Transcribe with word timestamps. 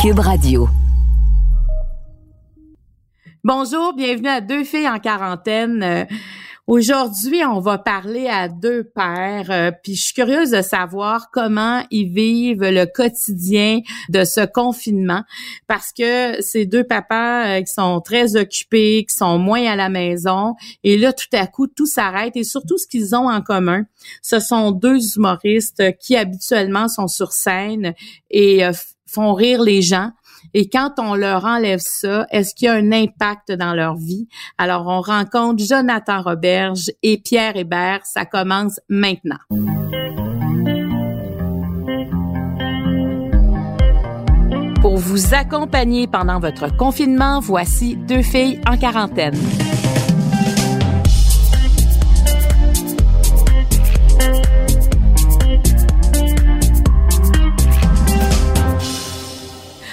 Cube 0.00 0.20
Radio. 0.20 0.68
Bonjour, 3.42 3.94
bienvenue 3.94 4.28
à 4.28 4.40
Deux 4.40 4.62
filles 4.62 4.88
en 4.88 5.00
quarantaine. 5.00 5.82
Euh, 5.82 6.04
Aujourd'hui, 6.68 7.42
on 7.46 7.60
va 7.60 7.78
parler 7.78 8.28
à 8.28 8.46
deux 8.46 8.84
pères, 8.84 9.50
euh, 9.50 9.70
puis 9.82 9.94
je 9.94 10.02
suis 10.02 10.12
curieuse 10.12 10.50
de 10.50 10.60
savoir 10.60 11.30
comment 11.32 11.82
ils 11.90 12.10
vivent 12.10 12.62
le 12.62 12.84
quotidien 12.84 13.80
de 14.10 14.22
ce 14.24 14.44
confinement, 14.44 15.22
parce 15.66 15.94
que 15.94 16.42
ces 16.42 16.66
deux 16.66 16.84
papas 16.84 17.46
euh, 17.46 17.62
qui 17.62 17.72
sont 17.72 18.02
très 18.02 18.36
occupés, 18.36 19.06
qui 19.08 19.16
sont 19.16 19.38
moins 19.38 19.64
à 19.64 19.76
la 19.76 19.88
maison, 19.88 20.56
et 20.84 20.98
là, 20.98 21.14
tout 21.14 21.34
à 21.34 21.46
coup, 21.46 21.68
tout 21.68 21.86
s'arrête, 21.86 22.36
et 22.36 22.44
surtout 22.44 22.76
ce 22.76 22.86
qu'ils 22.86 23.16
ont 23.16 23.30
en 23.30 23.40
commun, 23.40 23.86
ce 24.20 24.38
sont 24.38 24.70
deux 24.70 25.16
humoristes 25.16 25.82
qui 25.98 26.16
habituellement 26.16 26.88
sont 26.88 27.08
sur 27.08 27.32
scène 27.32 27.94
et 28.28 28.66
euh, 28.66 28.72
font 29.08 29.34
rire 29.34 29.62
les 29.62 29.82
gens. 29.82 30.10
Et 30.54 30.68
quand 30.68 30.94
on 30.98 31.14
leur 31.14 31.44
enlève 31.44 31.80
ça, 31.82 32.26
est-ce 32.30 32.54
qu'il 32.54 32.66
y 32.66 32.68
a 32.68 32.74
un 32.74 32.92
impact 32.92 33.52
dans 33.52 33.74
leur 33.74 33.96
vie? 33.96 34.28
Alors, 34.56 34.86
on 34.86 35.00
rencontre 35.00 35.64
Jonathan 35.64 36.22
Roberge 36.22 36.90
et 37.02 37.18
Pierre 37.18 37.56
Hébert. 37.56 38.00
Ça 38.04 38.24
commence 38.24 38.80
maintenant. 38.88 39.38
Pour 44.80 44.96
vous 44.96 45.34
accompagner 45.34 46.06
pendant 46.06 46.38
votre 46.38 46.74
confinement, 46.76 47.40
voici 47.40 47.96
deux 47.96 48.22
filles 48.22 48.60
en 48.66 48.76
quarantaine. 48.76 49.36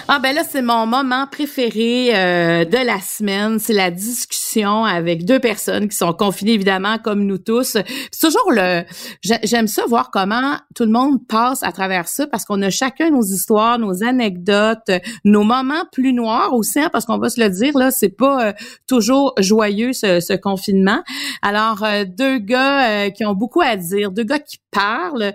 Ah 0.07 0.19
ben 0.19 0.35
là, 0.35 0.43
c'est 0.47 0.61
mon 0.61 0.85
moment 0.85 1.25
préféré 1.25 2.15
euh, 2.15 2.63
de 2.63 2.77
la 2.77 2.99
semaine. 2.99 3.57
C'est 3.57 3.73
la 3.73 3.89
discussion 3.89 4.85
avec 4.85 5.25
deux 5.25 5.39
personnes 5.39 5.89
qui 5.89 5.97
sont 5.97 6.13
confinées, 6.13 6.53
évidemment, 6.53 6.99
comme 6.99 7.25
nous 7.25 7.39
tous. 7.39 7.75
C'est 8.11 8.19
toujours 8.21 8.51
le... 8.51 8.83
J'aime 9.23 9.65
ça, 9.65 9.83
voir 9.87 10.11
comment 10.11 10.57
tout 10.75 10.83
le 10.83 10.91
monde 10.91 11.25
passe 11.27 11.63
à 11.63 11.71
travers 11.71 12.07
ça, 12.07 12.27
parce 12.27 12.45
qu'on 12.45 12.61
a 12.61 12.69
chacun 12.69 13.09
nos 13.09 13.23
histoires, 13.23 13.79
nos 13.79 14.03
anecdotes, 14.03 14.91
nos 15.23 15.43
moments 15.43 15.85
plus 15.91 16.13
noirs 16.13 16.53
aussi, 16.53 16.79
hein, 16.79 16.89
parce 16.91 17.05
qu'on 17.05 17.17
va 17.17 17.29
se 17.29 17.41
le 17.41 17.49
dire, 17.49 17.75
là, 17.75 17.89
c'est 17.89 18.09
pas 18.09 18.49
euh, 18.49 18.53
toujours 18.87 19.33
joyeux, 19.39 19.91
ce, 19.91 20.19
ce, 20.19 20.33
confinement. 20.33 21.01
Alors, 21.41 21.83
euh, 21.83 22.05
deux 22.07 22.37
gars 22.37 23.09
qui 23.09 23.25
ont 23.25 23.33
beaucoup 23.33 23.61
à 23.61 23.75
dire, 23.75 24.11
deux 24.11 24.23
gars 24.23 24.37
qui 24.37 24.59
parlent, 24.69 25.33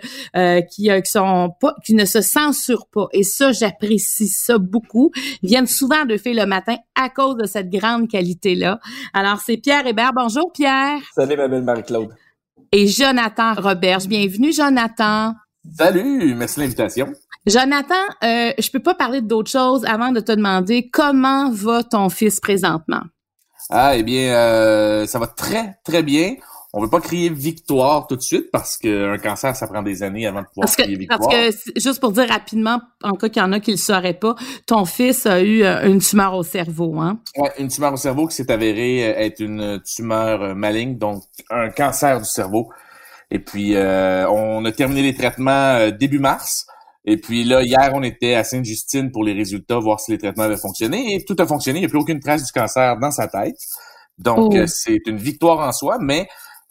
qui, 0.70 0.88
qui 0.88 1.10
sont 1.10 1.50
pas, 1.60 1.74
qui 1.84 1.94
ne 1.94 2.04
se 2.04 2.20
censurent 2.20 2.86
pas. 2.92 3.08
Et 3.12 3.24
ça, 3.24 3.50
j'apprécie 3.50 4.28
ça 4.28 4.59
beaucoup. 4.60 5.10
Viennent 5.42 5.66
souvent 5.66 6.04
de 6.04 6.16
faire 6.16 6.34
le 6.34 6.46
matin 6.46 6.76
à 6.94 7.08
cause 7.08 7.36
de 7.36 7.46
cette 7.46 7.70
grande 7.70 8.08
qualité-là. 8.08 8.78
Alors, 9.12 9.40
c'est 9.44 9.56
Pierre 9.56 9.86
Hébert. 9.86 10.12
Bonjour, 10.14 10.52
Pierre. 10.52 11.00
Salut, 11.14 11.36
ma 11.36 11.48
belle 11.48 11.62
Marie-Claude. 11.62 12.14
Et 12.72 12.86
Jonathan 12.86 13.54
Roberge. 13.54 14.06
Bienvenue, 14.06 14.52
Jonathan. 14.52 15.34
Salut, 15.76 16.34
merci 16.34 16.56
de 16.56 16.64
l'invitation. 16.64 17.12
Jonathan, 17.46 17.94
euh, 18.22 18.52
je 18.58 18.70
peux 18.70 18.80
pas 18.80 18.94
parler 18.94 19.22
d'autre 19.22 19.50
chose 19.50 19.84
avant 19.86 20.12
de 20.12 20.20
te 20.20 20.32
demander 20.32 20.88
comment 20.90 21.50
va 21.50 21.82
ton 21.82 22.08
fils 22.08 22.38
présentement? 22.38 23.02
Ah, 23.70 23.96
eh 23.96 24.02
bien, 24.02 24.34
euh, 24.34 25.06
ça 25.06 25.18
va 25.18 25.26
très, 25.26 25.78
très 25.84 26.02
bien 26.02 26.34
on 26.72 26.80
veut 26.80 26.88
pas 26.88 27.00
crier 27.00 27.30
victoire 27.30 28.06
tout 28.06 28.14
de 28.14 28.20
suite 28.20 28.50
parce 28.52 28.76
qu'un 28.76 29.18
cancer, 29.18 29.56
ça 29.56 29.66
prend 29.66 29.82
des 29.82 30.04
années 30.04 30.26
avant 30.26 30.42
de 30.42 30.46
pouvoir 30.46 30.70
crier 30.70 30.96
victoire. 30.96 31.18
Parce 31.18 31.56
que, 31.64 31.72
juste 31.80 31.98
pour 32.00 32.12
dire 32.12 32.28
rapidement, 32.28 32.80
en 33.02 33.12
cas 33.14 33.28
qu'il 33.28 33.42
y 33.42 33.44
en 33.44 33.52
a 33.52 33.58
qui 33.58 33.72
le 33.72 33.76
sauraient 33.76 34.14
pas, 34.14 34.36
ton 34.66 34.84
fils 34.84 35.26
a 35.26 35.40
eu 35.40 35.64
euh, 35.64 35.88
une 35.88 36.00
tumeur 36.00 36.34
au 36.34 36.44
cerveau, 36.44 37.00
hein? 37.00 37.18
Ouais, 37.36 37.50
une 37.58 37.68
tumeur 37.68 37.92
au 37.92 37.96
cerveau 37.96 38.28
qui 38.28 38.36
s'est 38.36 38.52
avérée 38.52 39.04
euh, 39.04 39.18
être 39.18 39.40
une 39.40 39.82
tumeur 39.82 40.42
euh, 40.42 40.54
maligne, 40.54 40.96
donc 40.96 41.24
un 41.50 41.70
cancer 41.70 42.20
du 42.20 42.28
cerveau. 42.28 42.70
Et 43.32 43.40
puis, 43.40 43.76
on 43.76 44.64
a 44.64 44.72
terminé 44.72 45.02
les 45.02 45.14
traitements 45.14 45.88
début 45.90 46.18
mars. 46.18 46.66
Et 47.04 47.16
puis 47.16 47.44
là, 47.44 47.62
hier, 47.62 47.92
on 47.94 48.02
était 48.02 48.34
à 48.34 48.42
Sainte-Justine 48.42 49.12
pour 49.12 49.22
les 49.22 49.32
résultats, 49.32 49.78
voir 49.78 50.00
si 50.00 50.10
les 50.10 50.18
traitements 50.18 50.42
avaient 50.42 50.56
fonctionné. 50.56 51.14
Et 51.14 51.24
tout 51.24 51.36
a 51.38 51.46
fonctionné. 51.46 51.78
Il 51.78 51.82
n'y 51.82 51.86
a 51.86 51.88
plus 51.88 52.00
aucune 52.00 52.18
trace 52.18 52.44
du 52.44 52.50
cancer 52.50 52.98
dans 52.98 53.12
sa 53.12 53.28
tête. 53.28 53.54
Donc, 54.18 54.52
oh. 54.56 54.66
c'est 54.66 54.98
une 55.06 55.16
victoire 55.16 55.60
en 55.60 55.70
soi, 55.70 55.98
mais 56.00 56.26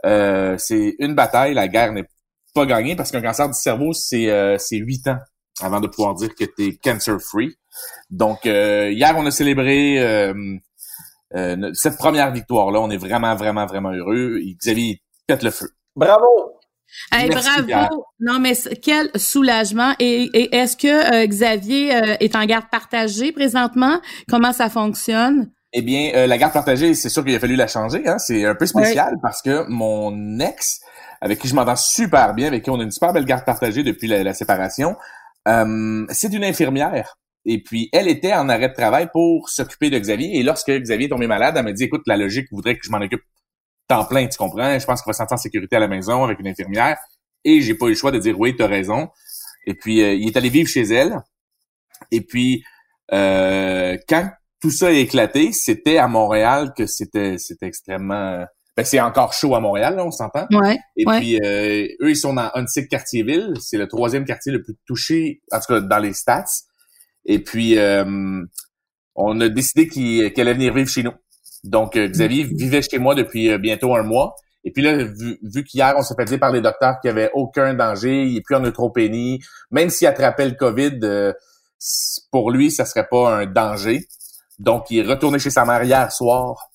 euh, 0.06 0.56
c'est 0.58 0.96
une 1.00 1.16
bataille. 1.16 1.54
La 1.54 1.68
guerre 1.68 1.94
n'est 1.94 2.06
pas 2.54 2.66
gagnée 2.66 2.96
parce 2.96 3.12
qu'un 3.12 3.22
cancer 3.22 3.48
du 3.48 3.54
cerveau, 3.54 3.94
c'est 3.94 4.30
euh, 4.30 4.58
huit 4.72 5.08
ans 5.08 5.20
avant 5.62 5.80
de 5.80 5.88
pouvoir 5.88 6.16
dire 6.16 6.34
que 6.36 6.46
tu 6.46 6.68
es 6.68 6.76
cancer-free. 6.78 7.56
Donc, 8.10 8.46
euh, 8.46 8.92
hier, 8.92 9.14
on 9.18 9.26
a 9.26 9.32
célébré 9.32 10.00
euh, 10.00 10.34
cette 11.74 11.98
première 11.98 12.32
victoire-là. 12.32 12.80
On 12.80 12.90
est 12.90 12.98
vraiment, 12.98 13.36
vraiment, 13.36 13.66
vraiment 13.66 13.92
heureux. 13.92 14.40
Xavier, 14.60 15.02
pète 15.28 15.44
le 15.44 15.52
feu. 15.52 15.70
Bravo! 15.96 16.28
Hey, 17.12 17.30
bravo! 17.30 18.06
Non, 18.20 18.40
mais 18.40 18.54
quel 18.82 19.12
soulagement! 19.16 19.94
Et, 20.00 20.56
est-ce 20.56 20.76
que 20.76 21.26
Xavier 21.28 21.90
est 22.20 22.36
en 22.36 22.46
garde 22.46 22.70
partagée 22.72 23.32
présentement? 23.32 24.02
Comment 24.28 24.54
ça 24.54 24.70
fonctionne? 24.70 25.52
Eh 25.72 25.82
bien, 25.82 26.12
euh, 26.16 26.26
la 26.26 26.38
garde 26.38 26.54
partagée, 26.54 26.96
c'est 26.96 27.10
sûr 27.10 27.24
qu'il 27.24 27.36
a 27.36 27.40
fallu 27.40 27.56
la 27.56 27.68
changer. 27.68 28.08
Hein? 28.08 28.18
C'est 28.18 28.46
un 28.46 28.56
peu 28.56 28.66
spécial 28.66 29.16
parce 29.22 29.42
que 29.42 29.68
mon 29.70 30.40
ex, 30.40 30.82
avec 31.22 31.40
qui 31.40 31.48
je 31.48 31.54
m'entends 31.54 31.76
super 31.76 32.34
bien, 32.34 32.48
avec 32.48 32.64
qui 32.64 32.70
on 32.70 32.80
a 32.80 32.84
une 32.84 32.92
super 32.92 33.14
belle 33.14 33.26
garde 33.26 33.46
partagée 33.46 33.84
depuis 33.84 34.08
la, 34.08 34.34
séparation, 34.34 34.96
euh, 35.48 36.06
c'est 36.10 36.34
une 36.34 36.44
infirmière. 36.44 37.18
Et 37.46 37.62
puis, 37.62 37.90
elle 37.94 38.08
était 38.08 38.34
en 38.34 38.50
arrêt 38.50 38.70
de 38.70 38.74
travail 38.74 39.10
pour 39.12 39.50
s'occuper 39.50 39.90
de 39.90 40.00
Xavier. 40.00 40.40
Et 40.40 40.44
lorsque 40.44 40.72
Xavier 40.72 41.06
est 41.06 41.10
tombé 41.10 41.28
malade, 41.28 41.56
elle 41.58 41.64
m'a 41.64 41.72
dit, 41.72 41.84
écoute, 41.84 42.04
la 42.08 42.18
logique 42.18 42.48
voudrait 42.52 42.76
que 42.76 42.86
je 42.86 42.92
m'en 42.92 42.98
occupe 43.00 43.24
temps 43.88 44.06
plein, 44.06 44.28
tu 44.28 44.38
comprends? 44.38 44.78
Je 44.78 44.86
pense 44.86 45.02
qu'il 45.02 45.10
va 45.10 45.14
se 45.14 45.18
sentir 45.18 45.36
en 45.36 45.38
sécurité 45.38 45.76
à 45.76 45.80
la 45.80 45.88
maison 45.88 46.24
avec 46.24 46.40
une 46.40 46.48
infirmière. 46.48 46.98
Et 47.44 47.62
j'ai 47.62 47.76
pas 47.76 47.88
eu 47.88 47.90
le 47.90 47.96
choix 47.96 48.12
de 48.12 48.20
dire, 48.20 48.40
oui, 48.40 48.56
tu 48.56 48.64
as 48.64 48.68
raison. 48.68 49.10
Et 49.66 49.74
puis, 49.74 50.02
euh, 50.02 50.14
il 50.14 50.28
est 50.28 50.38
allé 50.38 50.50
vivre 50.50 50.70
chez 50.70 50.84
elle. 50.84 51.20
Et 52.12 52.22
puis, 52.22 52.64
euh, 53.14 53.98
quand 54.08 54.30
tout 54.62 54.72
ça 54.72 54.88
a 54.88 54.92
éclaté. 54.92 55.52
C'était 55.54 55.98
à 55.98 56.08
Montréal 56.08 56.74
que 56.76 56.86
c'était 56.86 57.36
c'était 57.38 57.68
extrêmement 57.68 58.46
ben, 58.80 58.86
c'est 58.86 59.02
encore 59.02 59.34
chaud 59.34 59.56
à 59.56 59.60
Montréal, 59.60 59.98
là, 59.98 60.06
on 60.06 60.12
s'entend. 60.12 60.48
Ouais, 60.52 60.78
Et 60.96 61.04
puis 61.04 61.38
euh, 61.44 61.86
eux, 62.02 62.12
ils 62.12 62.16
sont 62.16 62.34
dans 62.34 62.50
Huntsic 62.54 62.88
Quartier-Ville. 62.88 63.52
C'est 63.60 63.76
le 63.76 63.90
troisième 63.90 64.24
quartier 64.24 64.54
le 64.54 64.64
plus 64.64 64.74
touché, 64.86 65.42
en 65.52 65.60
tout 65.60 65.74
cas 65.74 65.82
dans 65.82 66.00
les 66.00 66.14
stats. 66.14 66.46
Et 67.26 67.44
puis 67.44 67.78
euh, 67.78 68.42
on 69.16 69.42
a 69.42 69.50
décidé 69.50 69.90
qu'elle 69.90 70.48
allait 70.48 70.54
venir 70.54 70.74
vivre 70.74 70.88
chez 70.88 71.04
nous. 71.04 71.12
Donc 71.66 71.98
euh, 71.98 72.08
Xavier 72.08 72.46
mm-hmm. 72.46 72.58
vivait 72.58 72.82
chez 72.82 73.00
moi 73.00 73.16
depuis 73.16 73.58
bientôt 73.58 73.94
un 73.98 74.04
mois. 74.04 74.34
Et 74.64 74.72
puis 74.72 74.82
là, 74.82 74.96
vu, 74.96 75.38
vu 75.42 75.66
qu'hier, 75.66 75.96
on 75.98 76.02
s'est 76.02 76.16
fait 76.18 76.24
dire 76.24 76.40
par 76.40 76.54
les 76.54 76.62
docteurs 76.62 77.02
qu'il 77.02 77.12
n'y 77.14 77.20
avait 77.20 77.32
aucun 77.34 77.74
danger, 77.74 78.24
il 78.24 78.38
est 78.38 78.42
plus 78.42 78.56
en 78.56 78.62
neutropénie, 78.62 79.42
même 79.72 79.90
s'il 79.90 80.08
attrapait 80.08 80.48
le 80.48 80.56
COVID, 80.56 81.34
pour 82.32 82.50
lui, 82.50 82.72
ça 82.72 82.86
serait 82.86 83.08
pas 83.12 83.40
un 83.40 83.46
danger. 83.46 84.08
Donc, 84.60 84.86
il 84.90 85.00
est 85.00 85.10
retourné 85.10 85.40
chez 85.40 85.50
sa 85.50 85.66
mère 85.66 85.84
hier 85.84 86.12
soir 86.12 86.70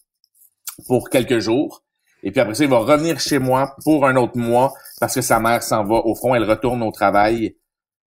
pour 0.86 1.10
quelques 1.10 1.38
jours. 1.38 1.82
Et 2.22 2.30
puis 2.30 2.40
après 2.40 2.54
ça, 2.54 2.64
il 2.64 2.70
va 2.70 2.78
revenir 2.78 3.20
chez 3.20 3.38
moi 3.38 3.76
pour 3.84 4.06
un 4.06 4.16
autre 4.16 4.38
mois 4.38 4.72
parce 4.98 5.14
que 5.14 5.20
sa 5.20 5.38
mère 5.40 5.62
s'en 5.62 5.84
va. 5.84 5.96
Au 5.96 6.14
fond, 6.14 6.34
elle 6.34 6.44
retourne 6.44 6.82
au 6.82 6.90
travail 6.90 7.56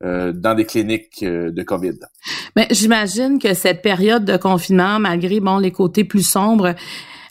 euh, 0.04 0.34
dans 0.34 0.56
des 0.56 0.66
cliniques 0.66 1.22
euh, 1.22 1.52
de 1.52 1.64
COVID. 1.64 2.00
Mais 2.56 2.68
j'imagine 2.72 3.38
que 3.40 3.54
cette 3.54 3.84
période 3.84 4.26
de 4.26 4.38
confinement, 4.38 5.00
malgré 5.00 5.40
bon 5.40 5.60
les 5.60 5.72
côtés 5.72 6.04
plus 6.04 6.28
sombres, 6.28 6.74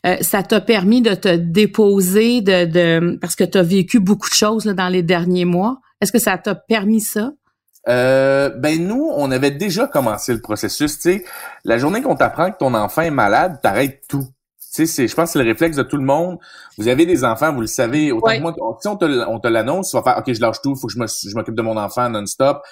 euh, 0.06 0.16
ça 0.20 0.44
t'a 0.44 0.60
permis 0.60 1.02
de 1.02 1.14
te 1.14 1.34
déposer 1.34 2.40
de, 2.40 2.64
de 2.64 3.18
parce 3.20 3.34
que 3.34 3.44
tu 3.44 3.58
as 3.58 3.62
vécu 3.62 3.98
beaucoup 3.98 4.30
de 4.30 4.34
choses 4.34 4.64
dans 4.64 4.88
les 4.88 5.02
derniers 5.02 5.44
mois. 5.44 5.78
Est-ce 6.00 6.12
que 6.12 6.20
ça 6.20 6.38
t'a 6.38 6.54
permis 6.54 7.00
ça? 7.00 7.32
Euh, 7.88 8.50
ben 8.50 8.84
nous, 8.84 9.10
on 9.14 9.30
avait 9.30 9.50
déjà 9.50 9.86
commencé 9.86 10.32
le 10.32 10.40
processus. 10.40 10.96
Tu 10.96 11.00
sais, 11.00 11.24
la 11.64 11.78
journée 11.78 12.02
qu'on 12.02 12.16
t'apprend 12.16 12.50
que 12.50 12.58
ton 12.58 12.74
enfant 12.74 13.02
est 13.02 13.10
malade, 13.10 13.60
t'arrêtes 13.62 14.02
tout. 14.08 14.26
Tu 14.74 14.86
sais, 14.86 15.08
je 15.08 15.14
pense 15.14 15.28
que 15.28 15.32
c'est 15.34 15.42
le 15.42 15.48
réflexe 15.48 15.76
de 15.76 15.82
tout 15.82 15.96
le 15.96 16.04
monde. 16.04 16.38
Vous 16.76 16.88
avez 16.88 17.06
des 17.06 17.24
enfants, 17.24 17.52
vous 17.52 17.62
le 17.62 17.66
savez. 17.66 18.12
Autant 18.12 18.36
que 18.36 18.40
moi, 18.40 18.54
si 18.80 18.88
on 18.88 18.96
te, 18.96 19.04
on 19.28 19.40
te 19.40 19.48
l'annonce, 19.48 19.90
tu 19.90 19.96
vas 19.96 20.02
faire, 20.02 20.18
OK, 20.18 20.32
je 20.32 20.40
lâche 20.40 20.60
tout, 20.62 20.74
faut 20.76 20.88
que 20.88 20.92
je 20.92 21.34
m'occupe 21.34 21.54
de 21.54 21.62
mon 21.62 21.76
enfant 21.76 22.10
non-stop. 22.10 22.62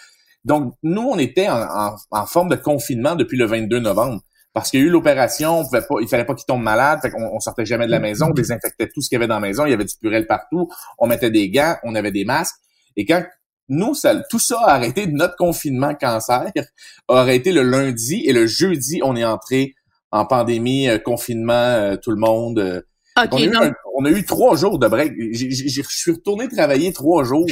Donc, 0.44 0.74
nous, 0.82 1.02
on 1.02 1.18
était 1.18 1.48
en, 1.48 1.96
en, 2.10 2.26
forme 2.26 2.50
de 2.50 2.56
confinement 2.56 3.14
depuis 3.14 3.38
le 3.38 3.46
22 3.46 3.78
novembre. 3.78 4.20
Parce 4.52 4.70
qu'il 4.70 4.80
y 4.80 4.82
a 4.82 4.86
eu 4.86 4.90
l'opération, 4.90 5.60
on 5.60 5.64
pouvait 5.64 5.80
pas, 5.80 5.96
il 6.00 6.06
fallait 6.06 6.24
pas 6.24 6.34
qu'il 6.34 6.46
tombe 6.46 6.62
malade, 6.62 7.00
fait 7.02 7.10
qu'on 7.10 7.24
on 7.24 7.40
sortait 7.40 7.64
jamais 7.64 7.86
de 7.86 7.90
la 7.90 7.98
maison, 7.98 8.26
on 8.26 8.30
désinfectait 8.34 8.88
tout 8.88 9.00
ce 9.00 9.08
qu'il 9.08 9.16
y 9.16 9.18
avait 9.18 9.26
dans 9.26 9.34
la 9.34 9.40
maison, 9.40 9.66
il 9.66 9.70
y 9.70 9.74
avait 9.74 9.84
du 9.84 9.96
purel 10.00 10.28
partout, 10.28 10.68
on 10.98 11.08
mettait 11.08 11.30
des 11.30 11.50
gants, 11.50 11.74
on 11.82 11.94
avait 11.96 12.12
des 12.12 12.24
masques. 12.24 12.54
Et 12.96 13.04
quand 13.04 13.24
nous, 13.68 13.94
ça, 13.94 14.14
tout 14.30 14.38
ça 14.38 14.58
a 14.60 14.74
arrêté, 14.74 15.06
notre 15.06 15.36
confinement 15.36 15.94
cancer 15.94 16.50
a 17.08 17.18
arrêté 17.18 17.52
le 17.52 17.62
lundi 17.62 18.22
et 18.26 18.32
le 18.32 18.46
jeudi, 18.46 19.00
on 19.02 19.16
est 19.16 19.24
entré 19.24 19.74
en 20.10 20.26
pandémie, 20.26 20.88
euh, 20.88 20.98
confinement, 20.98 21.52
euh, 21.52 21.96
tout 21.96 22.10
le 22.10 22.18
monde. 22.18 22.58
Euh, 22.60 22.82
on, 23.96 24.04
a 24.04 24.10
eu 24.10 24.24
trois 24.24 24.56
jours 24.56 24.78
de 24.78 24.88
break. 24.88 25.12
Je 25.32 25.82
suis 25.88 26.12
retourné 26.12 26.48
travailler 26.48 26.92
trois 26.92 27.24
jours. 27.24 27.46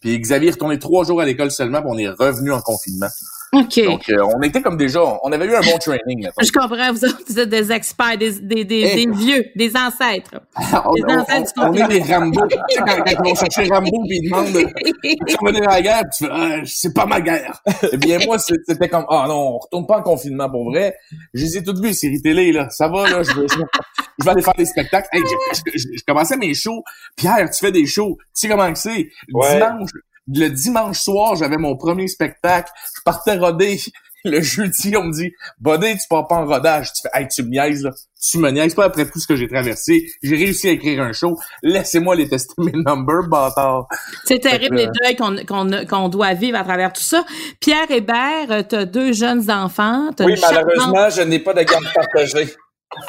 Puis 0.00 0.18
Xavier 0.18 0.48
est 0.48 0.52
retourné 0.52 0.78
trois 0.78 1.04
jours 1.04 1.20
à 1.20 1.26
l'école 1.26 1.50
seulement, 1.50 1.80
puis 1.80 1.90
on 1.90 1.98
est 1.98 2.08
revenu 2.08 2.52
en 2.52 2.60
confinement. 2.60 3.08
OK. 3.54 3.84
Donc, 3.84 4.08
euh, 4.08 4.24
on 4.34 4.40
était 4.40 4.62
comme 4.62 4.78
déjà, 4.78 5.02
on 5.22 5.30
avait 5.30 5.44
eu 5.44 5.54
un 5.54 5.60
bon 5.60 5.76
training. 5.78 6.26
Je 6.40 6.50
comprends, 6.50 6.90
vous, 6.90 7.04
êtes 7.38 7.48
des 7.50 7.70
experts, 7.70 8.16
des, 8.16 8.40
des, 8.40 8.64
des, 8.64 8.80
eh. 8.80 8.94
des 8.94 9.12
vieux, 9.12 9.44
des 9.54 9.72
ancêtres. 9.76 10.40
on, 10.86 10.94
des 10.94 11.14
ancêtres 11.14 11.52
on, 11.58 11.68
on, 11.68 11.74
est 11.74 11.88
des 11.88 12.14
Rambo. 12.14 12.40
tu 12.48 12.56
sais, 12.70 12.78
quand, 12.78 12.96
quand 12.96 13.10
ils 13.10 13.28
vont 13.28 13.34
chercher 13.34 13.70
Rambo 13.70 14.04
puis 14.08 14.20
ils 14.22 14.30
demandent 14.30 14.52
tu 14.54 15.36
revenir 15.38 15.68
à 15.68 15.74
la 15.74 15.82
guerre, 15.82 16.02
tu 16.16 16.24
fais 16.24 16.30
ah, 16.32 16.60
c'est 16.64 16.94
pas 16.94 17.04
ma 17.04 17.20
guerre. 17.20 17.60
Eh 17.92 17.98
bien, 17.98 18.20
moi, 18.24 18.38
c'était 18.38 18.88
comme 18.88 19.04
Ah 19.10 19.26
non, 19.28 19.34
on 19.34 19.58
retourne 19.58 19.86
pas 19.86 19.98
en 19.98 20.02
confinement 20.02 20.48
pour 20.48 20.70
vrai. 20.70 20.96
Je 21.34 21.44
les 21.44 21.58
ai 21.58 21.62
toutes 21.62 21.78
vues, 21.78 21.88
les 21.88 21.92
séries 21.92 22.22
télé, 22.22 22.52
là. 22.52 22.70
Ça 22.70 22.88
va, 22.88 23.10
là, 23.10 23.22
je 23.22 23.38
vais, 23.38 23.46
je 23.48 24.24
vais, 24.24 24.30
aller 24.30 24.42
faire 24.42 24.54
des 24.56 24.64
spectacles. 24.64 25.08
Hey, 25.12 25.22
je, 25.66 25.70
je, 25.74 26.04
commençais 26.06 26.38
mes 26.38 26.54
shows. 26.54 26.82
Pierre, 27.16 27.50
tu 27.50 27.60
fais 27.60 27.72
des 27.72 27.84
shows. 27.84 28.16
Tu 28.18 28.26
sais 28.34 28.48
comment 28.48 28.74
c'est? 28.74 29.08
Dimanche, 29.28 29.90
le 30.28 30.48
dimanche 30.48 31.00
soir, 31.00 31.36
j'avais 31.36 31.56
mon 31.56 31.76
premier 31.76 32.08
spectacle. 32.08 32.70
Je 32.96 33.02
partais 33.04 33.36
roder. 33.36 33.78
Le 34.24 34.40
jeudi, 34.40 34.96
on 34.96 35.02
me 35.02 35.12
dit, 35.12 35.32
Bodé, 35.58 35.94
tu 35.94 36.06
pars 36.08 36.28
pas 36.28 36.36
en 36.36 36.46
rodage. 36.46 36.92
Tu 36.92 37.02
fais, 37.02 37.08
hey, 37.12 37.26
tu 37.26 37.42
me 37.42 37.48
niaises, 37.48 37.82
là. 37.82 37.90
Tu 38.22 38.38
me 38.38 38.50
niaises 38.52 38.72
pas 38.72 38.84
après 38.84 39.04
tout 39.04 39.18
ce 39.18 39.26
que 39.26 39.34
j'ai 39.34 39.48
traversé. 39.48 40.06
J'ai 40.22 40.36
réussi 40.36 40.68
à 40.68 40.70
écrire 40.70 41.02
un 41.02 41.12
show. 41.12 41.36
Laissez-moi 41.64 42.14
les 42.14 42.28
tester 42.28 42.54
mes 42.58 42.70
numbers, 42.70 43.28
bâtard. 43.28 43.88
C'est 44.24 44.38
terrible, 44.38 44.76
les 44.76 44.86
deuils 44.86 45.16
qu'on 45.86 46.08
doit 46.08 46.34
vivre 46.34 46.56
à 46.56 46.62
travers 46.62 46.92
tout 46.92 47.02
ça. 47.02 47.24
Pierre 47.58 47.90
Hébert, 47.90 48.68
tu 48.68 48.76
as 48.76 48.84
deux 48.84 49.12
jeunes 49.12 49.50
enfants. 49.50 50.10
Oui, 50.20 50.34
malheureusement, 50.40 51.10
je 51.10 51.22
n'ai 51.22 51.40
pas 51.40 51.52
de 51.52 51.62
garde 51.62 51.92
partagée. 51.92 52.54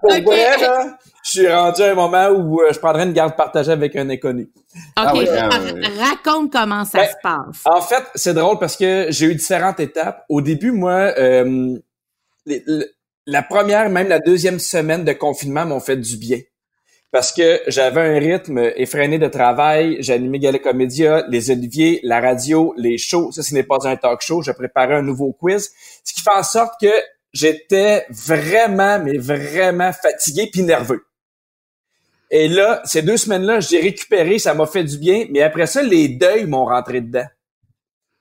Pour 0.00 0.10
vrai, 0.24 0.58
là, 0.58 0.98
je 1.24 1.30
suis 1.30 1.48
rendu 1.48 1.82
à 1.82 1.92
un 1.92 1.94
moment 1.94 2.28
où 2.28 2.60
euh, 2.60 2.72
je 2.72 2.78
prendrais 2.78 3.04
une 3.04 3.12
garde 3.12 3.36
partagée 3.36 3.72
avec 3.72 3.94
un 3.96 4.08
inconnu. 4.10 4.50
OK, 4.98 5.28
ah 5.28 5.48
raconte 5.98 6.52
comment 6.52 6.84
ça 6.84 6.98
ben, 6.98 7.08
se 7.08 7.14
passe. 7.22 7.62
En 7.64 7.80
fait, 7.80 8.04
c'est 8.14 8.34
drôle 8.34 8.58
parce 8.58 8.76
que 8.76 9.06
j'ai 9.10 9.26
eu 9.26 9.34
différentes 9.34 9.80
étapes. 9.80 10.24
Au 10.28 10.40
début, 10.40 10.72
moi, 10.72 11.12
euh, 11.18 11.78
la 13.26 13.42
première, 13.42 13.88
même 13.88 14.08
la 14.08 14.18
deuxième 14.18 14.58
semaine 14.58 15.04
de 15.04 15.12
confinement 15.12 15.64
m'ont 15.64 15.80
fait 15.80 15.96
du 15.96 16.16
bien 16.16 16.38
parce 17.12 17.30
que 17.30 17.60
j'avais 17.68 18.00
un 18.00 18.18
rythme 18.18 18.72
effréné 18.74 19.18
de 19.18 19.28
travail. 19.28 19.98
J'animais 20.00 20.38
Gala 20.38 20.58
Comédia, 20.58 21.24
les 21.28 21.50
Oliviers, 21.50 22.00
la 22.02 22.20
radio, 22.20 22.74
les 22.78 22.96
shows. 22.96 23.30
Ça, 23.32 23.42
ce 23.42 23.52
n'est 23.52 23.62
pas 23.62 23.86
un 23.86 23.96
talk 23.96 24.22
show. 24.22 24.42
Je 24.42 24.50
préparais 24.50 24.94
un 24.94 25.02
nouveau 25.02 25.32
quiz. 25.32 25.70
Ce 26.04 26.14
qui 26.14 26.22
fait 26.22 26.30
en 26.34 26.42
sorte 26.42 26.72
que 26.80 26.92
j'étais 27.34 28.06
vraiment, 28.08 28.98
mais 28.98 29.18
vraiment 29.18 29.92
fatigué 29.92 30.48
puis 30.50 30.62
nerveux. 30.62 31.04
Et 32.34 32.48
là, 32.48 32.80
ces 32.84 33.02
deux 33.02 33.18
semaines-là, 33.18 33.60
j'ai 33.60 33.78
récupéré, 33.78 34.38
ça 34.38 34.54
m'a 34.54 34.66
fait 34.66 34.82
du 34.82 34.96
bien. 34.96 35.26
Mais 35.30 35.42
après 35.42 35.66
ça, 35.66 35.82
les 35.82 36.08
deuils 36.08 36.46
m'ont 36.46 36.64
rentré 36.64 37.02
dedans. 37.02 37.26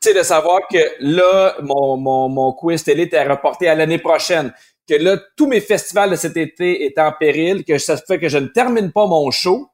Tu 0.01 0.09
sais, 0.09 0.17
de 0.17 0.21
savoir 0.21 0.59
que 0.69 0.79
là, 0.99 1.55
mon, 1.61 1.95
mon, 1.95 2.27
mon 2.27 2.51
quiz 2.51 2.83
télé 2.83 3.03
était 3.03 3.23
reporté 3.23 3.69
à 3.69 3.75
l'année 3.75 3.99
prochaine 3.99 4.53
que 4.87 4.95
là, 4.95 5.17
tous 5.37 5.47
mes 5.47 5.61
festivals 5.61 6.09
de 6.09 6.15
cet 6.17 6.35
été 6.35 6.83
étaient 6.83 7.01
en 7.01 7.13
péril, 7.13 7.63
que 7.63 7.77
ça 7.77 7.95
fait 7.95 8.19
que 8.19 8.27
je 8.27 8.37
ne 8.37 8.47
termine 8.47 8.91
pas 8.91 9.07
mon 9.07 9.31
show. 9.31 9.69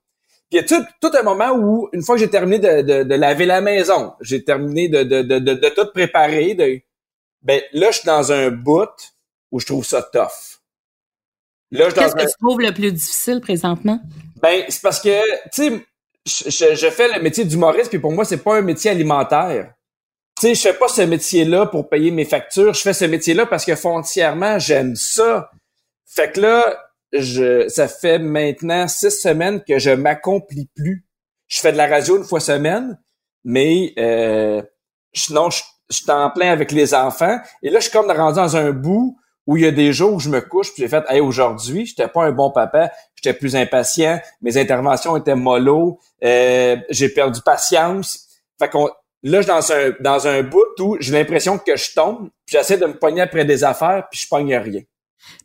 Puis 0.49 0.59
il 0.59 0.61
y 0.61 0.63
a 0.63 0.63
tout, 0.63 0.85
tout 1.01 1.17
un 1.17 1.23
moment 1.23 1.53
où, 1.53 1.89
une 1.91 2.03
fois 2.03 2.15
que 2.15 2.21
j'ai 2.21 2.29
terminé 2.29 2.59
de, 2.59 2.81
de, 2.81 3.03
de, 3.03 3.15
laver 3.15 3.47
la 3.47 3.59
maison, 3.59 4.13
j'ai 4.21 4.43
terminé 4.43 4.87
de, 4.87 5.03
de, 5.03 5.69
tout 5.69 5.91
préparer, 5.93 6.53
de, 6.53 6.79
ben 7.41 7.59
là, 7.73 7.89
je 7.89 7.99
suis 7.99 8.05
dans 8.05 8.31
un 8.31 8.51
bout 8.51 8.89
où 9.51 9.59
je 9.59 9.65
trouve 9.65 9.85
ça 9.85 10.03
tough. 10.03 10.56
Qu'est-ce 11.71 12.15
que 12.15 12.21
tu 12.21 12.37
trouves 12.41 12.61
le 12.61 12.73
plus 12.73 12.91
difficile 12.91 13.41
présentement? 13.41 13.99
Ben, 14.41 14.63
c'est 14.69 14.81
parce 14.81 15.01
que, 15.01 15.21
tu 15.53 15.85
sais, 16.25 16.49
je, 16.49 16.75
je, 16.75 16.89
fais 16.89 17.07
le 17.13 17.21
métier 17.21 17.45
d'humoriste, 17.45 17.89
puis 17.89 17.99
pour 17.99 18.11
moi, 18.11 18.25
c'est 18.25 18.43
pas 18.43 18.57
un 18.57 18.61
métier 18.61 18.91
alimentaire 18.91 19.73
tu 20.39 20.47
sais, 20.47 20.55
je 20.55 20.61
fais 20.61 20.73
pas 20.73 20.87
ce 20.87 21.01
métier-là 21.01 21.65
pour 21.65 21.89
payer 21.89 22.11
mes 22.11 22.25
factures. 22.25 22.73
Je 22.73 22.81
fais 22.81 22.93
ce 22.93 23.05
métier-là 23.05 23.47
parce 23.47 23.65
que 23.65 23.75
foncièrement, 23.75 24.59
j'aime 24.59 24.95
ça. 24.95 25.49
Fait 26.05 26.31
que 26.31 26.41
là, 26.41 26.77
je, 27.11 27.67
ça 27.69 27.87
fait 27.87 28.19
maintenant 28.19 28.87
six 28.87 29.09
semaines 29.09 29.63
que 29.67 29.79
je 29.79 29.89
m'accomplis 29.89 30.69
plus. 30.75 31.05
Je 31.47 31.59
fais 31.59 31.71
de 31.71 31.77
la 31.77 31.87
radio 31.87 32.17
une 32.17 32.23
fois 32.23 32.39
semaine, 32.39 32.99
mais 33.43 33.93
euh, 33.97 34.61
sinon, 35.11 35.49
je, 35.49 35.63
suis 35.89 36.11
en 36.11 36.29
plein 36.29 36.51
avec 36.51 36.71
les 36.71 36.93
enfants. 36.93 37.39
Et 37.63 37.71
là, 37.71 37.79
je 37.79 37.85
suis 37.85 37.93
comme 37.93 38.11
rendu 38.11 38.35
dans 38.35 38.57
un 38.57 38.71
bout 38.71 39.17
où 39.47 39.57
il 39.57 39.63
y 39.63 39.67
a 39.67 39.71
des 39.71 39.94
jours 39.94 40.13
où 40.13 40.19
je 40.19 40.29
me 40.29 40.41
couche 40.41 40.73
puis 40.73 40.83
j'ai 40.83 40.89
fait 40.89 41.03
hey, 41.09 41.19
aujourd'hui, 41.19 41.85
j'étais 41.85 42.07
pas 42.07 42.25
un 42.25 42.31
bon 42.31 42.51
papa, 42.51 42.91
j'étais 43.15 43.33
plus 43.33 43.55
impatient, 43.55 44.19
mes 44.41 44.57
interventions 44.57 45.17
étaient 45.17 45.35
mollo, 45.35 45.99
euh, 46.23 46.75
j'ai 46.89 47.09
perdu 47.09 47.39
patience. 47.44 48.25
Fait 48.59 48.69
qu'on 48.69 48.89
Là, 49.23 49.41
je 49.41 49.45
suis 49.45 49.51
dans 49.51 49.71
un, 49.71 49.94
dans 49.99 50.27
un 50.27 50.44
bout 50.44 50.79
où 50.79 50.97
j'ai 50.99 51.11
l'impression 51.11 51.57
que 51.57 51.75
je 51.75 51.94
tombe, 51.94 52.29
puis 52.45 52.55
j'essaie 52.55 52.77
de 52.77 52.85
me 52.85 52.94
pogner 52.94 53.21
après 53.21 53.45
des 53.45 53.63
affaires, 53.63 54.07
puis 54.11 54.19
je 54.19 54.27
pogne 54.27 54.55
rien. 54.55 54.81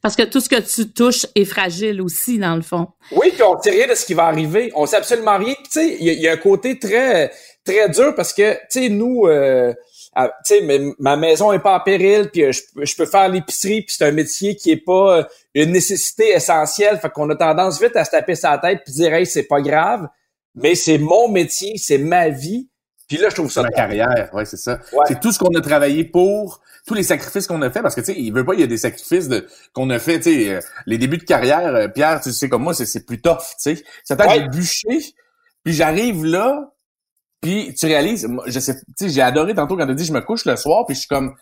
Parce 0.00 0.14
que 0.14 0.22
tout 0.22 0.40
ce 0.40 0.48
que 0.48 0.60
tu 0.60 0.92
touches 0.92 1.26
est 1.34 1.44
fragile 1.44 2.00
aussi, 2.00 2.38
dans 2.38 2.54
le 2.54 2.62
fond. 2.62 2.88
Oui, 3.12 3.30
puis 3.32 3.42
on 3.42 3.60
sait 3.60 3.70
rien 3.70 3.88
de 3.88 3.94
ce 3.94 4.04
qui 4.04 4.14
va 4.14 4.26
arriver. 4.26 4.70
On 4.74 4.86
sait 4.86 4.96
absolument 4.96 5.38
rien. 5.38 5.54
tu 5.64 5.70
sais, 5.70 5.96
il 5.98 6.20
y, 6.20 6.28
a 6.28 6.32
un 6.32 6.36
côté 6.36 6.78
très 6.78 7.32
très 7.64 7.88
dur 7.88 8.14
parce 8.14 8.32
que, 8.32 8.52
tu 8.52 8.58
sais, 8.68 8.88
nous, 8.88 9.26
euh, 9.26 9.72
tu 10.14 10.26
sais, 10.44 10.94
ma 10.98 11.16
maison 11.16 11.52
est 11.52 11.58
pas 11.58 11.76
en 11.76 11.80
péril, 11.80 12.28
puis 12.30 12.44
euh, 12.44 12.52
je, 12.52 12.96
peux 12.96 13.06
faire 13.06 13.28
l'épicerie, 13.28 13.82
puis 13.82 13.94
c'est 13.96 14.04
un 14.04 14.12
métier 14.12 14.56
qui 14.56 14.70
est 14.70 14.84
pas 14.84 15.18
euh, 15.18 15.24
une 15.54 15.72
nécessité 15.72 16.30
essentielle. 16.30 16.98
Fait 16.98 17.10
qu'on 17.10 17.28
a 17.30 17.36
tendance 17.36 17.80
vite 17.80 17.96
à 17.96 18.04
se 18.04 18.10
taper 18.10 18.34
sa 18.34 18.58
tête 18.58 18.82
puis 18.84 18.92
dire, 18.92 19.14
hey, 19.14 19.26
c'est 19.26 19.44
pas 19.44 19.60
grave. 19.60 20.08
Mais 20.54 20.74
c'est 20.74 20.98
mon 20.98 21.28
métier, 21.28 21.78
c'est 21.78 21.98
ma 21.98 22.28
vie. 22.28 22.68
Puis 23.08 23.16
là, 23.16 23.30
je 23.30 23.34
trouve 23.34 23.50
ça. 23.50 23.62
Ma 23.62 23.70
carrière, 23.70 24.30
ouais, 24.32 24.44
c'est 24.44 24.56
ça. 24.56 24.80
C'est 25.06 25.20
tout 25.20 25.32
ce 25.32 25.38
qu'on 25.38 25.54
a 25.54 25.60
travaillé 25.60 26.04
pour, 26.04 26.60
tous 26.86 26.94
les 26.94 27.02
sacrifices 27.02 27.46
qu'on 27.46 27.62
a 27.62 27.70
fait, 27.70 27.82
parce 27.82 27.94
que 27.94 28.00
tu 28.00 28.12
sais, 28.12 28.18
il 28.18 28.32
veut 28.32 28.44
pas, 28.44 28.54
il 28.54 28.60
y 28.60 28.64
a 28.64 28.66
des 28.66 28.78
sacrifices 28.78 29.28
de 29.28 29.46
qu'on 29.72 29.88
a 29.90 29.98
fait, 29.98 30.18
tu 30.18 30.32
sais, 30.32 30.54
euh, 30.54 30.60
les 30.86 30.98
débuts 30.98 31.18
de 31.18 31.24
carrière. 31.24 31.74
Euh, 31.74 31.88
Pierre, 31.88 32.20
tu 32.20 32.32
sais 32.32 32.48
comme 32.48 32.62
moi, 32.62 32.74
c'est 32.74 33.06
plus 33.06 33.20
tough, 33.20 33.38
tu 33.62 33.76
sais. 33.76 33.84
Ça 34.04 34.16
t'a 34.16 34.26
ouais. 34.26 34.48
bûché, 34.48 35.14
puis 35.64 35.72
j'arrive 35.72 36.24
là, 36.24 36.71
puis 37.42 37.74
tu 37.74 37.86
réalises, 37.86 38.26
je 38.46 38.60
sais, 38.60 38.74
tu 38.74 38.82
sais, 38.96 39.08
j'ai 39.10 39.20
adoré 39.20 39.54
tantôt 39.54 39.76
quand 39.76 39.86
tu 39.86 39.94
dit 39.94 40.04
je 40.04 40.12
me 40.12 40.20
couche 40.20 40.46
le 40.46 40.56
soir, 40.56 40.86
puis 40.86 40.94
je 40.94 41.00
suis 41.00 41.08
comme, 41.08 41.34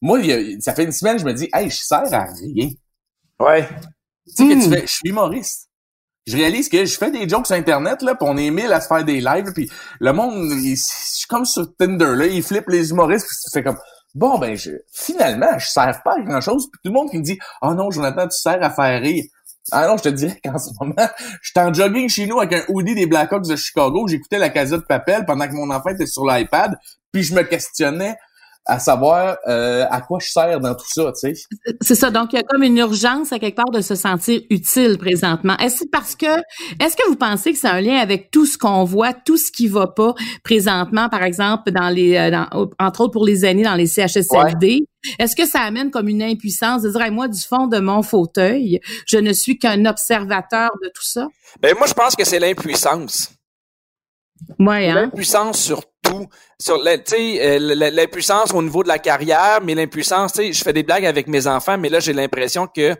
moi, 0.00 0.18
ça 0.58 0.74
fait 0.74 0.84
une 0.84 0.92
semaine, 0.92 1.18
je 1.18 1.24
me 1.24 1.32
dis, 1.32 1.48
hey, 1.52 1.70
je 1.70 1.76
sers 1.76 2.12
à 2.12 2.24
rien. 2.24 2.70
Ouais. 3.38 3.68
Tu 4.26 4.34
sais 4.34 4.44
que 4.44 4.62
tu 4.62 4.68
hmm. 4.68 4.72
fais, 4.72 4.80
je 4.82 4.92
suis 4.92 5.08
humoriste 5.10 5.68
je 6.26 6.36
réalise 6.36 6.68
que 6.68 6.84
je 6.84 6.96
fais 6.96 7.10
des 7.10 7.28
jokes 7.28 7.46
sur 7.46 7.56
internet 7.56 8.02
là, 8.02 8.14
pis 8.14 8.24
on 8.26 8.36
est 8.36 8.50
mille 8.50 8.72
à 8.72 8.80
se 8.80 8.86
faire 8.86 9.04
des 9.04 9.20
lives, 9.20 9.52
puis 9.54 9.68
le 10.00 10.12
monde, 10.12 10.50
il, 10.52 10.76
je 10.76 10.82
suis 10.82 11.26
comme 11.26 11.44
sur 11.44 11.66
Tinder 11.76 12.14
là, 12.14 12.26
il 12.26 12.42
flippe 12.42 12.68
les 12.68 12.90
humoristes, 12.90 13.26
puis 13.26 13.36
tu 13.44 13.50
fais 13.52 13.64
comme 13.64 13.78
bon 14.14 14.38
ben 14.38 14.56
je, 14.56 14.70
finalement 14.92 15.58
je 15.58 15.66
sers 15.66 16.00
pas 16.04 16.14
à 16.18 16.20
grand 16.20 16.40
chose, 16.40 16.68
puis 16.70 16.80
tout 16.84 16.92
le 16.92 16.94
monde 16.94 17.10
qui 17.10 17.18
me 17.18 17.22
dit 17.22 17.38
oh 17.62 17.74
non 17.74 17.90
Jonathan 17.90 18.28
tu 18.28 18.38
sers 18.38 18.62
à 18.62 18.70
faire 18.70 19.00
rire. 19.00 19.24
Ah 19.70 19.86
non, 19.86 19.96
je 19.96 20.02
te 20.02 20.08
dirais 20.08 20.40
qu'en 20.44 20.58
ce 20.58 20.70
moment, 20.80 20.94
je 21.40 21.50
suis 21.50 21.60
en 21.60 21.72
jogging 21.72 22.08
chez 22.08 22.26
nous 22.26 22.40
avec 22.40 22.52
un 22.52 22.64
hoodie 22.68 22.94
des 22.94 23.06
Blackhawks 23.06 23.46
de 23.46 23.56
Chicago, 23.56 24.08
j'écoutais 24.08 24.38
la 24.38 24.48
casette 24.48 24.80
de 24.80 24.86
Papel 24.86 25.24
pendant 25.24 25.46
que 25.46 25.54
mon 25.54 25.70
enfant 25.70 25.90
était 25.90 26.06
sur 26.06 26.26
l'iPad, 26.26 26.76
puis 27.12 27.22
je 27.22 27.34
me 27.34 27.42
questionnais 27.42 28.16
à 28.64 28.78
savoir 28.78 29.38
euh, 29.48 29.84
à 29.90 30.00
quoi 30.00 30.18
je 30.20 30.30
sers 30.30 30.60
dans 30.60 30.74
tout 30.74 30.86
ça, 30.88 31.12
tu 31.12 31.34
sais. 31.34 31.42
C'est 31.80 31.94
ça. 31.94 32.10
Donc, 32.10 32.32
il 32.32 32.36
y 32.36 32.38
a 32.38 32.42
comme 32.42 32.62
une 32.62 32.78
urgence 32.78 33.32
à 33.32 33.38
quelque 33.38 33.56
part 33.56 33.70
de 33.72 33.80
se 33.80 33.94
sentir 33.94 34.40
utile 34.50 34.98
présentement. 34.98 35.56
Est-ce 35.58 35.84
parce 35.90 36.14
que, 36.14 36.38
est-ce 36.80 36.96
que 36.96 37.08
vous 37.08 37.16
pensez 37.16 37.52
que 37.52 37.58
c'est 37.58 37.68
un 37.68 37.80
lien 37.80 37.96
avec 37.96 38.30
tout 38.30 38.46
ce 38.46 38.56
qu'on 38.56 38.84
voit, 38.84 39.12
tout 39.12 39.36
ce 39.36 39.50
qui 39.50 39.66
va 39.66 39.88
pas 39.88 40.14
présentement, 40.44 41.08
par 41.08 41.24
exemple, 41.24 41.72
dans 41.72 41.88
les, 41.88 42.16
euh, 42.16 42.30
dans, 42.30 42.70
entre 42.78 43.00
autres 43.00 43.12
pour 43.12 43.26
les 43.26 43.44
aînés 43.44 43.64
dans 43.64 43.74
les 43.74 43.86
CHSLD? 43.86 44.86
Est-ce 45.18 45.34
que 45.34 45.46
ça 45.46 45.60
amène 45.62 45.90
comme 45.90 46.08
une 46.08 46.22
impuissance 46.22 46.82
de 46.82 46.90
dire, 46.90 47.10
moi, 47.10 47.26
du 47.26 47.40
fond 47.40 47.66
de 47.66 47.80
mon 47.80 48.02
fauteuil, 48.02 48.80
je 49.06 49.18
ne 49.18 49.32
suis 49.32 49.58
qu'un 49.58 49.84
observateur 49.86 50.70
de 50.82 50.88
tout 50.94 51.04
ça? 51.04 51.26
Ben, 51.60 51.74
moi, 51.76 51.88
je 51.88 51.94
pense 51.94 52.14
que 52.14 52.24
c'est 52.24 52.38
l'impuissance. 52.38 53.32
Ouais, 54.60 54.88
hein? 54.88 54.94
L'impuissance 54.94 55.58
sur 55.58 55.82
tout. 56.12 56.26
Sur 56.60 56.76
euh, 56.76 57.58
l'impuissance 57.90 58.52
au 58.52 58.62
niveau 58.62 58.82
de 58.82 58.88
la 58.88 58.98
carrière, 58.98 59.60
mais 59.62 59.74
l'impuissance, 59.74 60.32
tu 60.32 60.42
sais, 60.42 60.52
je 60.52 60.62
fais 60.62 60.72
des 60.72 60.82
blagues 60.82 61.06
avec 61.06 61.26
mes 61.26 61.46
enfants, 61.46 61.78
mais 61.78 61.88
là, 61.88 62.00
j'ai 62.00 62.12
l'impression 62.12 62.66
que 62.66 62.94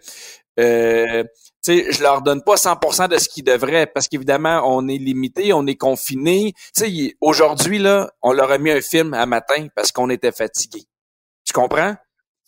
euh, 0.61 1.25
sais, 1.63 1.93
je 1.93 2.03
leur 2.03 2.23
donne 2.23 2.43
pas 2.43 2.57
100% 2.57 3.09
de 3.09 3.19
ce 3.19 3.29
qu'ils 3.29 3.45
devraient 3.45 3.87
parce 3.87 4.09
qu'évidemment, 4.09 4.63
on 4.65 4.89
est 4.89 4.99
limité, 4.99 5.53
on 5.53 5.67
est 5.67 5.77
confiné. 5.77 6.53
Tu 6.77 6.85
sais, 6.85 7.15
aujourd'hui, 7.21 7.79
là, 7.79 8.11
on 8.21 8.33
leur 8.33 8.51
a 8.51 8.59
mis 8.59 8.71
un 8.71 8.81
film 8.81 9.15
à 9.15 9.27
matin 9.27 9.69
parce 9.75 9.93
qu'on 9.93 10.11
était 10.11 10.33
fatigué. 10.33 10.83
Tu 11.45 11.53
comprends? 11.53 11.95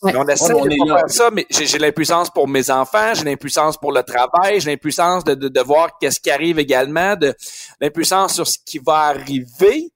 On 0.01 0.27
essaie 0.27 0.53
de 0.53 0.87
faire 0.87 1.09
ça, 1.09 1.31
mais 1.31 1.47
j'ai 1.49 1.79
l'impuissance 1.79 2.29
pour 2.29 2.47
mes 2.47 2.69
enfants, 2.69 3.13
j'ai 3.15 3.23
l'impuissance 3.23 3.77
pour 3.77 3.91
le 3.91 4.03
travail, 4.03 4.59
j'ai 4.59 4.71
l'impuissance 4.71 5.23
de, 5.23 5.33
de, 5.33 5.47
de, 5.47 5.61
voir 5.61 5.97
qu'est-ce 5.99 6.19
qui 6.19 6.29
arrive 6.29 6.59
également, 6.59 7.15
de 7.15 7.33
l'impuissance 7.81 8.35
sur 8.35 8.45
ce 8.45 8.59
qui 8.63 8.77
va 8.77 9.05
arriver. 9.05 9.89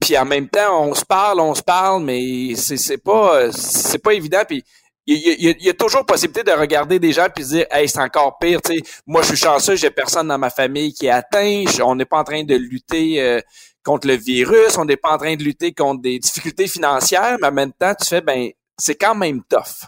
Puis 0.00 0.16
en 0.16 0.24
même 0.24 0.48
temps, 0.48 0.82
on 0.82 0.94
se 0.94 1.04
parle, 1.04 1.40
on 1.40 1.54
se 1.54 1.62
parle, 1.62 2.02
mais 2.02 2.54
c'est 2.54 2.76
c'est 2.76 2.98
pas 2.98 3.50
c'est 3.52 3.98
pas 3.98 4.12
évident. 4.12 4.42
Puis 4.46 4.62
il 5.08 5.64
y, 5.64 5.68
a, 5.68 5.74
toujours 5.74 6.04
possibilité 6.04 6.42
de 6.42 6.50
regarder 6.50 6.98
des 6.98 7.12
gens 7.12 7.28
puis 7.32 7.44
se 7.44 7.50
dire 7.50 7.66
hey 7.70 7.88
c'est 7.88 8.00
encore 8.00 8.38
pire 8.38 8.60
tu 8.60 8.74
sais. 8.74 8.82
Moi 9.06 9.22
je 9.22 9.28
suis 9.28 9.36
chanceux 9.36 9.76
j'ai 9.76 9.90
personne 9.90 10.26
dans 10.26 10.38
ma 10.38 10.50
famille 10.50 10.92
qui 10.92 11.06
est 11.06 11.10
atteint. 11.10 11.64
On 11.82 11.94
n'est 11.94 12.04
pas 12.04 12.18
en 12.18 12.24
train 12.24 12.42
de 12.42 12.56
lutter 12.56 13.22
euh, 13.22 13.40
contre 13.84 14.08
le 14.08 14.14
virus. 14.14 14.76
On 14.78 14.84
n'est 14.84 14.96
pas 14.96 15.10
en 15.10 15.18
train 15.18 15.36
de 15.36 15.44
lutter 15.44 15.72
contre 15.72 16.02
des 16.02 16.18
difficultés 16.18 16.66
financières 16.66 17.36
mais 17.40 17.48
en 17.48 17.52
même 17.52 17.72
temps 17.72 17.94
tu 17.94 18.06
fais 18.06 18.20
ben 18.20 18.50
c'est 18.78 18.96
quand 18.96 19.14
même 19.14 19.42
tough 19.48 19.86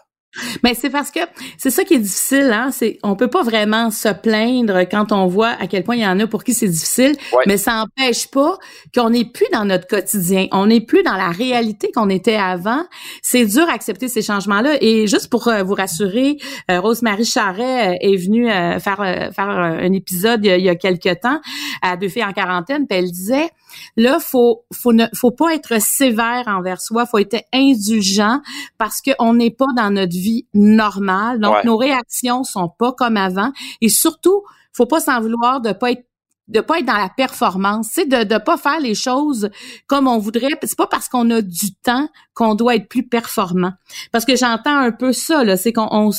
mais 0.63 0.75
c'est 0.75 0.91
parce 0.91 1.11
que 1.11 1.21
c'est 1.57 1.71
ça 1.71 1.85
qui 1.85 1.95
est 1.95 1.99
difficile, 1.99 2.51
hein. 2.53 2.71
C'est 2.73 2.99
on 3.03 3.17
peut 3.17 3.29
pas 3.29 3.43
vraiment 3.43 3.91
se 3.91 4.09
plaindre 4.09 4.81
quand 4.91 5.13
on 5.13 5.27
voit 5.27 5.57
à 5.61 5.67
quel 5.67 5.85
point 5.85 5.97
il 5.97 6.03
y 6.03 6.07
en 6.07 6.19
a 6.21 6.27
pour 6.27 6.45
qui 6.45 6.55
c'est 6.55 6.69
difficile, 6.69 7.17
mais 7.47 7.57
ça 7.57 7.75
n'empêche 7.75 8.29
pas 8.29 8.59
qu'on 8.95 9.11
n'est 9.11 9.25
plus 9.25 9.47
dans 9.53 9.65
notre 9.65 9.87
quotidien, 9.87 10.47
on 10.53 10.67
n'est 10.67 10.81
plus 10.81 11.03
dans 11.03 11.17
la 11.17 11.31
réalité 11.31 11.91
qu'on 11.95 12.09
était 12.09 12.37
avant. 12.37 12.85
C'est 13.23 13.45
dur 13.47 13.67
d'accepter 13.67 14.09
ces 14.09 14.23
changements-là. 14.23 14.77
Et 14.81 15.07
juste 15.07 15.31
pour 15.31 15.49
euh, 15.49 15.63
vous 15.63 15.75
rassurer, 15.75 16.39
euh, 16.71 16.81
Rose-Marie 16.81 17.25
Charret 17.25 17.95
euh, 17.95 17.99
est 18.01 18.17
venue 18.17 18.49
faire 18.81 19.31
faire 19.35 19.49
un 19.49 19.93
épisode 19.93 20.45
il 20.45 20.61
y, 20.61 20.69
a, 20.69 20.75
quelques 20.75 21.21
temps 21.21 21.41
à 21.83 21.97
deux 21.97 22.09
filles 22.09 22.25
en 22.25 22.33
quarantaine, 22.33 22.87
puis 22.87 22.99
elle 22.99 23.11
disait 23.11 23.49
là 23.97 24.19
faut 24.21 24.65
faut 24.73 24.93
ne 24.93 25.07
faut 25.15 25.31
pas 25.31 25.55
être 25.55 25.81
sévère 25.81 26.45
envers 26.47 26.81
soi, 26.81 27.07
faut 27.07 27.19
être 27.19 27.43
indulgent 27.53 28.41
parce 28.79 29.01
qu'on 29.01 29.35
n'est 29.35 29.51
pas 29.51 29.67
dans 29.77 29.91
notre 29.91 30.13
vie 30.13 30.47
normale. 30.55 31.41
Donc, 31.41 31.65
nos 31.65 31.77
réactions 31.77 32.45
sont 32.45 32.69
pas 32.69 32.93
comme 32.93 33.17
avant. 33.17 33.53
Et 33.81 33.89
surtout, 33.89 34.43
faut 34.73 34.87
pas 34.87 35.01
s'en 35.01 35.21
vouloir 35.21 35.61
de 35.61 35.73
pas 35.73 35.93
être 35.93 36.05
de 36.49 36.61
pas 36.61 36.79
être 36.79 36.87
dans 36.87 36.97
la 36.97 37.11
performance, 37.11 37.89
c'est 37.93 38.07
de 38.07 38.25
de 38.25 38.39
pas 38.39 38.57
faire 38.57 38.81
les 38.81 38.95
choses 38.95 39.51
comme 39.87 40.09
on 40.09 40.19
voudrait. 40.19 40.49
C'est 40.63 40.79
pas 40.79 40.87
parce 40.87 41.09
qu'on 41.09 41.31
a 41.31 41.43
du 41.43 41.75
temps 41.75 42.09
qu'on 42.35 42.55
doit 42.55 42.77
être 42.77 42.89
plus 42.89 43.07
performant. 43.07 43.73
Parce 44.13 44.25
que 44.25 44.35
j'entends 44.35 44.77
un 44.77 44.93
peu 44.93 45.13
ça 45.13 45.45
là, 45.45 45.57
c'est 45.57 45.73
qu'on 45.73 46.11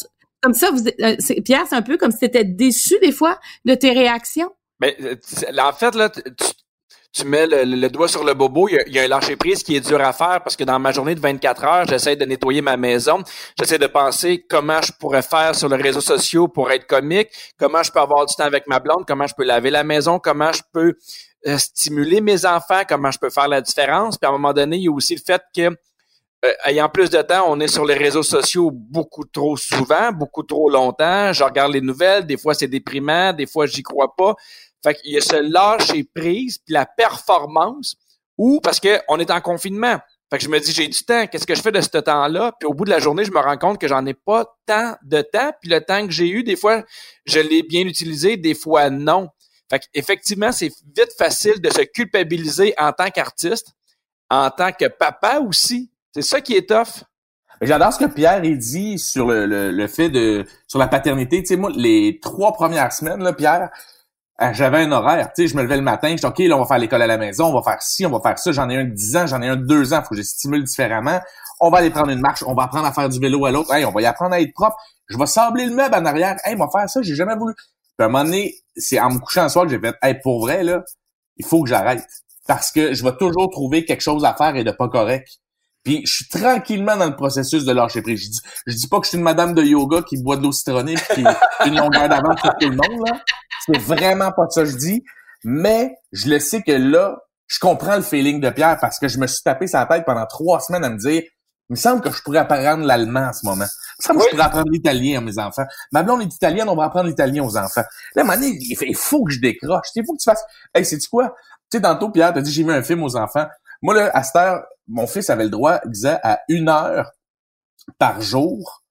comme 0.41 0.53
ça 0.53 0.71
vous 0.71 0.87
euh, 0.87 1.15
Pierre, 1.43 1.65
c'est 1.67 1.75
un 1.75 1.81
peu 1.81 1.97
comme 1.97 2.11
si 2.11 2.19
tu 2.19 2.25
étais 2.25 2.45
déçu 2.45 2.95
des 3.01 3.11
fois 3.11 3.39
de 3.65 3.73
tes 3.73 3.91
réactions. 3.91 4.51
Mais 4.79 4.95
euh, 5.01 5.15
en 5.59 5.73
fait 5.73 5.95
là, 5.95 6.09
tu, 6.09 6.21
tu 7.11 7.25
mets 7.25 7.47
le, 7.47 7.87
doigt 7.89 8.07
sur 8.07 8.23
le 8.23 8.33
bobo, 8.33 8.69
il 8.69 8.93
y, 8.93 8.99
a, 8.99 9.03
un 9.03 9.07
lâcher 9.07 9.35
prise 9.35 9.63
qui 9.63 9.75
est 9.75 9.79
dur 9.79 9.99
à 9.99 10.13
faire 10.13 10.41
parce 10.43 10.55
que 10.55 10.63
dans 10.63 10.77
ma 10.77 10.91
journée 10.91 11.15
de 11.15 11.19
24 11.19 11.63
heures, 11.63 11.87
j'essaie 11.87 12.15
de 12.15 12.25
nettoyer 12.25 12.61
ma 12.61 12.77
maison, 12.77 13.23
j'essaie 13.57 13.79
de 13.79 13.87
penser 13.87 14.45
comment 14.47 14.81
je 14.81 14.91
pourrais 14.91 15.23
faire 15.23 15.55
sur 15.55 15.69
les 15.69 15.81
réseaux 15.81 16.01
sociaux 16.01 16.47
pour 16.47 16.71
être 16.71 16.85
comique, 16.85 17.29
comment 17.57 17.81
je 17.81 17.91
peux 17.91 17.99
avoir 17.99 18.25
du 18.25 18.35
temps 18.35 18.43
avec 18.43 18.67
ma 18.67 18.79
blonde, 18.79 19.05
comment 19.07 19.25
je 19.25 19.33
peux 19.35 19.43
laver 19.43 19.71
la 19.71 19.83
maison, 19.83 20.19
comment 20.19 20.51
je 20.51 20.61
peux 20.71 20.93
euh, 21.47 21.57
stimuler 21.57 22.21
mes 22.21 22.45
enfants, 22.45 22.81
comment 22.87 23.09
je 23.09 23.17
peux 23.17 23.29
faire 23.29 23.47
la 23.47 23.61
différence. 23.61 24.17
Puis 24.17 24.27
à 24.27 24.29
un 24.29 24.33
moment 24.33 24.53
donné, 24.53 24.77
il 24.77 24.83
y 24.83 24.87
a 24.87 24.91
aussi 24.91 25.15
le 25.15 25.21
fait 25.25 25.41
que 25.55 25.75
euh, 26.45 26.49
ayant 26.65 26.87
plus 26.87 27.09
de 27.09 27.21
temps, 27.21 27.45
on 27.47 27.59
est 27.59 27.67
sur 27.67 27.85
les 27.85 27.95
réseaux 27.95 28.23
sociaux 28.23 28.71
beaucoup 28.71 29.25
trop 29.25 29.57
souvent, 29.57 30.11
beaucoup 30.11 30.43
trop 30.43 30.69
longtemps. 30.69 31.33
Je 31.33 31.43
regarde 31.43 31.73
les 31.73 31.81
nouvelles, 31.81 32.25
des 32.25 32.37
fois 32.37 32.53
c'est 32.53 32.67
déprimant, 32.67 33.33
des 33.33 33.45
fois 33.45 33.65
j'y 33.65 33.83
crois 33.83 34.13
pas. 34.15 34.35
Fait 34.83 34.95
qu'il 34.95 35.11
y 35.11 35.17
a 35.17 35.21
ce 35.21 35.35
lâcher 35.35 36.03
prise, 36.03 36.57
puis 36.57 36.73
la 36.73 36.85
performance, 36.85 37.95
ou 38.37 38.59
parce 38.61 38.79
que 38.79 38.99
on 39.07 39.19
est 39.19 39.31
en 39.31 39.41
confinement. 39.41 39.99
Fait 40.29 40.37
que 40.37 40.43
je 40.43 40.49
me 40.49 40.59
dis, 40.59 40.71
j'ai 40.71 40.87
du 40.87 41.03
temps, 41.03 41.25
qu'est-ce 41.25 41.47
que 41.47 41.55
je 41.55 41.61
fais 41.61 41.71
de 41.71 41.81
ce 41.81 41.89
temps-là? 41.89 42.53
Puis 42.59 42.67
au 42.67 42.73
bout 42.73 42.85
de 42.85 42.91
la 42.91 42.99
journée, 42.99 43.25
je 43.25 43.31
me 43.31 43.39
rends 43.39 43.57
compte 43.57 43.79
que 43.79 43.87
j'en 43.87 44.05
ai 44.05 44.13
pas 44.13 44.45
tant 44.67 44.95
de 45.01 45.21
temps. 45.21 45.51
Puis 45.59 45.71
le 45.71 45.81
temps 45.81 46.05
que 46.05 46.13
j'ai 46.13 46.29
eu, 46.29 46.43
des 46.43 46.55
fois, 46.55 46.83
je 47.25 47.39
l'ai 47.39 47.63
bien 47.63 47.81
utilisé, 47.81 48.37
des 48.37 48.53
fois 48.53 48.91
non. 48.91 49.29
Fait 49.71 49.79
qu'effectivement, 49.79 50.51
c'est 50.51 50.71
vite 50.95 51.13
facile 51.17 51.59
de 51.61 51.69
se 51.69 51.81
culpabiliser 51.81 52.75
en 52.77 52.91
tant 52.91 53.09
qu'artiste, 53.09 53.73
en 54.29 54.51
tant 54.51 54.71
que 54.71 54.85
papa 54.85 55.39
aussi. 55.39 55.91
C'est 56.13 56.21
ça 56.21 56.41
qui 56.41 56.55
est 56.55 56.69
tough. 56.69 57.03
J'adore 57.61 57.91
ce 57.91 57.99
que 57.99 58.05
Pierre 58.05 58.33
a 58.33 58.39
dit 58.41 58.97
sur 58.99 59.27
le, 59.27 59.45
le, 59.45 59.71
le, 59.71 59.87
fait 59.87 60.09
de 60.09 60.45
sur 60.67 60.79
la 60.79 60.87
paternité. 60.87 61.41
Tu 61.41 61.47
sais, 61.47 61.55
moi, 61.57 61.71
les 61.75 62.19
trois 62.21 62.53
premières 62.53 62.93
semaines, 62.93 63.21
là, 63.21 63.33
Pierre, 63.33 63.69
j'avais 64.53 64.79
un 64.79 64.91
horaire. 64.91 65.31
Tu 65.35 65.43
sais, 65.43 65.47
je 65.47 65.57
me 65.57 65.63
levais 65.63 65.75
le 65.75 65.81
matin, 65.81 66.15
je 66.19 66.25
OK, 66.25 66.39
là, 66.39 66.55
on 66.55 66.59
va 66.59 66.65
faire 66.65 66.77
l'école 66.77 67.01
à 67.01 67.07
la 67.07 67.17
maison, 67.17 67.47
on 67.47 67.53
va 67.53 67.61
faire 67.61 67.81
ci, 67.81 68.05
on 68.05 68.11
va 68.11 68.19
faire 68.21 68.39
ça. 68.39 68.51
J'en 68.51 68.69
ai 68.69 68.77
un 68.77 68.85
de 68.85 68.93
10 68.93 69.17
ans, 69.17 69.27
j'en 69.27 69.41
ai 69.41 69.47
un 69.47 69.55
de 69.55 69.65
2 69.65 69.93
ans, 69.93 70.01
faut 70.01 70.09
que 70.09 70.17
je 70.17 70.21
stimule 70.21 70.63
différemment. 70.63 71.19
On 71.59 71.69
va 71.69 71.79
aller 71.79 71.89
prendre 71.89 72.09
une 72.09 72.21
marche, 72.21 72.43
on 72.47 72.53
va 72.53 72.63
apprendre 72.63 72.85
à 72.85 72.93
faire 72.93 73.09
du 73.09 73.19
vélo 73.19 73.45
à 73.45 73.51
l'autre. 73.51 73.73
Hey, 73.73 73.85
on 73.85 73.91
va 73.91 74.01
y 74.01 74.05
apprendre 74.05 74.33
à 74.33 74.41
être 74.41 74.53
propre. 74.53 74.77
Je 75.07 75.17
vais 75.17 75.25
sabler 75.25 75.65
le 75.65 75.75
meuble 75.75 75.93
en 75.95 76.05
arrière. 76.05 76.37
Hey, 76.45 76.55
on 76.55 76.65
va 76.65 76.69
faire 76.71 76.89
ça, 76.89 77.01
j'ai 77.01 77.15
jamais 77.15 77.35
voulu. 77.35 77.53
Puis 77.55 77.65
à 77.99 78.05
un 78.05 78.07
moment 78.07 78.23
donné, 78.23 78.55
c'est 78.77 78.99
en 78.99 79.09
me 79.09 79.19
couchant 79.19 79.43
le 79.43 79.49
soir 79.49 79.65
que 79.65 79.71
j'ai 79.71 79.79
fait, 79.79 79.95
hey, 80.01 80.15
pour 80.23 80.39
vrai, 80.39 80.63
là, 80.63 80.83
il 81.35 81.45
faut 81.45 81.63
que 81.63 81.69
j'arrête. 81.69 82.05
Parce 82.47 82.71
que 82.71 82.93
je 82.93 83.03
vais 83.03 83.15
toujours 83.17 83.49
trouver 83.49 83.83
quelque 83.83 84.01
chose 84.01 84.23
à 84.23 84.33
faire 84.33 84.55
et 84.55 84.63
de 84.63 84.71
pas 84.71 84.87
correct. 84.87 85.27
Puis 85.83 86.01
je 86.05 86.13
suis 86.13 86.27
tranquillement 86.27 86.97
dans 86.97 87.07
le 87.07 87.15
processus 87.15 87.65
de 87.65 87.71
lâcher 87.71 88.01
prise. 88.01 88.21
Je 88.21 88.29
dis, 88.29 88.39
je 88.67 88.75
dis 88.75 88.87
pas 88.87 88.99
que 88.99 89.05
je 89.05 89.09
suis 89.09 89.17
une 89.17 89.23
madame 89.23 89.53
de 89.53 89.63
yoga 89.63 90.01
qui 90.01 90.21
boit 90.21 90.37
de 90.37 90.43
l'eau 90.43 90.51
citronnée 90.51 90.95
puis 90.95 91.23
qui 91.23 91.27
a 91.27 91.67
une 91.67 91.77
longueur 91.77 92.09
d'avance 92.09 92.41
pour 92.41 92.51
tout 92.59 92.69
le 92.69 92.75
monde, 92.75 93.07
là. 93.07 93.21
C'est 93.65 93.79
vraiment 93.79 94.31
pas 94.31 94.47
ça 94.49 94.63
que 94.63 94.69
je 94.69 94.77
dis. 94.77 95.03
Mais 95.43 95.95
je 96.11 96.29
le 96.29 96.39
sais 96.39 96.61
que 96.61 96.71
là, 96.71 97.17
je 97.47 97.59
comprends 97.59 97.95
le 97.95 98.01
feeling 98.01 98.41
de 98.41 98.49
Pierre 98.49 98.77
parce 98.79 98.99
que 98.99 99.07
je 99.07 99.17
me 99.17 99.27
suis 99.27 99.41
tapé 99.41 99.67
sa 99.67 99.85
tête 99.85 100.03
pendant 100.05 100.25
trois 100.25 100.59
semaines 100.59 100.83
à 100.83 100.89
me 100.89 100.97
dire 100.97 101.23
il 101.69 101.73
me 101.73 101.77
semble 101.77 102.01
que 102.01 102.11
je 102.11 102.23
pourrais 102.23 102.39
apprendre 102.39 102.83
l'allemand 102.83 103.27
en 103.27 103.33
ce 103.33 103.45
moment. 103.45 103.65
Il 103.65 103.99
me 103.99 104.03
semble 104.03 104.19
que 104.19 104.25
je 104.25 104.29
pourrais 104.31 104.43
apprendre 104.43 104.71
l'italien 104.71 105.19
à 105.19 105.21
mes 105.21 105.37
enfants. 105.37 105.65
Ma 105.91 106.01
blonde 106.01 106.23
est 106.23 106.33
italienne, 106.33 106.67
on 106.67 106.75
va 106.75 106.85
apprendre 106.85 107.07
l'italien 107.07 107.43
aux 107.43 107.57
enfants. 107.57 107.83
Là, 108.15 108.21
à 108.21 108.21
un 108.21 108.23
moment 108.23 108.39
donné, 108.39 108.57
il 108.59 108.95
faut 108.95 109.23
que 109.23 109.31
je 109.31 109.39
décroche. 109.39 109.85
Il 109.95 110.03
faut 110.03 110.13
que 110.13 110.19
tu 110.19 110.23
fasses. 110.23 110.43
Hey, 110.73 110.83
sais-tu 110.83 111.07
quoi? 111.07 111.35
Tu 111.71 111.77
sais, 111.77 111.81
tantôt, 111.83 112.09
Pierre, 112.09 112.33
t'as 112.33 112.41
dit 112.41 112.51
j'ai 112.51 112.63
vu 112.63 112.71
un 112.71 112.81
film 112.81 113.03
aux 113.03 113.15
enfants. 113.15 113.45
Moi, 113.81 113.95
là, 113.95 114.11
à 114.13 114.23
cette 114.23 114.35
heure, 114.35 114.65
mon 114.87 115.07
fils 115.07 115.29
avait 115.29 115.43
le 115.43 115.49
droit, 115.49 115.79
disait, 115.85 116.19
à 116.23 116.41
une 116.49 116.69
heure 116.69 117.11
par 117.97 118.21
jour, 118.21 118.83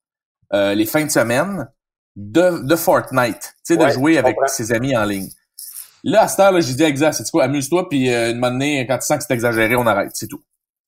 euh, 0.53 0.75
les 0.75 0.87
fins 0.87 1.05
de 1.05 1.11
semaine, 1.11 1.69
de, 2.17 2.67
de 2.67 2.77
Fortnite, 2.77 3.55
tu 3.65 3.75
sais, 3.75 3.77
de 3.77 3.89
jouer 3.89 4.19
avec 4.19 4.37
ses 4.47 4.73
amis 4.73 4.97
en 4.97 5.05
ligne. 5.05 5.29
Là, 6.05 6.23
à 6.23 6.29
cette 6.29 6.41
heure, 6.41 6.53
là, 6.53 6.61
j'ai 6.61 6.75
dit 6.75 6.83
exact, 6.83 7.13
c'est 7.13 7.31
quoi, 7.31 7.45
amuse-toi, 7.45 7.89
puis 7.89 8.13
euh, 8.13 8.33
une 8.33 8.41
donné, 8.41 8.87
quand 8.87 8.99
tu 8.99 9.07
sens 9.07 9.19
que 9.19 9.25
c'est 9.27 9.35
exagéré, 9.35 9.77
on 9.77 9.87
arrête, 9.87 10.11
c'est 10.15 10.27
tout. 10.27 10.43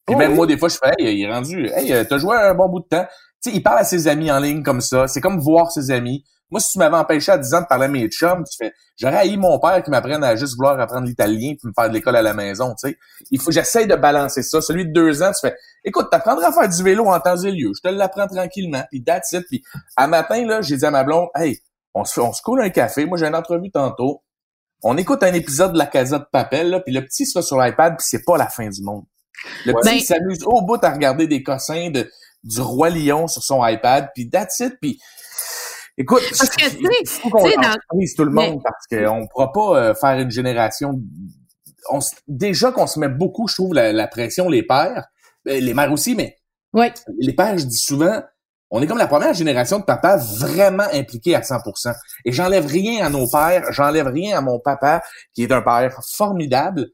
Puis 0.07 0.17
même 0.17 0.33
oh, 0.33 0.37
moi, 0.37 0.47
des 0.47 0.57
fois, 0.57 0.69
je 0.69 0.77
fais, 0.77 0.93
hey, 0.99 1.19
il 1.19 1.25
est 1.25 1.33
rendu, 1.33 1.69
hey, 1.73 1.93
euh, 1.93 2.05
t'as 2.05 2.19
joué 2.19 2.37
un 2.37 2.55
bon 2.55 2.69
bout 2.69 2.81
de 2.81 2.87
temps. 2.87 3.07
Tu 3.43 3.51
sais, 3.51 3.57
il 3.57 3.63
parle 3.63 3.79
à 3.79 3.85
ses 3.85 4.09
amis 4.09 4.31
en 4.31 4.41
ligne 4.41 4.63
comme 4.63 4.81
ça. 4.81 5.07
C'est 5.09 5.21
comme 5.21 5.39
voir 5.39 5.71
ses 5.71 5.91
amis. 5.91 6.25
Moi, 6.51 6.61
si 6.61 6.73
tu 6.73 6.79
m'avais 6.79 6.97
empêché 6.97 7.33
à 7.33 7.39
10 7.39 7.55
ans 7.55 7.61
de 7.61 7.67
parler 7.67 7.85
à 7.85 7.89
mes 7.89 8.09
chums, 8.09 8.45
tu 8.45 8.57
fais, 8.57 8.73
j'aurais 8.99 9.19
haï 9.19 9.37
mon 9.37 9.59
père 9.59 9.83
qui 9.83 9.91
m'apprenne 9.91 10.23
à 10.25 10.35
juste 10.37 10.57
vouloir 10.57 10.79
apprendre 10.81 11.07
l'italien 11.07 11.55
puis 11.59 11.69
me 11.69 11.73
faire 11.73 11.89
de 11.89 11.95
l'école 11.95 12.17
à 12.17 12.23
la 12.23 12.35
maison, 12.35 12.75
tu 12.75 12.89
sais. 12.89 12.99
Il 13.31 13.41
faut, 13.41 13.51
j'essaie 13.51 13.87
de 13.87 13.95
balancer 13.95 14.43
ça. 14.43 14.61
Celui 14.61 14.87
de 14.87 14.93
deux 14.93 15.23
ans, 15.23 15.31
tu 15.33 15.49
fais, 15.49 15.57
écoute, 15.85 16.09
t'apprendras 16.11 16.49
à 16.49 16.53
faire 16.53 16.69
du 16.69 16.83
vélo 16.83 17.07
en 17.07 17.21
temps 17.21 17.37
et 17.37 17.51
lieu. 17.53 17.71
Je 17.77 17.89
te 17.89 17.95
l'apprends 17.95 18.27
tranquillement. 18.27 18.83
Puis 18.91 19.05
that's 19.05 19.33
it. 19.33 19.47
Puis 19.47 19.63
à 19.97 20.07
matin, 20.07 20.45
là, 20.45 20.61
j'ai 20.63 20.77
dit 20.77 20.85
à 20.85 20.91
ma 20.91 21.05
blonde, 21.05 21.29
hey, 21.37 21.61
on 21.95 22.05
se, 22.05 22.21
on 22.21 22.33
se 22.33 22.43
coule 22.43 22.63
un 22.63 22.71
café. 22.71 23.07
Moi, 23.07 23.19
j'ai 23.19 23.27
une 23.27 23.35
entrevue 23.35 23.71
tantôt. 23.71 24.23
On 24.83 24.97
écoute 24.97 25.23
un 25.23 25.35
épisode 25.35 25.73
de 25.75 25.79
la 25.79 25.87
Casa 25.87 26.19
de 26.19 26.27
Papel, 26.33 26.71
là, 26.71 26.81
puis 26.81 26.95
le 26.95 27.05
petit 27.05 27.27
sera 27.27 27.43
sur 27.43 27.61
l'iPad, 27.61 27.97
puis 27.99 28.07
c'est 28.09 28.25
pas 28.25 28.39
la 28.39 28.49
fin 28.49 28.67
du 28.69 28.83
monde. 28.83 29.05
Le 29.67 29.75
petit 29.75 29.91
ben 29.91 30.01
s'amuse 30.01 30.43
au 30.45 30.63
bout 30.63 30.83
à 30.83 30.91
regarder 30.91 31.27
des 31.27 31.43
cossins 31.43 31.91
de, 31.91 32.11
du 32.45 32.61
roi 32.61 32.89
lion 32.89 33.27
sur 33.27 33.43
son 33.43 33.65
iPad, 33.65 34.09
puis 34.15 34.31
that's 34.31 34.61
it. 34.61 34.75
Puis 34.81 34.99
Écoute, 35.99 36.23
parce 36.37 36.51
que, 36.51 36.65
il 36.65 37.09
faut 37.09 37.31
qu'on 37.31 37.43
tout 37.43 38.25
le 38.25 38.31
monde 38.31 38.63
parce 38.63 38.87
qu'on 38.89 39.21
ne 39.21 39.27
pourra 39.27 39.53
pas 39.53 39.77
euh, 39.77 39.95
faire 39.95 40.19
une 40.19 40.31
génération. 40.31 40.93
On, 41.91 41.99
déjà 42.29 42.73
qu'on 42.73 42.87
se 42.87 42.99
met 42.99 43.09
beaucoup, 43.09 43.49
je 43.49 43.55
trouve, 43.55 43.75
la, 43.75 44.07
pression, 44.07 44.49
les 44.49 44.63
pères, 44.63 45.07
ben, 45.45 45.63
les 45.63 45.75
mères 45.75 45.93
aussi, 45.93 46.15
mais 46.15 46.37
ouais. 46.73 46.93
les 47.19 47.35
pères, 47.35 47.59
je 47.59 47.65
dis 47.65 47.77
souvent, 47.77 48.23
on 48.71 48.81
est 48.81 48.87
comme 48.87 48.99
la 48.99 49.09
première 49.09 49.35
génération 49.35 49.81
de 49.81 49.85
papa 49.85 50.17
vraiment 50.17 50.87
impliqués 50.93 51.35
à 51.35 51.41
100%. 51.41 51.93
Et 52.25 52.33
j'enlève 52.33 52.67
rien 52.67 53.05
à 53.05 53.11
nos 53.11 53.29
pères, 53.29 53.73
j'enlève 53.73 54.07
rien 54.07 54.39
à 54.39 54.41
mon 54.41 54.61
papa, 54.61 55.03
qui 55.35 55.43
est 55.43 55.53
un 55.53 55.63
père 55.63 55.99
formidable. 56.13 56.87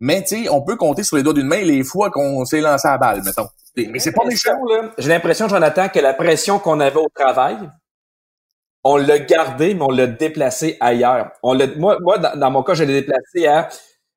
Mais 0.00 0.22
tu 0.22 0.42
sais, 0.42 0.48
on 0.48 0.62
peut 0.62 0.76
compter 0.76 1.04
sur 1.04 1.16
les 1.16 1.22
doigts 1.22 1.34
d'une 1.34 1.46
main 1.46 1.62
les 1.62 1.84
fois 1.84 2.10
qu'on 2.10 2.44
s'est 2.44 2.60
lancé 2.60 2.88
à 2.88 2.98
balle, 2.98 3.22
mettons. 3.22 3.48
Mais 3.76 3.98
c'est 4.00 4.12
pas 4.12 4.24
méchant, 4.24 4.58
là. 4.68 4.92
J'ai 4.98 5.10
l'impression, 5.10 5.46
Jonathan, 5.46 5.88
que 5.88 6.00
la 6.00 6.14
pression 6.14 6.58
qu'on 6.58 6.80
avait 6.80 6.98
au 6.98 7.08
travail, 7.14 7.56
on 8.84 8.96
l'a 8.96 9.18
gardé, 9.18 9.74
mais 9.74 9.82
on 9.82 9.90
l'a 9.90 10.06
déplacé 10.06 10.76
ailleurs. 10.80 11.32
On 11.42 11.52
l'a, 11.52 11.66
moi, 11.76 11.98
moi 12.00 12.18
dans, 12.18 12.50
mon 12.50 12.62
cas, 12.62 12.74
je 12.74 12.84
l'ai 12.84 13.00
déplacé 13.00 13.46
à 13.46 13.68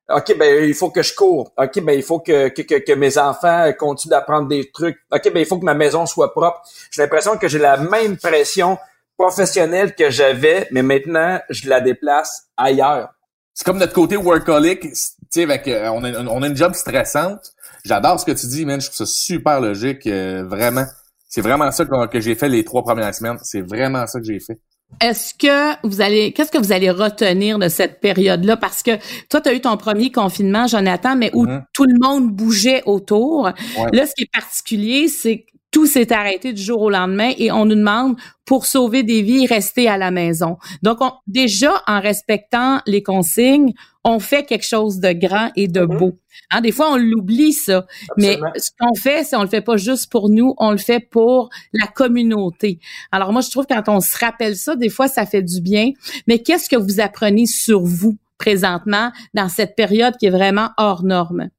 OK, 0.10 0.38
ben 0.38 0.66
il 0.66 0.74
faut 0.74 0.90
que 0.90 1.02
je 1.02 1.16
cours. 1.16 1.52
OK, 1.58 1.82
ben 1.82 1.94
il 1.94 2.04
faut 2.04 2.20
que, 2.20 2.50
que, 2.50 2.62
que, 2.62 2.94
mes 2.94 3.18
enfants 3.18 3.72
continuent 3.78 4.12
d'apprendre 4.12 4.48
des 4.48 4.70
trucs. 4.72 4.98
OK, 5.12 5.34
ben 5.34 5.40
il 5.40 5.46
faut 5.46 5.58
que 5.58 5.66
ma 5.66 5.74
maison 5.74 6.06
soit 6.06 6.34
propre. 6.34 6.62
J'ai 6.92 7.02
l'impression 7.02 7.38
que 7.38 7.48
j'ai 7.48 7.60
la 7.60 7.78
même 7.78 8.18
pression 8.18 8.78
professionnelle 9.18 9.96
que 9.96 10.10
j'avais, 10.10 10.68
mais 10.72 10.82
maintenant, 10.82 11.40
je 11.50 11.70
la 11.70 11.80
déplace 11.80 12.48
ailleurs. 12.58 13.14
C'est 13.54 13.66
comme 13.66 13.78
notre 13.78 13.94
côté 13.94 14.18
workaholic, 14.18 14.82
tu 14.82 14.90
sais, 15.30 15.44
avec, 15.44 15.68
euh, 15.68 15.88
on, 15.90 16.04
a, 16.04 16.12
on 16.26 16.42
a 16.42 16.48
une 16.48 16.58
job 16.58 16.74
stressante. 16.74 17.54
J'adore 17.86 18.20
ce 18.20 18.26
que 18.26 18.32
tu 18.32 18.48
dis, 18.48 18.66
man. 18.66 18.82
Je 18.82 18.88
trouve 18.88 18.98
ça 18.98 19.06
super 19.06 19.62
logique, 19.62 20.08
euh, 20.08 20.44
vraiment. 20.46 20.86
C'est 21.34 21.42
vraiment 21.42 21.72
ça 21.72 21.84
que, 21.84 22.06
que 22.06 22.20
j'ai 22.20 22.36
fait 22.36 22.48
les 22.48 22.64
trois 22.64 22.84
premières 22.84 23.16
semaines. 23.16 23.38
C'est 23.42 23.62
vraiment 23.62 24.06
ça 24.06 24.20
que 24.20 24.26
j'ai 24.28 24.40
fait. 24.40 24.60
Est-ce 25.02 25.34
que 25.34 25.88
vous 25.88 26.00
allez, 26.00 26.32
qu'est-ce 26.32 26.52
que 26.52 26.60
vous 26.60 26.72
allez 26.72 26.92
retenir 26.92 27.58
de 27.58 27.70
cette 27.70 28.00
période-là? 28.02 28.56
Parce 28.56 28.84
que 28.84 28.92
toi, 29.32 29.42
tu 29.42 29.50
as 29.50 29.56
eu 29.56 29.60
ton 29.60 29.76
premier 29.76 30.12
confinement, 30.12 30.68
Jonathan, 30.68 31.16
mais 31.16 31.32
où 31.34 31.48
mm-hmm. 31.48 31.64
tout 31.74 31.86
le 31.86 31.96
monde 32.00 32.30
bougeait 32.30 32.84
autour. 32.86 33.46
Là, 33.46 34.06
ce 34.06 34.14
qui 34.14 34.26
est 34.26 34.32
particulier, 34.32 35.08
c'est 35.08 35.40
que 35.40 35.53
tout 35.74 35.88
s'est 35.88 36.14
arrêté 36.14 36.54
du 36.54 36.62
jour 36.62 36.82
au 36.84 36.90
lendemain 36.90 37.32
et 37.38 37.52
on 37.52 37.66
nous 37.66 37.76
demande 37.76 38.16
pour 38.46 38.66
sauver 38.66 39.04
des 39.04 39.22
vies, 39.24 39.48
rester 39.48 39.90
à 39.90 39.98
la 39.98 40.12
maison. 40.12 40.58
Donc, 40.84 41.00
déjà, 41.28 41.82
en 41.88 42.00
respectant 42.00 42.80
les 42.86 43.02
consignes, 43.02 43.74
on 44.04 44.20
fait 44.20 44.44
quelque 44.44 44.66
chose 44.66 45.00
de 45.00 45.12
grand 45.14 45.50
et 45.56 45.68
de 45.68 45.82
mm-hmm. 45.82 45.98
beau. 45.98 46.20
Hein, 46.52 46.62
des 46.62 46.72
fois, 46.72 46.92
on 46.92 46.98
l'oublie, 46.98 47.54
ça. 47.54 47.86
Mais 48.18 48.38
ce 48.56 48.70
qu'on 48.80 48.94
fait, 48.94 49.24
c'est 49.24 49.36
on 49.36 49.42
le 49.42 49.48
fait 49.48 49.62
pas 49.62 49.78
juste 49.78 50.12
pour 50.12 50.30
nous, 50.30 50.54
on 50.58 50.72
le 50.72 50.78
fait 50.78 51.00
pour 51.00 51.50
la 51.74 51.88
communauté. 51.88 52.80
Alors 53.12 53.32
moi, 53.32 53.42
je 53.42 53.50
trouve 53.50 53.66
que 53.66 53.74
quand 53.74 53.96
on 53.96 54.00
se 54.00 54.18
rappelle 54.18 54.56
ça, 54.56 54.76
des 54.76 54.90
fois, 54.90 55.08
ça 55.08 55.26
fait 55.26 55.42
du 55.42 55.60
bien. 55.60 55.92
Mais 56.28 56.40
qu'est-ce 56.40 56.70
que 56.70 56.76
vous 56.76 57.00
apprenez 57.00 57.48
sur 57.48 57.82
vous 57.82 58.18
présentement 58.38 59.12
dans 59.34 59.50
cette 59.50 59.76
période 59.76 60.16
qui 60.18 60.28
est 60.28 60.32
vraiment 60.32 60.70
hors 60.78 61.04
norme? 61.04 61.50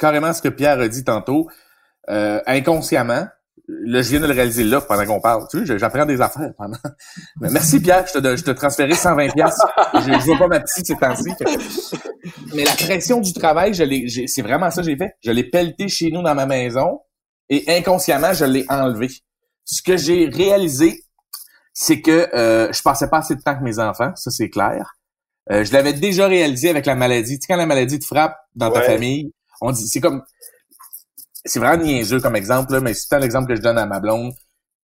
Carrément 0.00 0.32
ce 0.32 0.40
que 0.40 0.48
Pierre 0.48 0.80
a 0.80 0.88
dit 0.88 1.04
tantôt, 1.04 1.48
euh, 2.10 2.40
inconsciemment, 2.46 3.26
là, 3.68 4.02
je 4.02 4.10
viens 4.10 4.20
de 4.20 4.26
le 4.26 4.32
réaliser 4.32 4.64
là 4.64 4.80
pendant 4.80 5.04
qu'on 5.04 5.20
parle. 5.20 5.46
Tu 5.50 5.66
sais, 5.66 5.78
j'apprends 5.78 6.06
des 6.06 6.20
affaires 6.20 6.52
pendant. 6.56 6.78
merci 7.40 7.80
Pierre, 7.80 8.06
je 8.06 8.18
te, 8.18 8.36
je 8.36 8.42
te 8.44 8.50
transféré 8.52 8.92
120 8.92 9.32
pièces. 9.32 9.58
Je, 9.94 10.00
je 10.00 10.24
vois 10.26 10.38
pas 10.38 10.48
ma 10.48 10.60
petite 10.60 10.86
ces 10.86 10.96
temps-ci. 10.96 11.30
Mais 12.54 12.64
la 12.64 12.72
pression 12.72 13.20
du 13.20 13.32
travail, 13.32 13.74
je 13.74 13.82
l'ai, 13.82 14.06
c'est 14.26 14.42
vraiment 14.42 14.70
ça 14.70 14.82
que 14.82 14.88
j'ai 14.88 14.96
fait. 14.96 15.12
Je 15.24 15.30
l'ai 15.30 15.44
pelleté 15.44 15.88
chez 15.88 16.10
nous 16.10 16.22
dans 16.22 16.34
ma 16.34 16.46
maison 16.46 17.00
et 17.48 17.64
inconsciemment, 17.68 18.32
je 18.32 18.44
l'ai 18.44 18.64
enlevé. 18.68 19.08
Ce 19.64 19.82
que 19.82 19.96
j'ai 19.96 20.28
réalisé, 20.28 21.02
c'est 21.72 22.00
que 22.00 22.34
euh, 22.34 22.72
je 22.72 22.82
passais 22.82 23.08
pas 23.08 23.18
assez 23.18 23.34
de 23.34 23.42
temps 23.42 23.56
que 23.56 23.62
mes 23.62 23.78
enfants, 23.78 24.12
ça 24.14 24.30
c'est 24.30 24.48
clair. 24.48 24.94
Euh, 25.50 25.64
je 25.64 25.72
l'avais 25.72 25.92
déjà 25.92 26.26
réalisé 26.26 26.70
avec 26.70 26.86
la 26.86 26.96
maladie. 26.96 27.38
Tu 27.38 27.46
sais, 27.46 27.52
quand 27.52 27.56
la 27.56 27.66
maladie 27.66 27.98
te 27.98 28.04
frappe 28.04 28.36
dans 28.54 28.70
ta 28.70 28.82
famille, 28.82 29.32
on 29.60 29.70
dit, 29.70 29.86
c'est 29.86 30.00
comme, 30.00 30.22
c'est 31.46 31.58
vraiment 31.58 31.82
niaiseux 31.82 32.20
comme 32.20 32.36
exemple, 32.36 32.80
mais 32.80 32.94
c'est 32.94 33.18
l'exemple 33.18 33.48
que 33.48 33.56
je 33.56 33.62
donne 33.62 33.78
à 33.78 33.86
ma 33.86 34.00
blonde. 34.00 34.32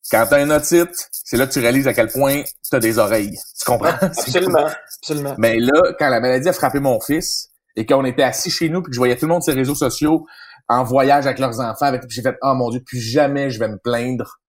Quand 0.10 0.26
t'as 0.30 0.42
un 0.42 0.50
otite, 0.50 1.10
c'est 1.12 1.38
là 1.38 1.46
que 1.46 1.54
tu 1.54 1.60
réalises 1.60 1.88
à 1.88 1.94
quel 1.94 2.08
point 2.08 2.42
tu 2.44 2.76
as 2.76 2.80
des 2.80 2.98
oreilles. 2.98 3.38
Tu 3.58 3.66
comprends? 3.66 3.94
absolument, 4.02 4.68
absolument. 5.02 5.36
Mais 5.38 5.60
là, 5.60 5.94
quand 6.00 6.10
la 6.10 6.20
maladie 6.20 6.50
a 6.50 6.54
frappé 6.54 6.80
mon 6.80 7.00
fils 7.00 7.50
et 7.76 7.86
qu'on 7.86 8.04
était 8.06 8.24
assis 8.24 8.50
chez 8.50 8.70
nous 8.70 8.82
puis 8.82 8.90
que 8.90 8.96
je 8.96 9.00
voyais 9.00 9.16
tout 9.16 9.26
le 9.26 9.34
monde 9.34 9.44
sur 9.44 9.54
les 9.54 9.60
réseaux 9.60 9.76
sociaux 9.76 10.26
en 10.68 10.84
voyage 10.84 11.28
avec 11.28 11.40
leurs 11.40 11.60
enfants, 11.60 11.86
avec 11.86 12.04
j'ai 12.10 12.22
fait 12.22 12.36
oh 12.42 12.54
mon 12.56 12.70
dieu, 12.70 12.82
plus 12.84 13.00
jamais 13.00 13.50
je 13.50 13.60
vais 13.60 13.68
me 13.68 13.78
plaindre 13.78 14.40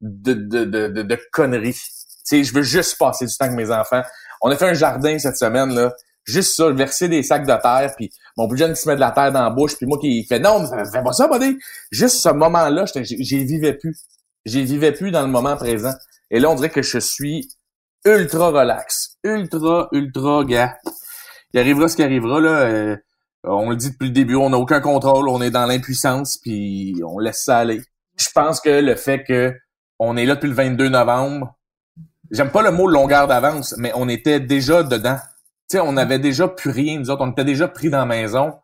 de 0.00 0.32
de 0.34 0.64
de 0.64 0.88
de, 0.88 1.02
de 1.02 1.18
conneries. 1.32 1.74
Tu 1.74 1.80
sais, 2.24 2.44
je 2.44 2.52
veux 2.52 2.62
juste 2.62 2.98
passer 2.98 3.26
du 3.26 3.36
temps 3.36 3.46
avec 3.46 3.56
mes 3.56 3.70
enfants. 3.70 4.02
On 4.42 4.50
a 4.50 4.56
fait 4.56 4.68
un 4.68 4.74
jardin 4.74 5.18
cette 5.18 5.36
semaine 5.36 5.74
là 5.74 5.92
juste 6.30 6.54
ça, 6.56 6.70
verser 6.70 7.08
des 7.08 7.22
sacs 7.22 7.46
de 7.46 7.62
terre, 7.62 7.92
puis 7.96 8.10
mon 8.36 8.48
plus 8.48 8.58
jeune 8.58 8.72
qui 8.72 8.80
se 8.80 8.88
met 8.88 8.94
de 8.94 9.00
la 9.00 9.10
terre 9.10 9.32
dans 9.32 9.42
la 9.42 9.50
bouche, 9.50 9.76
puis 9.76 9.86
moi 9.86 9.98
qui 10.00 10.24
fait 10.24 10.38
non, 10.38 10.66
fais 10.66 11.02
pas 11.02 11.12
ça, 11.12 11.28
buddy. 11.28 11.58
Juste 11.90 12.16
ce 12.16 12.28
moment-là, 12.30 12.84
j'y 12.94 13.44
vivais 13.44 13.74
plus. 13.74 13.96
J'y 14.46 14.64
vivais 14.64 14.92
plus 14.92 15.10
dans 15.10 15.22
le 15.22 15.28
moment 15.28 15.56
présent. 15.56 15.92
Et 16.30 16.40
là, 16.40 16.50
on 16.50 16.54
dirait 16.54 16.70
que 16.70 16.82
je 16.82 16.98
suis 16.98 17.48
ultra 18.04 18.48
relax, 18.48 19.16
ultra, 19.24 19.88
ultra 19.92 20.44
gars. 20.44 20.76
Il 21.52 21.60
arrivera 21.60 21.88
ce 21.88 21.96
qui 21.96 22.02
arrivera 22.02 22.40
là. 22.40 22.60
Euh, 22.60 22.96
on 23.44 23.70
le 23.70 23.76
dit 23.76 23.90
depuis 23.90 24.08
le 24.08 24.12
début, 24.12 24.36
on 24.36 24.50
n'a 24.50 24.58
aucun 24.58 24.80
contrôle, 24.80 25.28
on 25.28 25.40
est 25.40 25.50
dans 25.50 25.66
l'impuissance, 25.66 26.38
puis 26.42 26.94
on 27.04 27.18
laisse 27.18 27.44
ça 27.44 27.58
aller. 27.58 27.80
Je 28.16 28.28
pense 28.34 28.60
que 28.60 28.68
le 28.68 28.94
fait 28.94 29.24
que 29.24 29.54
on 29.98 30.16
est 30.16 30.26
là 30.26 30.34
depuis 30.34 30.48
le 30.48 30.54
22 30.54 30.88
novembre, 30.88 31.54
j'aime 32.30 32.50
pas 32.50 32.62
le 32.62 32.70
mot 32.70 32.86
longueur 32.86 33.28
d'avance, 33.28 33.74
mais 33.78 33.92
on 33.94 34.08
était 34.08 34.40
déjà 34.40 34.82
dedans 34.82 35.18
sais, 35.76 35.80
on 35.80 35.96
avait 35.96 36.18
déjà 36.18 36.48
plus 36.48 36.70
rien, 36.70 36.98
nous 36.98 37.10
autres, 37.10 37.22
on 37.22 37.30
était 37.30 37.44
déjà 37.44 37.68
pris 37.68 37.90
dans 37.90 37.98
la 37.98 38.06
maison. 38.06 38.54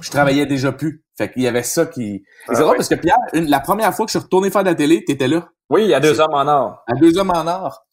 Je 0.00 0.10
travaillais 0.10 0.46
déjà 0.46 0.72
plus. 0.72 1.04
Fait 1.16 1.32
qu'il 1.32 1.42
y 1.42 1.46
avait 1.46 1.62
ça 1.62 1.86
qui. 1.86 2.22
c'est 2.46 2.56
ah 2.56 2.60
drôle 2.60 2.76
parce 2.76 2.88
que 2.88 2.94
Pierre, 2.94 3.16
la 3.32 3.60
première 3.60 3.94
fois 3.94 4.06
que 4.06 4.12
je 4.12 4.18
suis 4.18 4.24
retourné 4.24 4.50
faire 4.50 4.62
de 4.62 4.68
la 4.68 4.74
télé, 4.74 5.04
t'étais 5.04 5.28
là. 5.28 5.48
Oui, 5.70 5.92
à 5.92 6.00
deux 6.00 6.20
hommes 6.20 6.34
en 6.34 6.46
or. 6.46 6.84
À 6.86 6.94
deux 6.94 7.18
hommes 7.18 7.30
en 7.30 7.46
or. 7.46 7.84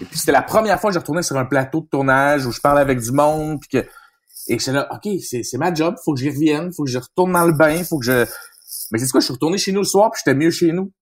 Et 0.00 0.04
puis 0.04 0.18
c'était 0.18 0.32
la 0.32 0.42
première 0.42 0.80
fois 0.80 0.90
que 0.90 0.94
je 0.94 0.98
retournais 0.98 1.22
sur 1.22 1.36
un 1.36 1.44
plateau 1.44 1.80
de 1.80 1.86
tournage 1.86 2.46
où 2.46 2.52
je 2.52 2.60
parlais 2.60 2.80
avec 2.80 3.00
du 3.00 3.12
monde, 3.12 3.60
puis 3.60 3.80
que 3.80 3.88
et 4.46 4.58
j'étais 4.58 4.72
là, 4.72 4.88
ok, 4.92 5.08
c'est 5.22 5.42
c'est 5.42 5.56
ma 5.56 5.72
job, 5.72 5.94
faut 6.04 6.14
que 6.14 6.20
j'y 6.20 6.28
revienne, 6.28 6.72
faut 6.72 6.84
que 6.84 6.90
je 6.90 6.98
retourne 6.98 7.32
dans 7.32 7.46
le 7.46 7.52
bain, 7.52 7.82
faut 7.84 7.98
que 7.98 8.04
je. 8.04 8.26
Mais 8.90 8.98
c'est 8.98 9.10
quoi, 9.10 9.20
je 9.20 9.26
suis 9.26 9.32
retourné 9.32 9.56
chez 9.56 9.72
nous 9.72 9.80
le 9.80 9.86
soir, 9.86 10.10
puis 10.10 10.20
j'étais 10.24 10.36
mieux 10.36 10.50
chez 10.50 10.72
nous. 10.72 10.92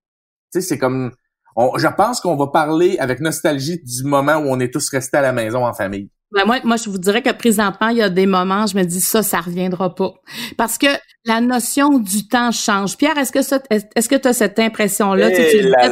Tu 0.53 0.61
sais, 0.61 0.69
c'est 0.69 0.79
comme, 0.79 1.13
je 1.57 1.89
pense 1.97 2.21
qu'on 2.21 2.37
va 2.37 2.49
parler 2.49 2.99
avec 2.99 3.21
nostalgie 3.21 3.83
du 3.83 4.05
moment 4.05 4.37
où 4.37 4.47
on 4.49 4.61
est 4.61 4.73
tous 4.73 4.89
restés 4.91 5.17
à 5.17 5.23
la 5.23 5.33
maison 5.33 5.67
en 5.67 5.75
famille. 5.75 6.11
Ben 6.35 6.45
moi, 6.47 6.59
moi, 6.65 6.77
je 6.77 6.89
vous 6.89 6.99
dirais 6.99 7.23
que 7.23 7.31
présentement, 7.31 7.89
il 7.89 7.99
y 7.99 8.03
a 8.03 8.09
des 8.09 8.27
moments, 8.27 8.67
je 8.67 8.77
me 8.77 8.85
dis 8.85 9.01
ça, 9.01 9.23
ça 9.23 9.41
reviendra 9.41 9.95
pas. 9.95 10.15
Parce 10.57 10.79
que 10.79 10.87
la 11.25 11.41
notion 11.41 11.99
du 11.99 12.27
temps 12.27 12.51
change. 12.51 12.97
Pierre, 12.97 13.17
est-ce 13.19 13.33
que 13.33 13.43
ça, 13.43 13.61
est-ce 13.71 14.09
que 14.09 14.17
tu 14.17 14.29
as 14.29 14.33
cette 14.33 14.59
impression-là? 14.59 15.31
tu, 15.31 15.37
tu 15.37 15.59
eh 15.59 15.91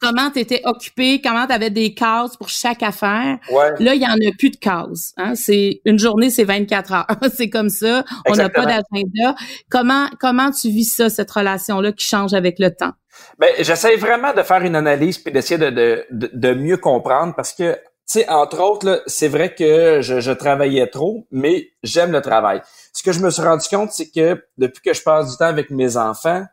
comment 0.00 0.30
tu 0.30 0.40
étais 0.40 0.60
occupé, 0.64 1.20
comment 1.22 1.46
tu 1.46 1.52
avais 1.52 1.70
des 1.70 1.94
cases 1.94 2.36
pour 2.36 2.48
chaque 2.48 2.82
affaire. 2.82 3.38
Là, 3.50 3.94
il 3.94 4.02
y 4.02 4.06
en 4.06 4.14
a 4.14 4.32
plus 4.36 4.50
de 4.50 4.56
cases. 4.56 5.14
Hein? 5.16 5.34
C'est 5.34 5.80
une 5.84 5.98
journée, 5.98 6.30
c'est 6.30 6.44
24 6.44 6.92
heures. 6.92 7.06
c'est 7.34 7.48
comme 7.48 7.70
ça. 7.70 8.04
On 8.26 8.34
n'a 8.34 8.48
pas 8.48 8.66
d'agenda. 8.66 9.34
Comment, 9.70 10.08
comment 10.20 10.50
tu 10.50 10.68
vis 10.68 10.84
ça, 10.84 11.08
cette 11.08 11.30
relation-là 11.30 11.92
qui 11.92 12.04
change 12.04 12.34
avec 12.34 12.58
le 12.58 12.74
temps? 12.74 12.92
Ben, 13.38 13.50
j'essaie 13.60 13.96
vraiment 13.96 14.32
de 14.32 14.42
faire 14.42 14.62
une 14.62 14.76
analyse 14.76 15.18
puis 15.18 15.32
d'essayer 15.32 15.58
de, 15.58 15.70
de, 15.70 16.30
de, 16.32 16.54
mieux 16.54 16.76
comprendre 16.76 17.34
parce 17.34 17.52
que 17.52 17.74
tu 17.74 17.80
entre 18.28 18.60
autres, 18.60 19.02
c'est 19.06 19.28
vrai 19.28 19.54
que 19.54 20.00
je, 20.02 20.32
travaillais 20.32 20.86
trop, 20.88 21.26
mais 21.30 21.68
j'aime 21.82 22.12
le 22.12 22.20
travail. 22.20 22.60
Ce 22.92 23.02
que 23.02 23.12
je 23.12 23.20
me 23.20 23.30
suis 23.30 23.42
rendu 23.42 23.66
compte, 23.68 23.92
c'est 23.92 24.10
que 24.10 24.44
depuis 24.58 24.82
que 24.82 24.92
je 24.92 25.02
passe 25.02 25.30
du 25.30 25.36
temps 25.36 25.46
avec 25.46 25.70
mes 25.70 25.96
enfants, 25.96 26.44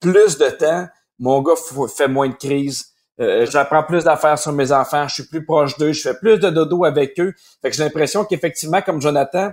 plus 0.00 0.38
de 0.38 0.48
temps, 0.50 0.86
mon 1.18 1.42
gars 1.42 1.54
fait 1.94 2.08
moins 2.08 2.28
de 2.28 2.34
crises. 2.34 2.92
Euh, 3.20 3.46
j'apprends 3.50 3.82
plus 3.82 4.04
d'affaires 4.04 4.38
sur 4.38 4.52
mes 4.52 4.70
enfants, 4.70 5.08
je 5.08 5.14
suis 5.14 5.26
plus 5.26 5.44
proche 5.44 5.76
d'eux, 5.76 5.92
je 5.92 6.00
fais 6.00 6.14
plus 6.14 6.38
de 6.38 6.50
dodo 6.50 6.84
avec 6.84 7.18
eux. 7.18 7.34
Fait 7.60 7.72
j'ai 7.72 7.82
l'impression 7.82 8.24
qu'effectivement, 8.24 8.80
comme 8.80 9.00
Jonathan, 9.00 9.52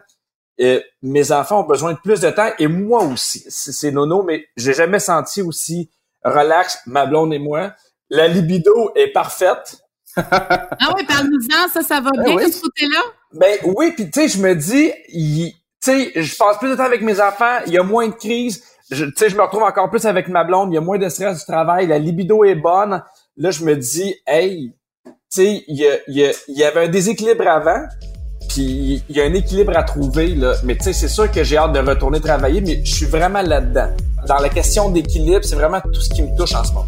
euh, 0.62 0.80
mes 1.02 1.32
enfants 1.32 1.62
ont 1.62 1.68
besoin 1.68 1.94
de 1.94 1.98
plus 1.98 2.22
de 2.22 2.30
temps 2.30 2.52
et 2.60 2.68
moi 2.68 3.04
aussi. 3.04 3.44
C'est 3.50 3.92
nono, 3.92 4.24
mais 4.24 4.46
j'ai 4.56 4.74
jamais 4.74 5.00
senti 5.00 5.42
aussi 5.42 5.90
relax, 6.24 6.80
ma 6.86 7.06
blonde 7.06 7.34
et 7.34 7.40
moi. 7.40 7.74
La 8.10 8.28
libido 8.28 8.92
est 8.96 9.08
parfaite 9.08 9.80
ah 10.32 10.94
oui, 10.96 11.06
parle-nous-en, 11.06 11.70
ça, 11.74 11.82
ça 11.82 12.00
va 12.00 12.10
ben 12.16 12.24
bien 12.24 12.48
de 12.48 12.52
ce 12.52 12.62
côté-là? 12.62 13.02
Ben 13.34 13.58
oui, 13.66 13.92
puis 13.92 14.10
tu 14.10 14.22
sais, 14.22 14.28
je 14.28 14.42
me 14.42 14.56
dis, 14.56 14.92
tu 15.12 15.52
sais, 15.82 16.12
je 16.16 16.38
passe 16.38 16.58
plus 16.58 16.70
de 16.70 16.76
temps 16.76 16.86
avec 16.86 17.02
mes 17.02 17.20
enfants, 17.20 17.60
il 17.68 17.74
y 17.74 17.78
a 17.78 17.84
moins 17.84 18.08
de 18.08 18.14
crises, 18.14 18.64
tu 18.90 19.12
sais, 19.16 19.30
je 19.30 19.36
me 19.36 19.42
retrouve 19.42 19.64
encore 19.64 19.90
plus 19.90 20.06
avec 20.06 20.28
ma 20.28 20.44
blonde, 20.44 20.72
il 20.72 20.76
y 20.76 20.78
a 20.78 20.82
moins 20.82 20.98
de 20.98 21.10
stress 21.10 21.40
du 21.40 21.46
travail, 21.46 21.88
la 21.88 21.98
libido 21.98 22.44
est 22.44 22.56
bonne. 22.56 23.02
Là, 23.38 23.52
je 23.52 23.66
me 23.66 23.76
dis, 23.76 24.16
hey, 24.28 24.74
tu 25.06 25.12
sais, 25.30 25.64
il 25.68 25.76
y, 25.76 25.88
y, 26.08 26.32
y, 26.48 26.64
avait 26.64 26.86
un 26.86 26.88
déséquilibre 26.88 27.48
avant, 27.48 27.84
puis 28.48 29.04
il 29.10 29.18
y 29.18 29.22
a 29.22 29.26
un 29.26 29.34
équilibre 29.34 29.76
à 29.76 29.84
trouver, 29.84 30.30
là. 30.36 30.54
Mais 30.64 30.78
tu 30.78 30.84
sais, 30.84 30.94
c'est 30.94 31.08
sûr 31.08 31.30
que 31.32 31.44
j'ai 31.44 31.58
hâte 31.58 31.74
de 31.74 31.80
retourner 31.80 32.22
travailler, 32.22 32.62
mais 32.62 32.86
je 32.86 32.96
suis 32.96 33.06
vraiment 33.06 33.42
là-dedans. 33.42 33.90
Dans 34.28 34.38
la 34.38 34.50
question 34.50 34.90
d'équilibre, 34.90 35.44
c'est 35.44 35.56
vraiment 35.56 35.82
tout 35.82 36.02
ce 36.02 36.10
qui 36.10 36.22
me 36.22 36.36
touche 36.38 36.54
en 36.56 36.64
ce 36.64 36.72
moment. 36.72 36.88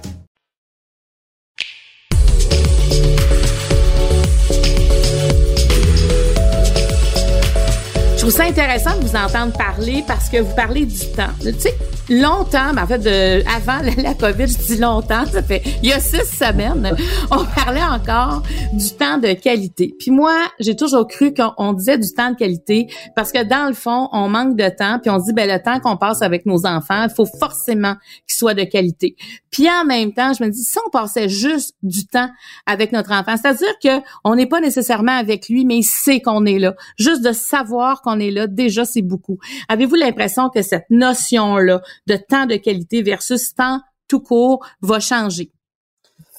Trouve 8.31 8.45
ça 8.45 8.49
intéressant 8.49 8.97
de 8.97 9.05
vous 9.05 9.15
entendre 9.15 9.51
parler 9.57 10.03
parce 10.07 10.29
que 10.29 10.37
vous 10.37 10.55
parlez 10.55 10.85
du 10.85 10.99
temps. 11.11 11.31
Tu 11.41 11.51
sais, 11.59 11.75
longtemps, 12.09 12.73
ben 12.73 12.83
en 12.83 12.87
fait, 12.87 13.45
avant 13.45 13.79
la, 14.01 14.13
COVID, 14.13 14.47
je 14.47 14.57
dis 14.57 14.77
longtemps, 14.77 15.25
ça 15.25 15.43
fait 15.43 15.61
il 15.83 15.89
y 15.89 15.91
a 15.91 15.99
six 15.99 16.25
semaines, 16.25 16.95
on 17.31 17.43
parlait 17.45 17.83
encore 17.83 18.43
du 18.73 18.91
temps 18.91 19.17
de 19.17 19.33
qualité. 19.33 19.93
Puis 19.99 20.11
moi, 20.11 20.33
j'ai 20.59 20.75
toujours 20.75 21.07
cru 21.07 21.33
qu'on 21.33 21.73
disait 21.73 21.97
du 21.97 22.13
temps 22.13 22.31
de 22.31 22.37
qualité 22.37 22.87
parce 23.15 23.31
que 23.31 23.43
dans 23.43 23.67
le 23.67 23.73
fond, 23.73 24.07
on 24.13 24.29
manque 24.29 24.55
de 24.55 24.69
temps, 24.69 24.99
puis 24.99 25.09
on 25.09 25.17
dit 25.17 25.33
ben 25.33 25.49
le 25.49 25.61
temps 25.61 25.79
qu'on 25.79 25.97
passe 25.97 26.21
avec 26.21 26.45
nos 26.45 26.65
enfants, 26.65 27.07
il 27.09 27.13
faut 27.13 27.27
forcément 27.39 27.95
qu'il 28.27 28.37
soit 28.37 28.53
de 28.53 28.63
qualité. 28.63 29.15
Puis 29.49 29.67
en 29.69 29.83
même 29.83 30.13
temps, 30.13 30.31
je 30.33 30.43
me 30.43 30.49
dis 30.49 30.63
si 30.63 30.77
on 30.85 30.89
passait 30.89 31.27
juste 31.27 31.75
du 31.83 32.05
temps 32.07 32.29
avec 32.65 32.93
notre 32.93 33.11
enfant, 33.11 33.35
c'est-à-dire 33.35 33.73
que 33.83 34.01
on 34.23 34.35
n'est 34.35 34.47
pas 34.47 34.61
nécessairement 34.61 35.17
avec 35.17 35.49
lui, 35.49 35.65
mais 35.65 35.77
il 35.77 35.83
sait 35.83 36.21
qu'on 36.21 36.45
est 36.45 36.59
là. 36.59 36.75
Juste 36.97 37.23
de 37.23 37.33
savoir 37.33 38.01
qu'on 38.01 38.20
est 38.21 38.31
là, 38.31 38.47
déjà 38.47 38.85
c'est 38.85 39.01
beaucoup. 39.01 39.37
Avez-vous 39.67 39.95
l'impression 39.95 40.49
que 40.49 40.61
cette 40.61 40.89
notion 40.89 41.57
là 41.57 41.81
de 42.07 42.15
temps 42.15 42.45
de 42.45 42.55
qualité 42.55 43.01
versus 43.01 43.53
temps 43.53 43.79
tout 44.07 44.21
court 44.21 44.65
va 44.81 44.99
changer? 44.99 45.51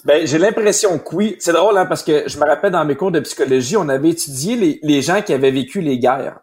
Ben, 0.04 0.26
j'ai 0.26 0.38
l'impression 0.38 0.98
que 0.98 1.14
oui. 1.14 1.36
C'est 1.38 1.52
drôle, 1.52 1.78
hein, 1.78 1.86
parce 1.86 2.02
que 2.02 2.28
je 2.28 2.38
me 2.38 2.44
rappelle 2.44 2.72
dans 2.72 2.84
mes 2.84 2.96
cours 2.96 3.12
de 3.12 3.20
psychologie, 3.20 3.76
on 3.76 3.88
avait 3.88 4.10
étudié 4.10 4.56
les, 4.56 4.80
les 4.82 5.00
gens 5.00 5.22
qui 5.22 5.32
avaient 5.32 5.52
vécu 5.52 5.80
les 5.80 5.98
guerres. 5.98 6.40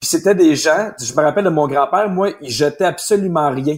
Puis 0.00 0.10
c'était 0.10 0.34
des 0.34 0.54
gens, 0.54 0.92
je 1.00 1.12
me 1.14 1.22
rappelle 1.22 1.44
de 1.44 1.50
mon 1.50 1.66
grand-père, 1.66 2.08
moi, 2.08 2.30
il 2.40 2.50
jetait 2.50 2.84
absolument 2.84 3.50
rien. 3.50 3.76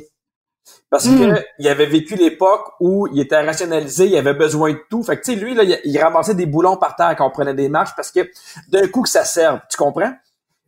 Parce 0.90 1.05
qu'il 1.05 1.18
que 1.18 1.40
il 1.59 1.68
avait 1.68 1.87
vécu 1.87 2.16
l'époque 2.16 2.72
où 2.81 3.07
il 3.09 3.20
était 3.20 3.40
rationalisé, 3.40 4.07
il 4.07 4.16
avait 4.16 4.35
besoin 4.35 4.72
de 4.72 4.81
tout. 4.90 5.03
Fait 5.03 5.16
que 5.16 5.22
tu 5.22 5.35
sais, 5.35 5.38
lui, 5.38 5.55
là, 5.55 5.62
il, 5.62 5.98
ramassait 5.98 6.35
des 6.35 6.46
boulons 6.46 6.77
par 6.77 6.96
terre 6.96 7.14
quand 7.16 7.27
on 7.27 7.31
prenait 7.31 7.55
des 7.55 7.68
marches 7.68 7.94
parce 7.94 8.11
que 8.11 8.20
d'un 8.68 8.88
coup 8.88 9.03
que 9.03 9.09
ça 9.09 9.24
serve. 9.24 9.61
Tu 9.70 9.77
comprends? 9.77 10.12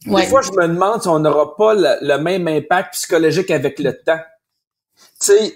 Des 0.06 0.26
fois, 0.26 0.40
je 0.40 0.50
me 0.52 0.66
demande 0.66 1.02
si 1.02 1.08
on 1.08 1.18
n'aura 1.18 1.56
pas 1.56 1.74
le, 1.74 2.16
même 2.18 2.48
impact 2.48 2.94
psychologique 2.94 3.50
avec 3.50 3.78
le 3.78 3.92
temps. 3.92 4.20
Tu 5.20 5.32
sais, 5.32 5.54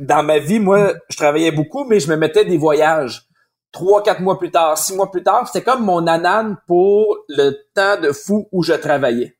dans 0.00 0.22
ma 0.22 0.38
vie, 0.38 0.58
moi, 0.58 0.94
je 1.08 1.16
travaillais 1.16 1.52
beaucoup, 1.52 1.84
mais 1.84 2.00
je 2.00 2.10
me 2.10 2.16
mettais 2.16 2.44
des 2.44 2.58
voyages. 2.58 3.22
Trois, 3.70 4.02
quatre 4.02 4.20
mois 4.20 4.38
plus 4.38 4.50
tard, 4.50 4.76
six 4.78 4.94
mois 4.94 5.10
plus 5.10 5.22
tard, 5.22 5.46
c'était 5.46 5.64
comme 5.64 5.84
mon 5.84 6.06
anane 6.06 6.56
pour 6.66 7.18
le 7.28 7.50
temps 7.74 8.00
de 8.00 8.10
fou 8.10 8.48
où 8.50 8.62
je 8.62 8.72
travaillais. 8.72 9.36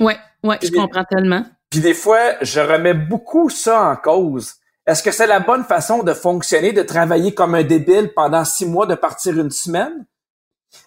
Ouais, 0.00 0.16
ouais, 0.42 0.58
je 0.62 0.70
comprends 0.70 1.04
tellement. 1.04 1.44
Puis 1.70 1.80
des 1.80 1.94
fois, 1.94 2.34
je 2.42 2.60
remets 2.60 2.94
beaucoup 2.94 3.48
ça 3.48 3.82
en 3.90 3.96
cause. 3.96 4.54
Est-ce 4.86 5.02
que 5.02 5.12
c'est 5.12 5.26
la 5.26 5.40
bonne 5.40 5.64
façon 5.64 6.02
de 6.02 6.12
fonctionner, 6.12 6.72
de 6.72 6.82
travailler 6.82 7.32
comme 7.32 7.54
un 7.54 7.62
débile 7.62 8.12
pendant 8.14 8.44
six 8.44 8.66
mois, 8.66 8.86
de 8.86 8.96
partir 8.96 9.38
une 9.38 9.50
semaine? 9.50 10.04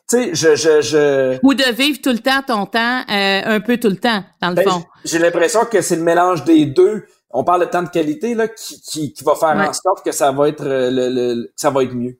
Tu 0.09 0.17
sais, 0.17 0.35
je, 0.35 0.55
je, 0.55 0.81
je... 0.81 1.39
Ou 1.43 1.53
de 1.53 1.71
vivre 1.73 1.99
tout 2.01 2.11
le 2.11 2.19
temps 2.19 2.41
ton 2.45 2.65
temps, 2.65 3.01
euh, 3.09 3.41
un 3.45 3.59
peu 3.59 3.77
tout 3.77 3.89
le 3.89 3.97
temps, 3.97 4.23
dans 4.41 4.49
le 4.49 4.55
ben, 4.55 4.69
fond. 4.69 4.83
J'ai 5.05 5.19
l'impression 5.19 5.65
que 5.65 5.81
c'est 5.81 5.95
le 5.95 6.03
mélange 6.03 6.43
des 6.43 6.65
deux. 6.65 7.05
On 7.29 7.43
parle 7.43 7.61
de 7.61 7.65
temps 7.65 7.83
de 7.83 7.89
qualité 7.89 8.35
là, 8.35 8.47
qui, 8.47 8.79
qui, 8.81 9.13
qui 9.13 9.23
va 9.23 9.35
faire 9.35 9.55
en 9.57 9.73
sorte 9.73 10.05
que 10.05 10.11
ça 10.11 10.31
va 10.31 10.49
être 10.49 10.65
euh, 10.65 10.91
le, 10.91 11.09
le, 11.09 11.51
ça 11.55 11.69
va 11.69 11.83
être 11.83 11.93
mieux. 11.93 12.19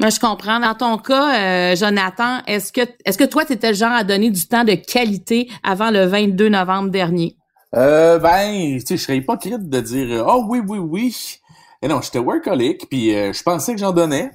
Mais 0.00 0.10
je 0.10 0.18
comprends. 0.18 0.58
Dans 0.58 0.74
ton 0.74 0.98
cas, 0.98 1.72
euh, 1.72 1.76
Jonathan, 1.76 2.40
est-ce 2.46 2.72
que 2.72 2.80
est-ce 3.04 3.16
que 3.16 3.24
toi, 3.24 3.44
tu 3.44 3.52
étais 3.52 3.68
le 3.68 3.76
genre 3.76 3.92
à 3.92 4.04
donner 4.04 4.30
du 4.30 4.48
temps 4.48 4.64
de 4.64 4.74
qualité 4.74 5.48
avant 5.62 5.90
le 5.90 6.06
22 6.06 6.48
novembre 6.48 6.90
dernier? 6.90 7.36
Euh, 7.74 8.18
ben, 8.18 8.78
tu 8.78 8.86
sais, 8.86 8.96
je 8.96 9.02
serais 9.02 9.16
hypocrite 9.16 9.68
de 9.68 9.80
dire 9.80 10.24
oh 10.26 10.44
oui, 10.48 10.60
oui, 10.66 10.78
oui. 10.78 11.38
Et 11.82 11.88
non, 11.88 12.00
j'étais 12.00 12.18
workaholic, 12.18 12.88
puis 12.88 13.14
euh, 13.14 13.32
je 13.32 13.42
pensais 13.42 13.74
que 13.74 13.80
j'en 13.80 13.92
donnais. 13.92 14.30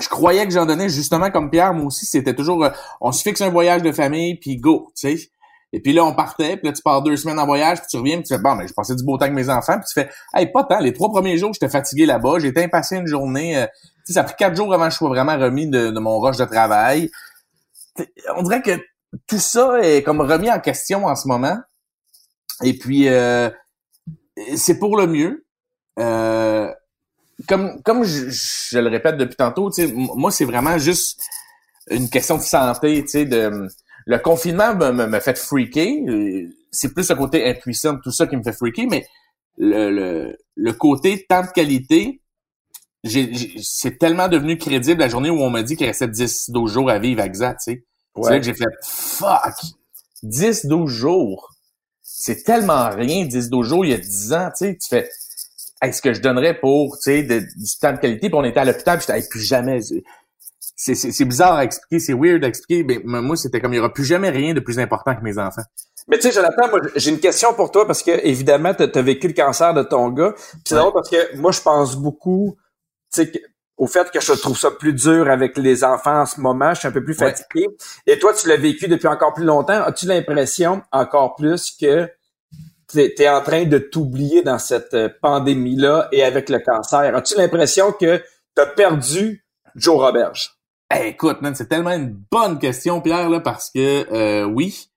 Je 0.00 0.08
croyais 0.08 0.46
que 0.46 0.52
j'en 0.52 0.64
donnais 0.64 0.88
justement 0.88 1.30
comme 1.30 1.50
Pierre, 1.50 1.74
moi 1.74 1.86
aussi, 1.86 2.06
c'était 2.06 2.34
toujours 2.34 2.64
euh, 2.64 2.70
on 3.00 3.12
se 3.12 3.22
fixe 3.22 3.40
un 3.42 3.50
voyage 3.50 3.82
de 3.82 3.92
famille, 3.92 4.36
puis 4.36 4.56
go, 4.56 4.90
tu 4.96 5.16
sais. 5.16 5.30
Et 5.74 5.80
puis 5.80 5.92
là, 5.92 6.04
on 6.04 6.14
partait, 6.14 6.56
puis 6.56 6.66
là, 6.66 6.72
tu 6.72 6.82
pars 6.82 7.02
deux 7.02 7.16
semaines 7.16 7.38
en 7.38 7.46
voyage, 7.46 7.78
puis 7.78 7.86
tu 7.90 7.96
reviens, 7.96 8.16
puis 8.16 8.24
tu 8.24 8.34
fais 8.34 8.40
bon, 8.40 8.54
mais 8.54 8.68
je 8.68 8.74
passais 8.74 8.94
du 8.94 9.04
beau 9.04 9.16
temps 9.16 9.24
avec 9.24 9.34
mes 9.34 9.48
enfants, 9.48 9.78
puis 9.78 9.86
tu 9.86 9.94
fais 9.94 10.10
Hey, 10.34 10.50
pas 10.50 10.64
tant, 10.64 10.78
les 10.80 10.92
trois 10.92 11.10
premiers 11.10 11.38
jours, 11.38 11.52
j'étais 11.54 11.68
fatigué 11.68 12.06
là-bas, 12.06 12.38
j'étais 12.38 12.64
impatient 12.64 13.00
une 13.00 13.06
journée. 13.06 13.56
Euh, 13.56 13.66
tu 13.66 14.06
sais, 14.06 14.12
ça 14.14 14.20
a 14.20 14.24
pris 14.24 14.34
quatre 14.36 14.56
jours 14.56 14.72
avant 14.72 14.86
que 14.86 14.92
je 14.92 14.96
sois 14.96 15.08
vraiment 15.08 15.38
remis 15.38 15.66
de, 15.68 15.90
de 15.90 16.00
mon 16.00 16.18
rush 16.20 16.36
de 16.36 16.44
travail. 16.44 17.10
On 18.36 18.42
dirait 18.42 18.62
que 18.62 18.78
tout 19.26 19.38
ça 19.38 19.80
est 19.82 20.02
comme 20.02 20.20
remis 20.20 20.50
en 20.50 20.60
question 20.60 21.06
en 21.06 21.16
ce 21.16 21.28
moment. 21.28 21.58
Et 22.62 22.76
puis, 22.78 23.08
euh, 23.08 23.50
c'est 24.56 24.78
pour 24.78 24.96
le 24.96 25.06
mieux. 25.06 25.46
Euh, 25.98 26.72
comme 27.48 27.82
comme 27.82 28.04
je, 28.04 28.78
le 28.78 28.88
répète 28.88 29.16
depuis 29.16 29.36
tantôt, 29.36 29.70
moi, 29.94 30.30
c'est 30.30 30.44
vraiment 30.44 30.78
juste 30.78 31.20
une 31.90 32.08
question 32.08 32.36
de 32.36 32.42
santé. 32.42 33.02
De, 33.02 33.68
le 34.06 34.18
confinement 34.18 34.74
me, 34.74 35.06
me, 35.06 35.20
fait 35.20 35.38
freaker. 35.38 35.86
C'est 36.70 36.92
plus 36.92 37.08
le 37.08 37.14
côté 37.16 37.48
impuissant, 37.48 37.98
tout 38.02 38.12
ça 38.12 38.26
qui 38.26 38.36
me 38.36 38.42
fait 38.42 38.52
freaker, 38.52 38.86
mais 38.88 39.06
le, 39.58 39.90
le, 39.90 40.36
le 40.56 40.72
côté 40.72 41.24
temps 41.28 41.42
de 41.42 41.48
qualité, 41.48 42.20
c'est 43.04 43.98
tellement 43.98 44.28
devenu 44.28 44.56
crédible 44.56 45.00
la 45.00 45.08
journée 45.08 45.30
où 45.30 45.40
on 45.40 45.50
m'a 45.50 45.62
dit 45.62 45.76
qu'il 45.76 45.86
restait 45.86 46.06
10-12 46.06 46.68
jours 46.68 46.90
à 46.90 46.98
vivre 46.98 47.22
exact, 47.22 47.60
tu 47.64 47.72
sais. 47.72 47.84
C'est 48.22 48.30
là 48.30 48.38
que 48.38 48.44
j'ai 48.44 48.54
fait 48.54 48.64
«fuck! 48.84 49.54
10-12 50.24 50.86
jours!» 50.86 51.48
c'est 52.22 52.44
tellement 52.44 52.90
rien, 52.90 53.24
10 53.26 53.50
jours, 53.62 53.84
il 53.84 53.90
y 53.90 53.94
a 53.94 53.98
10 53.98 54.32
ans, 54.32 54.48
tu 54.56 54.66
sais, 54.66 54.78
tu 54.80 54.88
fais, 54.88 55.10
est-ce 55.82 56.00
que 56.00 56.14
je 56.14 56.20
donnerais 56.20 56.58
pour, 56.58 56.96
tu 56.96 57.02
sais, 57.02 57.22
du 57.22 57.78
temps 57.80 57.92
de 57.92 57.98
qualité, 57.98 58.28
puis 58.28 58.38
on 58.38 58.44
était 58.44 58.60
à 58.60 58.64
l'hôpital, 58.64 58.98
puis 58.98 59.06
j'étais, 59.06 59.28
plus 59.28 59.40
jamais, 59.40 59.80
c'est 60.76 61.24
bizarre 61.24 61.54
à 61.54 61.64
expliquer, 61.64 61.98
c'est 61.98 62.14
weird 62.14 62.42
à 62.44 62.48
expliquer, 62.48 62.84
mais 62.84 63.20
moi, 63.20 63.36
c'était 63.36 63.60
comme, 63.60 63.74
il 63.74 63.76
y 63.76 63.80
aura 63.80 63.92
plus 63.92 64.04
jamais 64.04 64.30
rien 64.30 64.54
de 64.54 64.60
plus 64.60 64.78
important 64.78 65.14
que 65.14 65.22
mes 65.22 65.38
enfants. 65.38 65.62
Mais 66.08 66.18
tu 66.18 66.28
sais, 66.28 66.32
Jonathan, 66.32 66.68
moi, 66.70 66.80
j'ai 66.96 67.10
une 67.10 67.20
question 67.20 67.52
pour 67.54 67.70
toi, 67.70 67.86
parce 67.86 68.02
que, 68.02 68.12
évidemment, 68.24 68.74
tu 68.74 68.82
as 68.82 69.02
vécu 69.02 69.28
le 69.28 69.34
cancer 69.34 69.74
de 69.74 69.82
ton 69.82 70.08
gars, 70.08 70.34
c'est 70.64 70.76
drôle 70.76 70.92
parce 70.92 71.10
que 71.10 71.36
moi, 71.36 71.52
je 71.52 71.60
pense 71.60 71.96
beaucoup, 71.96 72.56
tu 73.12 73.24
sais, 73.24 73.32
au 73.76 73.88
fait 73.88 74.10
que 74.12 74.20
je 74.20 74.32
trouve 74.34 74.56
ça 74.56 74.70
plus 74.70 74.92
dur 74.92 75.28
avec 75.28 75.56
les 75.56 75.82
enfants 75.82 76.20
en 76.20 76.26
ce 76.26 76.40
moment. 76.40 76.72
Je 76.72 76.80
suis 76.80 76.88
un 76.88 76.92
peu 76.92 77.02
plus 77.02 77.14
fatigué. 77.14 77.66
Et 78.06 78.16
toi, 78.18 78.32
tu 78.32 78.46
l'as 78.46 78.56
vécu 78.56 78.86
depuis 78.86 79.08
encore 79.08 79.34
plus 79.34 79.44
longtemps. 79.44 79.82
As-tu 79.82 80.06
l'impression 80.06 80.82
encore 80.92 81.34
plus 81.34 81.72
que 81.72 82.08
tu 82.92 83.22
es, 83.22 83.28
en 83.28 83.40
train 83.42 83.64
de 83.64 83.78
t'oublier 83.78 84.42
dans 84.42 84.58
cette 84.58 84.94
euh, 84.94 85.08
pandémie-là 85.20 86.08
et 86.12 86.22
avec 86.22 86.48
le 86.48 86.58
cancer? 86.58 87.14
As-tu 87.14 87.36
l'impression 87.36 87.92
que 87.92 88.18
tu 88.18 88.62
as 88.62 88.66
perdu 88.66 89.44
Joe 89.74 89.96
Roberge? 89.96 90.50
écoute, 91.00 91.38
c'est 91.54 91.68
tellement 91.68 91.92
une 91.92 92.14
bonne 92.30 92.58
question, 92.58 93.00
Pierre, 93.00 93.30
là, 93.30 93.40
parce 93.40 93.70
que 93.70 94.06
euh, 94.12 94.44
oui, 94.44 94.90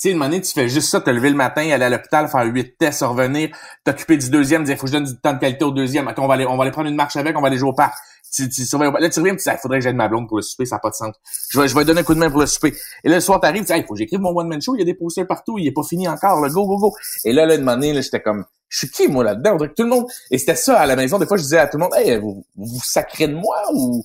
tu 0.00 0.08
sais, 0.08 0.14
une 0.14 0.22
année, 0.22 0.40
tu 0.40 0.52
fais 0.52 0.68
juste 0.68 0.88
ça, 0.88 1.00
te 1.00 1.10
lever 1.10 1.28
le 1.28 1.36
matin, 1.36 1.68
aller 1.70 1.84
à 1.84 1.90
l'hôpital, 1.90 2.28
faire 2.28 2.44
huit 2.44 2.78
tests, 2.78 3.02
revenir, 3.02 3.50
t'occuper 3.84 4.16
du 4.16 4.30
deuxième, 4.30 4.64
dire, 4.64 4.76
faut 4.76 4.86
que 4.86 4.88
je 4.88 4.92
donne 4.92 5.04
du 5.04 5.20
temps 5.20 5.32
de 5.32 5.38
qualité 5.38 5.64
au 5.64 5.72
deuxième. 5.72 6.08
Attends, 6.08 6.24
on 6.24 6.28
va 6.28 6.34
aller, 6.34 6.46
on 6.46 6.56
va 6.56 6.62
aller 6.62 6.70
prendre 6.70 6.88
une 6.88 6.96
marche 6.96 7.16
avec, 7.16 7.36
on 7.36 7.40
va 7.40 7.48
aller 7.48 7.58
jouer 7.58 7.70
au 7.70 7.74
parc. 7.74 7.94
Tu, 8.32 8.48
tu 8.48 8.64
surveilles, 8.64 8.92
là, 8.98 9.10
tu 9.10 9.18
reviens, 9.18 9.34
tu 9.34 9.42
dis, 9.42 9.50
il 9.50 9.58
faudrait 9.60 9.78
que 9.78 9.84
j'aide 9.84 9.96
ma 9.96 10.08
blonde 10.08 10.28
pour 10.28 10.36
le 10.36 10.42
souper, 10.42 10.64
ça 10.64 10.76
n'a 10.76 10.80
pas 10.80 10.90
de 10.90 10.94
sens. 10.94 11.16
Je 11.50 11.60
vais, 11.60 11.66
je 11.66 11.74
vais 11.74 11.84
donner 11.84 12.00
un 12.00 12.04
coup 12.04 12.14
de 12.14 12.20
main 12.20 12.30
pour 12.30 12.40
le 12.40 12.46
souper. 12.46 12.74
Et 13.02 13.08
là, 13.08 13.16
le 13.16 13.20
soir, 13.20 13.40
t'arrives, 13.40 13.64
tu 13.64 13.72
dis, 13.72 13.78
il 13.78 13.84
faut 13.84 13.94
que 13.94 13.98
j'écrive 13.98 14.20
mon 14.20 14.30
one-man 14.36 14.62
show, 14.62 14.76
il 14.76 14.78
y 14.78 14.82
a 14.82 14.84
des 14.84 14.94
posters 14.94 15.26
partout, 15.26 15.58
il 15.58 15.66
est 15.66 15.72
pas 15.72 15.82
fini 15.82 16.06
encore, 16.06 16.40
là, 16.40 16.48
go, 16.48 16.64
go, 16.66 16.78
go. 16.78 16.94
Et 17.24 17.32
là, 17.32 17.44
là, 17.44 17.56
une 17.56 17.68
année, 17.68 17.92
là, 17.92 18.00
j'étais 18.00 18.20
comme, 18.20 18.44
je 18.68 18.78
suis 18.78 18.90
qui, 18.90 19.08
moi, 19.08 19.24
là-dedans? 19.24 19.54
On 19.54 19.56
dirait 19.56 19.70
que 19.70 19.74
tout 19.74 19.82
le 19.82 19.88
monde, 19.88 20.06
et 20.30 20.38
c'était 20.38 20.54
ça, 20.54 20.78
à 20.78 20.86
la 20.86 20.94
maison, 20.94 21.18
des 21.18 21.26
fois, 21.26 21.36
je 21.36 21.42
disais 21.42 21.58
à 21.58 21.66
tout 21.66 21.76
le 21.76 21.82
monde, 21.82 21.92
hey, 21.96 22.18
vous, 22.18 22.44
vous 22.56 22.80
sacrez 22.84 23.26
de 23.26 23.34
moi 23.34 23.58
ou, 23.74 24.04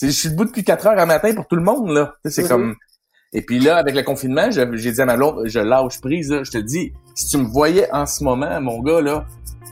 je 0.00 0.08
suis 0.08 0.30
debout 0.30 0.44
depuis 0.44 0.62
4 0.62 0.86
heures 0.86 0.98
à 0.98 1.06
matin 1.06 1.34
pour 1.34 1.48
tout 1.48 1.56
le 1.56 1.62
monde, 1.62 1.90
là. 1.90 2.14
C'est 2.24 2.42
mm-hmm. 2.42 2.48
comme, 2.48 2.76
et 3.32 3.42
puis 3.42 3.58
là, 3.58 3.76
avec 3.76 3.94
le 3.94 4.02
confinement, 4.02 4.50
j'ai 4.50 4.92
dit 4.92 5.00
à 5.00 5.06
ma 5.06 5.16
blonde, 5.16 5.42
je 5.46 5.58
lâche 5.58 6.00
prise, 6.00 6.30
là. 6.30 6.44
je 6.44 6.50
te 6.52 6.58
dis, 6.58 6.92
si 7.14 7.26
tu 7.26 7.38
me 7.38 7.46
voyais 7.46 7.90
en 7.92 8.06
ce 8.06 8.22
moment, 8.22 8.60
mon 8.60 8.80
gars, 8.80 9.00
là, 9.00 9.26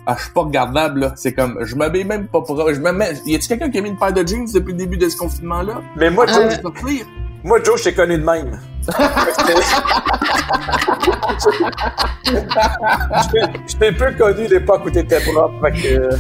ah, 0.06 0.14
je 0.18 0.24
suis 0.24 0.32
pas 0.32 0.42
regardable, 0.42 1.00
là. 1.00 1.12
C'est 1.16 1.32
comme, 1.32 1.58
je 1.62 1.74
m'habille 1.74 2.04
même 2.04 2.26
pas 2.26 2.42
pour, 2.42 2.72
je 2.72 2.80
me 2.80 2.92
mets, 2.92 3.14
y 3.24 3.34
a-tu 3.34 3.48
quelqu'un 3.48 3.70
qui 3.70 3.78
a 3.78 3.80
mis 3.80 3.88
une 3.88 3.96
paire 3.96 4.12
de 4.12 4.26
jeans 4.26 4.46
depuis 4.52 4.72
le 4.72 4.78
début 4.78 4.98
de 4.98 5.08
ce 5.08 5.16
confinement-là? 5.16 5.80
Mais 5.96 6.10
moi, 6.10 6.26
Joe, 6.26 6.38
euh... 6.38 6.50
moi, 7.42 7.58
Joe, 7.64 7.78
je 7.78 7.84
t'ai 7.84 7.94
connu 7.94 8.18
de 8.18 8.24
même. 8.24 8.60
je 13.66 13.76
t'ai 13.78 13.92
peu 13.92 14.12
connu 14.12 14.46
l'époque 14.46 14.82
où 14.84 14.90
t'étais 14.90 15.20
propre, 15.20 15.54
fait 15.62 15.72
que... 15.72 16.10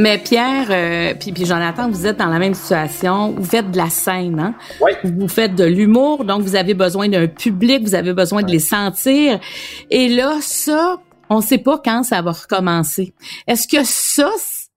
Mais 0.00 0.16
Pierre, 0.16 0.68
euh, 0.70 1.14
puis, 1.14 1.30
puis 1.30 1.44
Jonathan, 1.44 1.90
vous 1.90 2.06
êtes 2.06 2.16
dans 2.16 2.30
la 2.30 2.38
même 2.38 2.54
situation. 2.54 3.32
Vous 3.32 3.44
faites 3.44 3.70
de 3.70 3.76
la 3.76 3.90
scène, 3.90 4.40
hein? 4.40 4.54
Oui. 4.80 4.92
Vous 5.04 5.28
faites 5.28 5.54
de 5.54 5.64
l'humour, 5.64 6.24
donc 6.24 6.40
vous 6.40 6.56
avez 6.56 6.72
besoin 6.72 7.10
d'un 7.10 7.26
public, 7.26 7.82
vous 7.82 7.94
avez 7.94 8.14
besoin 8.14 8.42
de 8.42 8.50
les 8.50 8.60
sentir. 8.60 9.38
Et 9.90 10.08
là, 10.08 10.38
ça, 10.40 10.96
on 11.28 11.36
ne 11.36 11.42
sait 11.42 11.58
pas 11.58 11.78
quand 11.84 12.02
ça 12.02 12.22
va 12.22 12.32
recommencer. 12.32 13.12
Est-ce 13.46 13.68
que 13.68 13.84
ça, 13.84 14.30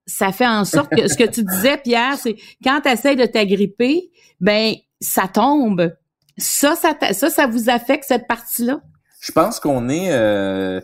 ça 0.05 0.33
fait 0.33 0.45
en 0.45 0.65
sorte 0.65 0.93
que 0.93 1.07
ce 1.07 1.15
que 1.15 1.23
tu 1.23 1.41
disais, 1.41 1.77
Pierre, 1.77 2.17
c'est 2.17 2.35
quand 2.61 2.81
tu 2.81 2.89
essaies 2.89 3.15
de 3.15 3.25
t'agripper, 3.25 4.11
ben 4.41 4.73
ça 4.99 5.29
tombe. 5.33 5.95
Ça, 6.37 6.75
ça, 6.75 6.97
ça, 7.13 7.29
ça 7.29 7.47
vous 7.47 7.69
affecte 7.69 8.03
cette 8.09 8.27
partie-là? 8.27 8.81
Je 9.21 9.31
pense 9.31 9.61
qu'on 9.61 9.87
est 9.87 10.11
euh, 10.11 10.81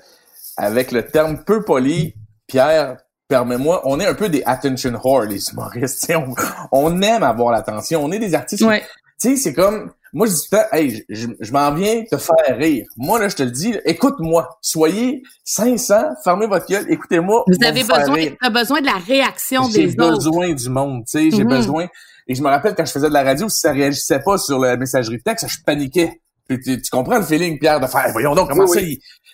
avec 0.56 0.94
le 0.94 1.06
terme 1.06 1.44
peu 1.44 1.66
poli 1.66 2.14
Pierre, 2.48 2.98
permets-moi, 3.30 3.82
on 3.86 4.00
est 4.00 4.06
un 4.06 4.16
peu 4.16 4.28
des 4.28 4.44
attention 4.46 4.92
whore, 5.02 5.22
les 5.22 5.50
humoristes. 5.50 6.12
On, 6.72 6.92
on, 6.92 7.02
aime 7.02 7.24
avoir 7.24 7.54
l'attention. 7.54 8.04
On 8.04 8.12
est 8.12 8.20
des 8.20 8.36
artistes. 8.36 8.64
Ouais. 8.64 8.84
Tu 9.22 9.30
sais, 9.30 9.36
c'est 9.36 9.54
comme, 9.54 9.92
moi, 10.12 10.28
je 10.28 10.32
dis 10.32 10.50
tout 10.50 10.58
hey, 10.72 11.06
je, 11.10 11.28
je, 11.40 11.52
m'en 11.52 11.74
viens 11.74 12.04
te 12.10 12.18
faire 12.18 12.58
rire. 12.58 12.86
Moi, 12.98 13.20
là, 13.20 13.30
je 13.30 13.36
te 13.36 13.44
le 13.44 13.52
dis, 13.52 13.76
écoute-moi. 13.86 14.58
Soyez 14.62 15.22
500, 15.44 15.96
fermez 16.24 16.48
votre 16.48 16.68
gueule, 16.68 16.86
écoutez-moi. 16.90 17.44
Vous 17.48 17.66
avez 17.66 17.84
besoin, 17.84 18.36
as 18.42 18.50
besoin 18.50 18.82
de 18.82 18.86
la 18.88 18.98
réaction 18.98 19.68
des 19.68 19.68
autres. 19.68 19.76
J'ai 19.76 19.96
besoin 19.96 20.54
du 20.54 20.70
monde, 20.70 21.04
tu 21.06 21.12
sais, 21.12 21.32
j'ai 21.36 21.44
mm-hmm. 21.44 21.58
besoin. 21.58 21.88
Et 22.28 22.36
je 22.36 22.42
me 22.42 22.48
rappelle 22.48 22.76
quand 22.76 22.86
je 22.86 22.92
faisais 22.92 23.10
de 23.10 23.14
la 23.14 23.24
radio, 23.24 23.50
si 23.50 23.60
ça 23.60 23.72
réagissait 23.72 24.20
pas 24.20 24.38
sur 24.38 24.60
la 24.60 24.78
messagerie 24.78 25.22
texte, 25.22 25.48
je 25.48 25.58
paniquais. 25.66 26.22
Tu, 26.50 26.82
comprends 26.92 27.20
le 27.20 27.24
feeling, 27.24 27.60
Pierre, 27.60 27.80
de 27.80 27.86
faire, 27.86 28.12
voyons 28.12 28.34
donc, 28.34 28.50
comment 28.50 28.66
ça, 28.66 28.80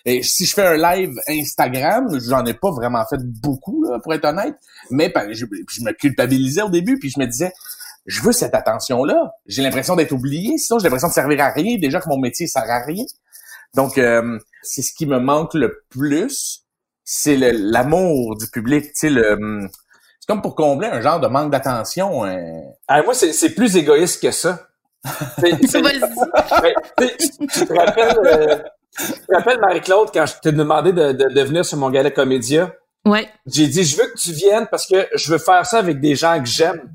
Et 0.04 0.22
si 0.22 0.44
je 0.44 0.54
fais 0.54 0.66
un 0.66 0.76
live 0.76 1.14
Instagram, 1.28 2.06
j'en 2.28 2.44
ai 2.44 2.54
pas 2.54 2.70
vraiment 2.70 3.04
fait 3.08 3.20
beaucoup, 3.22 3.84
là, 3.84 3.98
pour 4.02 4.12
être 4.12 4.26
honnête, 4.26 4.54
mais 4.90 5.12
je, 5.32 5.46
je 5.70 5.80
me 5.82 5.92
culpabilisais 5.92 6.62
au 6.62 6.68
début, 6.68 6.98
puis 6.98 7.10
je 7.10 7.18
me 7.18 7.26
disais, 7.26 7.52
je 8.06 8.22
veux 8.22 8.32
cette 8.32 8.54
attention-là. 8.54 9.32
J'ai 9.46 9.62
l'impression 9.62 9.96
d'être 9.96 10.12
oublié, 10.12 10.58
sinon 10.58 10.78
j'ai 10.78 10.84
l'impression 10.84 11.08
de 11.08 11.12
servir 11.14 11.40
à 11.40 11.50
rien, 11.50 11.76
déjà 11.78 12.00
que 12.00 12.08
mon 12.08 12.18
métier 12.18 12.46
sert 12.46 12.70
à 12.70 12.84
rien. 12.84 13.04
Donc, 13.74 13.98
euh, 13.98 14.38
c'est 14.62 14.82
ce 14.82 14.92
qui 14.94 15.06
me 15.06 15.18
manque 15.18 15.54
le 15.54 15.82
plus, 15.90 16.64
c'est 17.04 17.36
l'amour 17.36 18.36
du 18.36 18.46
public, 18.48 18.84
tu 18.84 18.90
sais, 18.94 19.10
le... 19.10 19.32
Hum, 19.32 19.68
c'est 20.20 20.26
comme 20.26 20.42
pour 20.42 20.54
combler 20.56 20.88
un 20.88 21.00
genre 21.00 21.20
de 21.20 21.28
manque 21.28 21.52
d'attention. 21.52 22.24
Hein. 22.24 22.62
Ah, 22.88 23.02
moi, 23.02 23.14
c'est 23.14 23.50
plus 23.50 23.76
égoïste 23.76 24.20
que 24.20 24.30
ça. 24.32 24.66
tu, 25.38 25.56
tu, 25.58 25.66
te 27.66 27.72
rappelles, 27.72 28.18
euh, 28.24 28.58
tu 28.98 29.12
te 29.12 29.34
rappelles 29.34 29.60
Marie-Claude, 29.60 30.10
quand 30.12 30.26
je 30.26 30.34
t'ai 30.42 30.52
demandé 30.52 30.92
de, 30.92 31.12
de, 31.12 31.32
de, 31.32 31.42
venir 31.42 31.64
sur 31.64 31.78
mon 31.78 31.90
gala 31.90 32.10
Comédia? 32.10 32.74
Ouais. 33.04 33.28
J'ai 33.46 33.68
dit, 33.68 33.84
je 33.84 33.96
veux 33.96 34.06
que 34.06 34.18
tu 34.18 34.32
viennes 34.32 34.66
parce 34.70 34.86
que 34.86 35.06
je 35.14 35.30
veux 35.30 35.38
faire 35.38 35.64
ça 35.64 35.78
avec 35.78 36.00
des 36.00 36.16
gens 36.16 36.40
que 36.40 36.48
j'aime. 36.48 36.90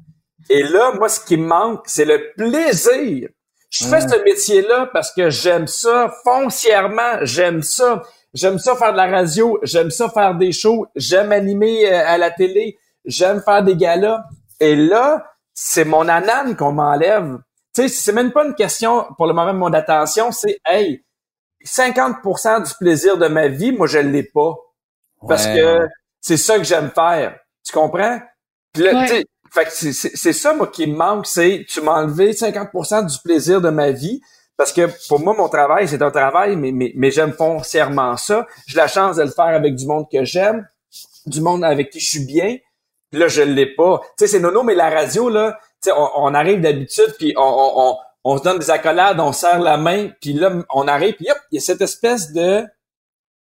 Et 0.49 0.63
là, 0.63 0.91
moi, 0.97 1.07
ce 1.07 1.21
qui 1.21 1.37
me 1.37 1.45
manque, 1.45 1.83
c'est 1.85 2.05
le 2.05 2.33
plaisir. 2.35 3.29
Je 3.69 3.85
fais 3.85 4.01
ce 4.01 4.21
métier-là 4.23 4.89
parce 4.91 5.13
que 5.13 5.29
j'aime 5.29 5.65
ça 5.65 6.13
foncièrement, 6.25 7.19
j'aime 7.21 7.63
ça. 7.63 8.03
J'aime 8.33 8.59
ça 8.59 8.75
faire 8.75 8.91
de 8.91 8.97
la 8.97 9.07
radio, 9.07 9.57
j'aime 9.63 9.91
ça 9.91 10.09
faire 10.09 10.35
des 10.35 10.51
shows, 10.51 10.85
j'aime 10.95 11.31
animer 11.33 11.91
euh, 11.91 12.03
à 12.05 12.17
la 12.17 12.31
télé, 12.31 12.77
j'aime 13.03 13.41
faire 13.41 13.63
des 13.63 13.75
galas. 13.75 14.23
Et 14.59 14.75
là, 14.75 15.25
c'est 15.53 15.83
mon 15.83 16.07
anane 16.07 16.55
qu'on 16.55 16.71
m'enlève. 16.71 17.39
Tu 17.73 17.83
sais, 17.83 17.87
c'est 17.87 18.11
même 18.11 18.31
pas 18.31 18.45
une 18.45 18.55
question 18.55 19.05
pour 19.17 19.27
le 19.27 19.33
moment 19.33 19.53
de 19.53 19.57
mon 19.57 19.73
attention, 19.73 20.31
c'est 20.31 20.59
hey, 20.65 21.03
50% 21.65 22.67
du 22.67 22.73
plaisir 22.79 23.17
de 23.17 23.27
ma 23.27 23.47
vie, 23.47 23.71
moi 23.71 23.87
je 23.87 23.99
l'ai 23.99 24.23
pas. 24.23 24.55
Parce 25.27 25.45
que 25.45 25.87
c'est 26.19 26.37
ça 26.37 26.57
que 26.57 26.63
j'aime 26.63 26.89
faire. 26.89 27.37
Tu 27.63 27.71
comprends? 27.71 28.19
Puis 28.73 28.83
là, 28.83 29.05
fait 29.51 29.65
que 29.65 29.71
c'est 29.71 30.33
ça, 30.33 30.53
moi, 30.53 30.67
qui 30.67 30.87
me 30.87 30.95
manque, 30.95 31.27
c'est 31.27 31.65
tu 31.67 31.81
m'as 31.81 32.03
enlevé 32.03 32.31
50% 32.31 33.05
du 33.05 33.17
plaisir 33.23 33.59
de 33.59 33.69
ma 33.69 33.91
vie. 33.91 34.21
Parce 34.55 34.71
que 34.71 34.87
pour 35.09 35.19
moi, 35.19 35.33
mon 35.33 35.49
travail, 35.49 35.87
c'est 35.87 36.01
un 36.01 36.11
travail, 36.11 36.55
mais, 36.55 36.71
mais, 36.71 36.93
mais 36.95 37.11
j'aime 37.11 37.33
foncièrement 37.33 38.15
ça. 38.15 38.47
J'ai 38.67 38.77
la 38.77 38.87
chance 38.87 39.17
de 39.17 39.23
le 39.23 39.31
faire 39.31 39.47
avec 39.47 39.75
du 39.75 39.85
monde 39.85 40.05
que 40.11 40.23
j'aime, 40.23 40.65
du 41.25 41.41
monde 41.41 41.63
avec 41.65 41.89
qui 41.89 41.99
je 41.99 42.09
suis 42.09 42.25
bien. 42.25 42.57
Puis 43.09 43.19
là, 43.19 43.27
je 43.27 43.41
l'ai 43.41 43.75
pas. 43.75 43.99
Tu 44.17 44.25
sais, 44.25 44.27
c'est 44.27 44.39
nono, 44.39 44.63
mais 44.63 44.75
la 44.75 44.89
radio, 44.89 45.29
là, 45.29 45.59
sais, 45.89 45.91
on, 45.91 46.09
on, 46.23 46.33
arrive 46.33 46.61
d'habitude, 46.61 47.15
puis 47.17 47.33
on, 47.37 47.41
on, 47.43 47.97
on, 48.23 48.37
se 48.37 48.43
donne 48.43 48.59
des 48.59 48.69
accolades, 48.69 49.19
on 49.19 49.31
serre 49.33 49.59
la 49.59 49.77
main, 49.77 50.09
puis 50.21 50.33
là, 50.33 50.51
on 50.73 50.87
arrive, 50.87 51.15
puis 51.15 51.27
hop, 51.29 51.37
il 51.51 51.55
y 51.55 51.57
a 51.57 51.61
cette 51.61 51.81
espèce 51.81 52.31
de 52.33 52.63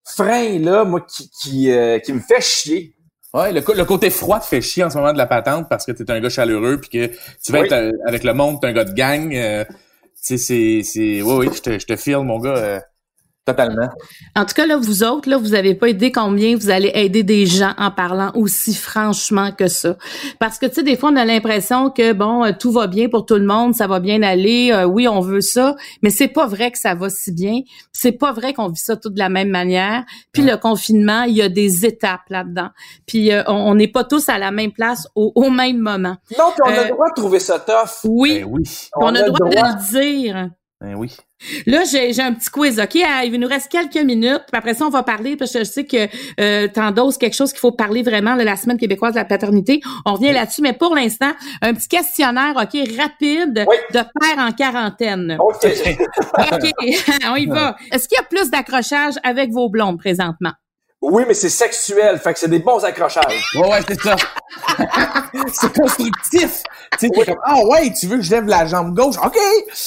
frein, 0.04 0.58
là, 0.58 0.84
moi, 0.84 1.00
qui, 1.00 1.30
qui, 1.30 1.72
euh, 1.72 1.98
qui 1.98 2.12
me 2.12 2.20
fait 2.20 2.40
chier. 2.40 2.94
Ouais, 3.32 3.52
le, 3.52 3.60
le, 3.60 3.84
côté 3.84 4.10
froid 4.10 4.40
te 4.40 4.46
fait 4.46 4.60
chier 4.60 4.82
en 4.82 4.90
ce 4.90 4.98
moment 4.98 5.12
de 5.12 5.18
la 5.18 5.26
patente 5.26 5.68
parce 5.68 5.86
que 5.86 5.92
t'es 5.92 6.10
un 6.10 6.18
gars 6.18 6.30
chaleureux 6.30 6.80
puis 6.80 6.90
que 6.90 7.06
tu 7.44 7.52
vas 7.52 7.60
être 7.60 7.72
euh, 7.72 7.92
avec 8.08 8.24
le 8.24 8.34
monde, 8.34 8.60
t'es 8.60 8.66
un 8.66 8.72
gars 8.72 8.84
de 8.84 8.92
gang. 8.92 9.32
Euh, 9.32 9.64
c'est, 10.14 10.36
c'est, 10.36 10.82
oui, 11.22 11.22
oui, 11.22 11.48
je 11.54 11.62
te, 11.62 11.78
je 11.78 11.86
te 11.86 11.94
file, 11.94 12.18
mon 12.18 12.40
gars. 12.40 12.56
Euh, 12.56 12.80
Totalement. 13.50 13.88
En 14.36 14.44
tout 14.44 14.54
cas, 14.54 14.66
là, 14.66 14.76
vous 14.76 15.02
autres, 15.02 15.28
là, 15.28 15.36
vous 15.36 15.54
avez 15.54 15.74
pas 15.74 15.88
aidé 15.88 16.12
combien 16.12 16.56
vous 16.56 16.70
allez 16.70 16.90
aider 16.94 17.22
des 17.22 17.46
gens 17.46 17.72
en 17.78 17.90
parlant 17.90 18.30
aussi 18.34 18.74
franchement 18.74 19.50
que 19.52 19.66
ça. 19.66 19.96
Parce 20.38 20.58
que, 20.58 20.66
tu 20.66 20.74
sais, 20.74 20.82
des 20.82 20.96
fois, 20.96 21.10
on 21.10 21.16
a 21.16 21.24
l'impression 21.24 21.90
que, 21.90 22.12
bon, 22.12 22.44
euh, 22.44 22.52
tout 22.58 22.70
va 22.70 22.86
bien 22.86 23.08
pour 23.08 23.26
tout 23.26 23.34
le 23.34 23.44
monde, 23.44 23.74
ça 23.74 23.86
va 23.86 24.00
bien 24.00 24.22
aller, 24.22 24.70
euh, 24.72 24.84
oui, 24.84 25.08
on 25.08 25.20
veut 25.20 25.40
ça, 25.40 25.74
mais 26.02 26.10
c'est 26.10 26.28
pas 26.28 26.46
vrai 26.46 26.70
que 26.70 26.78
ça 26.78 26.94
va 26.94 27.08
si 27.10 27.32
bien. 27.32 27.60
C'est 27.92 28.12
pas 28.12 28.32
vrai 28.32 28.54
qu'on 28.54 28.68
vit 28.68 28.80
ça 28.80 28.96
tout 28.96 29.10
de 29.10 29.18
la 29.18 29.28
même 29.28 29.48
manière. 29.48 30.04
Puis 30.32 30.42
le 30.42 30.56
confinement, 30.56 31.22
il 31.24 31.36
y 31.36 31.42
a 31.42 31.48
des 31.48 31.84
étapes 31.84 32.28
là-dedans. 32.28 32.68
Puis 33.06 33.32
euh, 33.32 33.42
on 33.46 33.74
n'est 33.74 33.88
pas 33.88 34.04
tous 34.04 34.28
à 34.28 34.38
la 34.38 34.50
même 34.50 34.72
place 34.72 35.08
au, 35.14 35.50
même 35.50 35.78
moment. 35.78 36.16
Donc, 36.38 36.54
on 36.64 36.70
a 36.70 36.84
le 36.84 36.90
droit 36.90 37.08
de 37.08 37.20
trouver 37.20 37.40
ça 37.40 37.58
tough. 37.58 38.04
Oui. 38.04 38.40
Ben 38.40 38.48
oui. 38.48 38.62
On, 38.96 39.14
a, 39.14 39.22
le 39.22 39.30
droit, 39.30 39.48
droit 39.48 39.72
de 39.72 39.76
le 39.76 40.00
dire. 40.00 40.50
Ben 40.80 40.94
oui. 40.94 41.14
Là, 41.66 41.82
j'ai 41.84 42.20
un 42.20 42.32
petit 42.32 42.48
quiz, 42.48 42.80
OK? 42.80 42.98
Ah, 43.06 43.24
il 43.24 43.38
nous 43.38 43.46
reste 43.46 43.70
quelques 43.70 44.02
minutes. 44.02 44.44
Puis 44.50 44.58
après 44.58 44.72
ça, 44.72 44.86
on 44.86 44.90
va 44.90 45.02
parler, 45.02 45.36
parce 45.36 45.52
que 45.52 45.58
je 45.58 45.64
sais 45.64 45.84
que 45.84 46.08
euh, 46.40 46.68
t'endosses 46.68 47.18
quelque 47.18 47.36
chose 47.36 47.52
qu'il 47.52 47.60
faut 47.60 47.72
parler 47.72 48.02
vraiment 48.02 48.34
de 48.34 48.42
la 48.42 48.56
Semaine 48.56 48.78
québécoise 48.78 49.12
de 49.12 49.18
la 49.18 49.26
paternité. 49.26 49.82
On 50.06 50.14
revient 50.14 50.32
là-dessus, 50.32 50.62
mais 50.62 50.72
pour 50.72 50.94
l'instant, 50.94 51.32
un 51.60 51.74
petit 51.74 51.88
questionnaire, 51.88 52.54
OK, 52.56 52.78
rapide, 52.96 53.54
de 53.54 53.92
père 53.92 54.38
en 54.38 54.52
quarantaine. 54.52 55.36
OK. 55.38 55.66
OK, 56.52 56.72
on 57.30 57.36
y 57.36 57.46
va. 57.46 57.76
Est-ce 57.92 58.08
qu'il 58.08 58.16
y 58.16 58.20
a 58.20 58.24
plus 58.24 58.50
d'accrochage 58.50 59.14
avec 59.22 59.50
vos 59.50 59.68
blondes 59.68 59.98
présentement? 59.98 60.52
Oui, 61.02 61.24
mais 61.26 61.34
c'est 61.34 61.48
sexuel, 61.48 62.18
fait 62.18 62.34
que 62.34 62.38
c'est 62.38 62.48
des 62.48 62.58
bons 62.58 62.84
accrochages. 62.84 63.50
Ouais, 63.54 63.68
ouais, 63.68 63.80
c'est 63.88 64.00
ça. 64.00 64.16
c'est 65.52 65.72
constructif. 65.72 66.62
Tu 66.98 67.08
sais, 67.08 67.24
comme, 67.24 67.40
ah 67.44 67.56
ouais, 67.64 67.92
tu 67.98 68.06
veux 68.06 68.16
que 68.16 68.22
je 68.22 68.30
lève 68.30 68.46
la 68.46 68.66
jambe 68.66 68.94
gauche? 68.94 69.16
OK! 69.24 69.36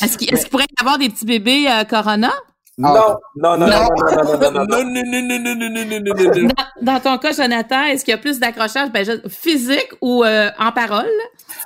Est-ce 0.01 0.17
qu'il 0.17 0.35
pourrait 0.49 0.65
y 0.65 0.81
avoir 0.81 0.97
des 0.97 1.09
petits 1.09 1.25
bébés 1.25 1.67
Corona? 1.89 2.31
Non, 2.79 2.93
non, 2.93 3.15
non, 3.35 3.57
non, 3.57 3.67
non, 3.67 3.67
non, 3.67 4.23
non, 4.25 4.51
non, 4.51 4.65
non, 4.65 4.83
non, 4.83 5.39
non, 5.39 5.55
non, 5.55 5.99
non, 5.99 6.41
non, 6.41 6.49
Dans 6.81 6.99
ton 6.99 7.19
cas, 7.19 7.31
Jonathan, 7.31 7.83
est-ce 7.83 8.03
qu'il 8.03 8.13
y 8.13 8.15
a 8.15 8.17
plus 8.17 8.39
d'accrochage 8.39 8.89
physique 9.29 9.91
ou 10.01 10.25
en 10.25 10.71
parole? 10.71 11.05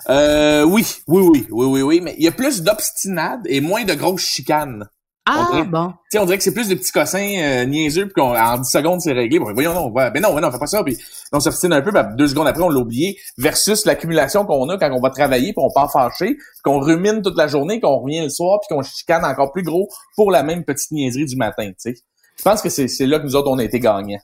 Euh, 0.09 0.63
oui, 0.63 0.85
oui, 1.07 1.21
oui, 1.21 1.47
oui, 1.49 1.65
oui, 1.65 1.81
oui, 1.81 2.01
mais 2.01 2.15
il 2.17 2.25
y 2.25 2.27
a 2.27 2.31
plus 2.31 2.61
d'obstinade 2.61 3.41
et 3.45 3.61
moins 3.61 3.85
de 3.85 3.93
grosses 3.93 4.25
chicanes. 4.25 4.89
Ah, 5.29 5.49
on 5.51 5.65
bon. 5.65 5.93
on 6.15 6.25
dirait 6.25 6.37
que 6.37 6.43
c'est 6.43 6.53
plus 6.53 6.69
de 6.69 6.75
petits 6.75 6.93
cossins 6.93 7.35
euh, 7.37 7.65
niaiseux, 7.65 8.05
puis 8.05 8.13
qu'en 8.13 8.57
10 8.57 8.69
secondes, 8.69 9.01
c'est 9.01 9.11
réglé. 9.11 9.39
Bon, 9.39 9.51
voyons, 9.53 9.73
non, 9.73 9.89
ben 9.89 10.13
non, 10.21 10.39
non, 10.39 10.47
on 10.47 10.51
fait 10.53 10.57
pas 10.57 10.67
ça, 10.67 10.81
puis 10.85 10.97
on 11.33 11.41
s'obstine 11.41 11.73
un 11.73 11.81
peu, 11.81 11.91
ben, 11.91 12.15
deux 12.15 12.29
secondes 12.29 12.47
après, 12.47 12.63
on 12.63 12.69
l'a 12.69 12.79
oublié, 12.79 13.19
versus 13.37 13.85
l'accumulation 13.85 14.45
qu'on 14.45 14.69
a 14.69 14.77
quand 14.77 14.89
on 14.93 15.01
va 15.01 15.09
travailler, 15.09 15.51
puis 15.51 15.61
on 15.61 15.69
part 15.69 15.91
fâché, 15.91 16.37
qu'on 16.63 16.79
rumine 16.79 17.21
toute 17.21 17.37
la 17.37 17.47
journée, 17.47 17.81
qu'on 17.81 17.99
revient 17.99 18.21
le 18.21 18.29
soir, 18.29 18.59
puis 18.61 18.73
qu'on 18.73 18.83
chicane 18.83 19.25
encore 19.25 19.51
plus 19.51 19.63
gros 19.63 19.89
pour 20.15 20.31
la 20.31 20.43
même 20.43 20.63
petite 20.63 20.91
niaiserie 20.91 21.25
du 21.25 21.35
matin, 21.35 21.67
tu 21.67 21.75
sais. 21.77 21.95
Je 22.37 22.43
pense 22.43 22.61
que 22.61 22.69
c'est 22.69 23.05
là 23.05 23.19
que 23.19 23.25
nous 23.25 23.35
autres, 23.35 23.49
on 23.49 23.57
a 23.57 23.63
été 23.63 23.79
gagnants. 23.79 24.21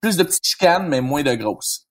Plus 0.00 0.16
de 0.16 0.22
petites 0.22 0.46
chicanes, 0.46 0.88
mais 0.88 1.02
moins 1.02 1.22
de 1.22 1.34
grosses. 1.34 1.88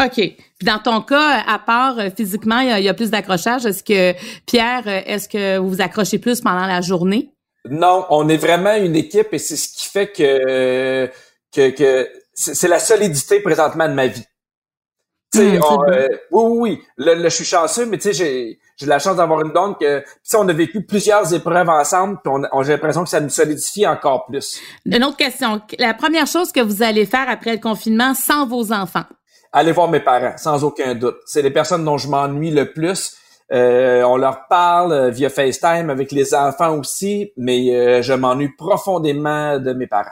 OK. 0.00 0.14
Puis 0.14 0.36
dans 0.62 0.78
ton 0.78 1.02
cas, 1.02 1.42
à 1.46 1.58
part 1.58 1.98
euh, 1.98 2.08
physiquement, 2.16 2.60
il 2.60 2.82
y, 2.82 2.88
a 2.88 2.94
plus 2.94 3.10
d'accrochage. 3.10 3.66
Est-ce 3.66 3.84
que, 3.84 4.14
Pierre, 4.46 4.84
euh, 4.86 5.02
est-ce 5.04 5.28
que 5.28 5.58
vous 5.58 5.68
vous 5.68 5.80
accrochez 5.82 6.18
plus 6.18 6.40
pendant 6.40 6.66
la 6.66 6.80
journée? 6.80 7.31
Non, 7.68 8.06
on 8.10 8.28
est 8.28 8.36
vraiment 8.36 8.74
une 8.74 8.96
équipe 8.96 9.32
et 9.32 9.38
c'est 9.38 9.56
ce 9.56 9.68
qui 9.68 9.88
fait 9.88 10.08
que 10.10 11.10
que, 11.54 11.70
que 11.70 12.08
c'est 12.34 12.68
la 12.68 12.78
solidité 12.78 13.40
présentement 13.40 13.88
de 13.88 13.94
ma 13.94 14.06
vie. 14.06 14.24
Sais, 15.34 15.58
mmh, 15.58 15.62
euh, 15.88 16.08
oui, 16.30 16.44
oui, 16.44 16.58
oui. 16.58 16.82
Là, 16.98 17.14
je 17.16 17.28
suis 17.28 17.44
chanceux, 17.44 17.86
mais 17.86 17.96
tu 17.96 18.04
sais, 18.04 18.12
j'ai 18.12 18.58
j'ai 18.76 18.86
la 18.86 18.98
chance 18.98 19.16
d'avoir 19.16 19.40
une 19.42 19.52
donne 19.52 19.74
que, 19.80 20.00
tu 20.00 20.36
on 20.36 20.48
a 20.48 20.52
vécu 20.52 20.84
plusieurs 20.84 21.32
épreuves 21.32 21.68
ensemble, 21.68 22.18
puis 22.22 22.32
on, 22.52 22.62
j'ai 22.62 22.72
l'impression 22.72 23.04
que 23.04 23.10
ça 23.10 23.20
nous 23.20 23.30
solidifie 23.30 23.86
encore 23.86 24.26
plus. 24.26 24.60
Une 24.84 25.04
autre 25.04 25.16
question. 25.16 25.60
La 25.78 25.94
première 25.94 26.26
chose 26.26 26.52
que 26.52 26.60
vous 26.60 26.82
allez 26.82 27.06
faire 27.06 27.28
après 27.28 27.52
le 27.52 27.60
confinement 27.60 28.12
sans 28.12 28.46
vos 28.46 28.72
enfants? 28.72 29.04
Aller 29.52 29.72
voir 29.72 29.88
mes 29.88 30.00
parents, 30.00 30.36
sans 30.36 30.64
aucun 30.64 30.94
doute. 30.94 31.16
C'est 31.26 31.42
les 31.42 31.50
personnes 31.50 31.84
dont 31.84 31.96
je 31.96 32.08
m'ennuie 32.08 32.50
le 32.50 32.72
plus. 32.72 33.16
Euh, 33.52 34.02
on 34.04 34.16
leur 34.16 34.46
parle 34.48 34.92
euh, 34.92 35.10
via 35.10 35.28
FaceTime 35.28 35.90
avec 35.90 36.10
les 36.10 36.32
enfants 36.34 36.78
aussi, 36.78 37.32
mais 37.36 37.74
euh, 37.74 38.00
je 38.00 38.14
m'ennuie 38.14 38.48
profondément 38.56 39.58
de 39.58 39.74
mes 39.74 39.86
parents. 39.86 40.08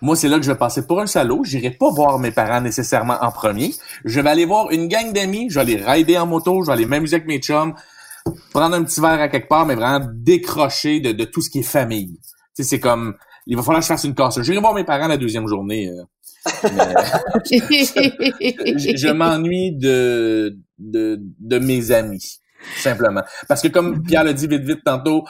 Moi, 0.00 0.16
c'est 0.16 0.28
là 0.28 0.38
que 0.38 0.44
je 0.44 0.50
vais 0.50 0.58
passer 0.58 0.86
pour 0.86 1.00
un 1.00 1.06
salaud. 1.06 1.44
J'irai 1.44 1.70
pas 1.70 1.90
voir 1.90 2.18
mes 2.18 2.30
parents 2.30 2.62
nécessairement 2.62 3.18
en 3.20 3.30
premier. 3.30 3.72
Je 4.04 4.20
vais 4.20 4.30
aller 4.30 4.44
voir 4.46 4.70
une 4.70 4.88
gang 4.88 5.12
d'amis. 5.12 5.48
Je 5.50 5.56
vais 5.56 5.60
aller 5.60 5.76
rider 5.76 6.18
en 6.18 6.26
moto. 6.26 6.62
Je 6.62 6.66
vais 6.66 6.72
aller 6.72 6.86
m'amuser 6.86 7.16
avec 7.16 7.28
mes 7.28 7.38
chums. 7.38 7.74
Prendre 8.52 8.74
un 8.74 8.82
petit 8.84 9.00
verre 9.00 9.20
à 9.20 9.28
quelque 9.28 9.48
part, 9.48 9.66
mais 9.66 9.74
vraiment 9.74 10.06
décrocher 10.12 11.00
de, 11.00 11.12
de 11.12 11.24
tout 11.24 11.42
ce 11.42 11.50
qui 11.50 11.60
est 11.60 11.62
famille. 11.62 12.18
Tu 12.56 12.62
sais, 12.62 12.64
c'est 12.64 12.80
comme, 12.80 13.14
il 13.46 13.56
va 13.56 13.62
falloir 13.62 13.80
que 13.80 13.84
je 13.84 13.92
fasse 13.92 14.04
une 14.04 14.14
casse. 14.14 14.40
J'irai 14.40 14.58
voir 14.60 14.74
mes 14.74 14.84
parents 14.84 15.08
la 15.08 15.16
deuxième 15.18 15.46
journée. 15.46 15.90
je, 16.64 17.62
je 18.96 19.12
m'ennuie 19.12 19.72
de, 19.72 20.58
de, 20.78 21.18
de 21.40 21.58
mes 21.58 21.92
amis 21.92 22.40
simplement. 22.76 23.22
Parce 23.48 23.62
que 23.62 23.68
comme. 23.68 24.02
Pierre 24.02 24.24
l'a 24.24 24.32
dit 24.32 24.46
vite 24.46 24.64
vite 24.64 24.84
tantôt, 24.84 25.24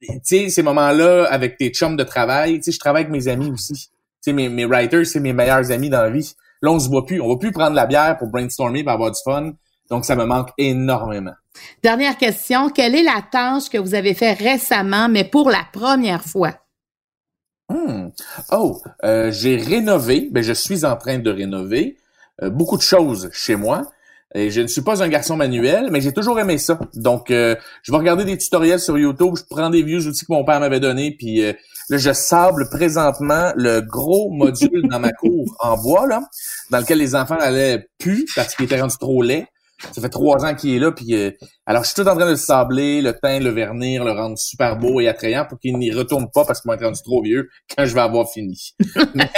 tu 0.00 0.18
sais, 0.22 0.48
ces 0.48 0.62
moments-là 0.62 1.26
avec 1.30 1.56
tes 1.56 1.70
chums 1.70 1.96
de 1.96 2.04
travail, 2.04 2.56
tu 2.56 2.64
sais, 2.64 2.72
je 2.72 2.78
travaille 2.78 3.02
avec 3.02 3.12
mes 3.12 3.28
amis 3.28 3.50
aussi. 3.50 3.74
Tu 3.74 3.90
sais, 4.22 4.32
mes, 4.32 4.48
mes 4.48 4.64
writers, 4.64 5.06
c'est 5.06 5.20
mes 5.20 5.32
meilleurs 5.32 5.70
amis 5.70 5.90
dans 5.90 6.02
la 6.02 6.10
vie. 6.10 6.34
Là, 6.62 6.70
on 6.70 6.78
se 6.78 6.88
voit 6.88 7.06
plus. 7.06 7.20
On 7.20 7.28
va 7.28 7.36
plus 7.36 7.52
prendre 7.52 7.74
la 7.74 7.86
bière 7.86 8.18
pour 8.18 8.28
brainstormer, 8.28 8.82
pour 8.82 8.92
avoir 8.92 9.10
du 9.10 9.20
fun. 9.24 9.52
Donc, 9.90 10.04
ça 10.04 10.14
me 10.14 10.24
manque 10.24 10.50
énormément. 10.56 11.32
Dernière 11.82 12.16
question. 12.16 12.70
Quelle 12.70 12.94
est 12.94 13.02
la 13.02 13.22
tâche 13.30 13.68
que 13.68 13.78
vous 13.78 13.94
avez 13.94 14.14
fait 14.14 14.34
récemment, 14.34 15.08
mais 15.08 15.24
pour 15.24 15.50
la 15.50 15.66
première 15.72 16.22
fois? 16.22 16.54
Hmm. 17.68 18.08
Oh, 18.52 18.80
euh, 19.04 19.30
j'ai 19.32 19.56
rénové. 19.56 20.28
Ben, 20.30 20.42
je 20.42 20.52
suis 20.52 20.84
en 20.84 20.96
train 20.96 21.18
de 21.18 21.30
rénover 21.30 21.96
euh, 22.42 22.50
beaucoup 22.50 22.76
de 22.76 22.82
choses 22.82 23.30
chez 23.32 23.56
moi. 23.56 23.82
Et 24.34 24.50
je 24.50 24.60
ne 24.60 24.66
suis 24.68 24.82
pas 24.82 25.02
un 25.02 25.08
garçon 25.08 25.36
manuel, 25.36 25.88
mais 25.90 26.00
j'ai 26.00 26.12
toujours 26.12 26.38
aimé 26.38 26.58
ça. 26.58 26.78
Donc, 26.94 27.30
euh, 27.30 27.56
je 27.82 27.90
vais 27.90 27.98
regarder 27.98 28.24
des 28.24 28.38
tutoriels 28.38 28.78
sur 28.78 28.96
YouTube. 28.96 29.34
Je 29.36 29.42
prends 29.48 29.70
des 29.70 29.82
vieux 29.82 30.06
outils 30.06 30.24
que 30.24 30.32
mon 30.32 30.44
père 30.44 30.60
m'avait 30.60 30.80
donnés, 30.80 31.16
puis 31.18 31.42
là, 31.90 31.98
je 31.98 32.12
sable 32.12 32.68
présentement 32.70 33.52
le 33.56 33.80
gros 33.80 34.30
module 34.30 34.88
dans 34.88 35.00
ma 35.00 35.12
cour 35.12 35.56
en 35.58 35.76
bois, 35.76 36.06
là, 36.06 36.22
dans 36.70 36.78
lequel 36.78 36.98
les 36.98 37.14
enfants 37.14 37.38
allaient 37.38 37.88
plus 37.98 38.24
parce 38.36 38.54
qu'il 38.54 38.64
était 38.64 38.80
rendu 38.80 38.96
trop 38.98 39.22
laid. 39.22 39.46
Ça 39.92 40.00
fait 40.00 40.10
trois 40.10 40.44
ans 40.44 40.54
qu'il 40.54 40.74
est 40.74 40.78
là, 40.78 40.92
puis 40.92 41.14
euh, 41.14 41.30
alors 41.66 41.84
je 41.84 41.90
suis 41.90 42.02
tout 42.02 42.08
en 42.08 42.14
train 42.14 42.26
de 42.26 42.32
le 42.32 42.36
sabler, 42.36 43.00
le 43.00 43.14
teindre, 43.14 43.44
le 43.44 43.50
vernir, 43.50 44.04
le 44.04 44.12
rendre 44.12 44.36
super 44.38 44.76
beau 44.76 45.00
et 45.00 45.08
attrayant 45.08 45.46
pour 45.46 45.58
qu'il 45.58 45.76
n'y 45.78 45.90
retourne 45.90 46.30
pas 46.32 46.44
parce 46.44 46.60
qu'il 46.60 46.70
m'a 46.70 46.76
rendu 46.76 47.00
trop 47.02 47.22
vieux 47.22 47.48
quand 47.74 47.86
je 47.86 47.94
vais 47.94 48.00
avoir 48.00 48.30
fini. 48.30 48.74
mais 49.14 49.30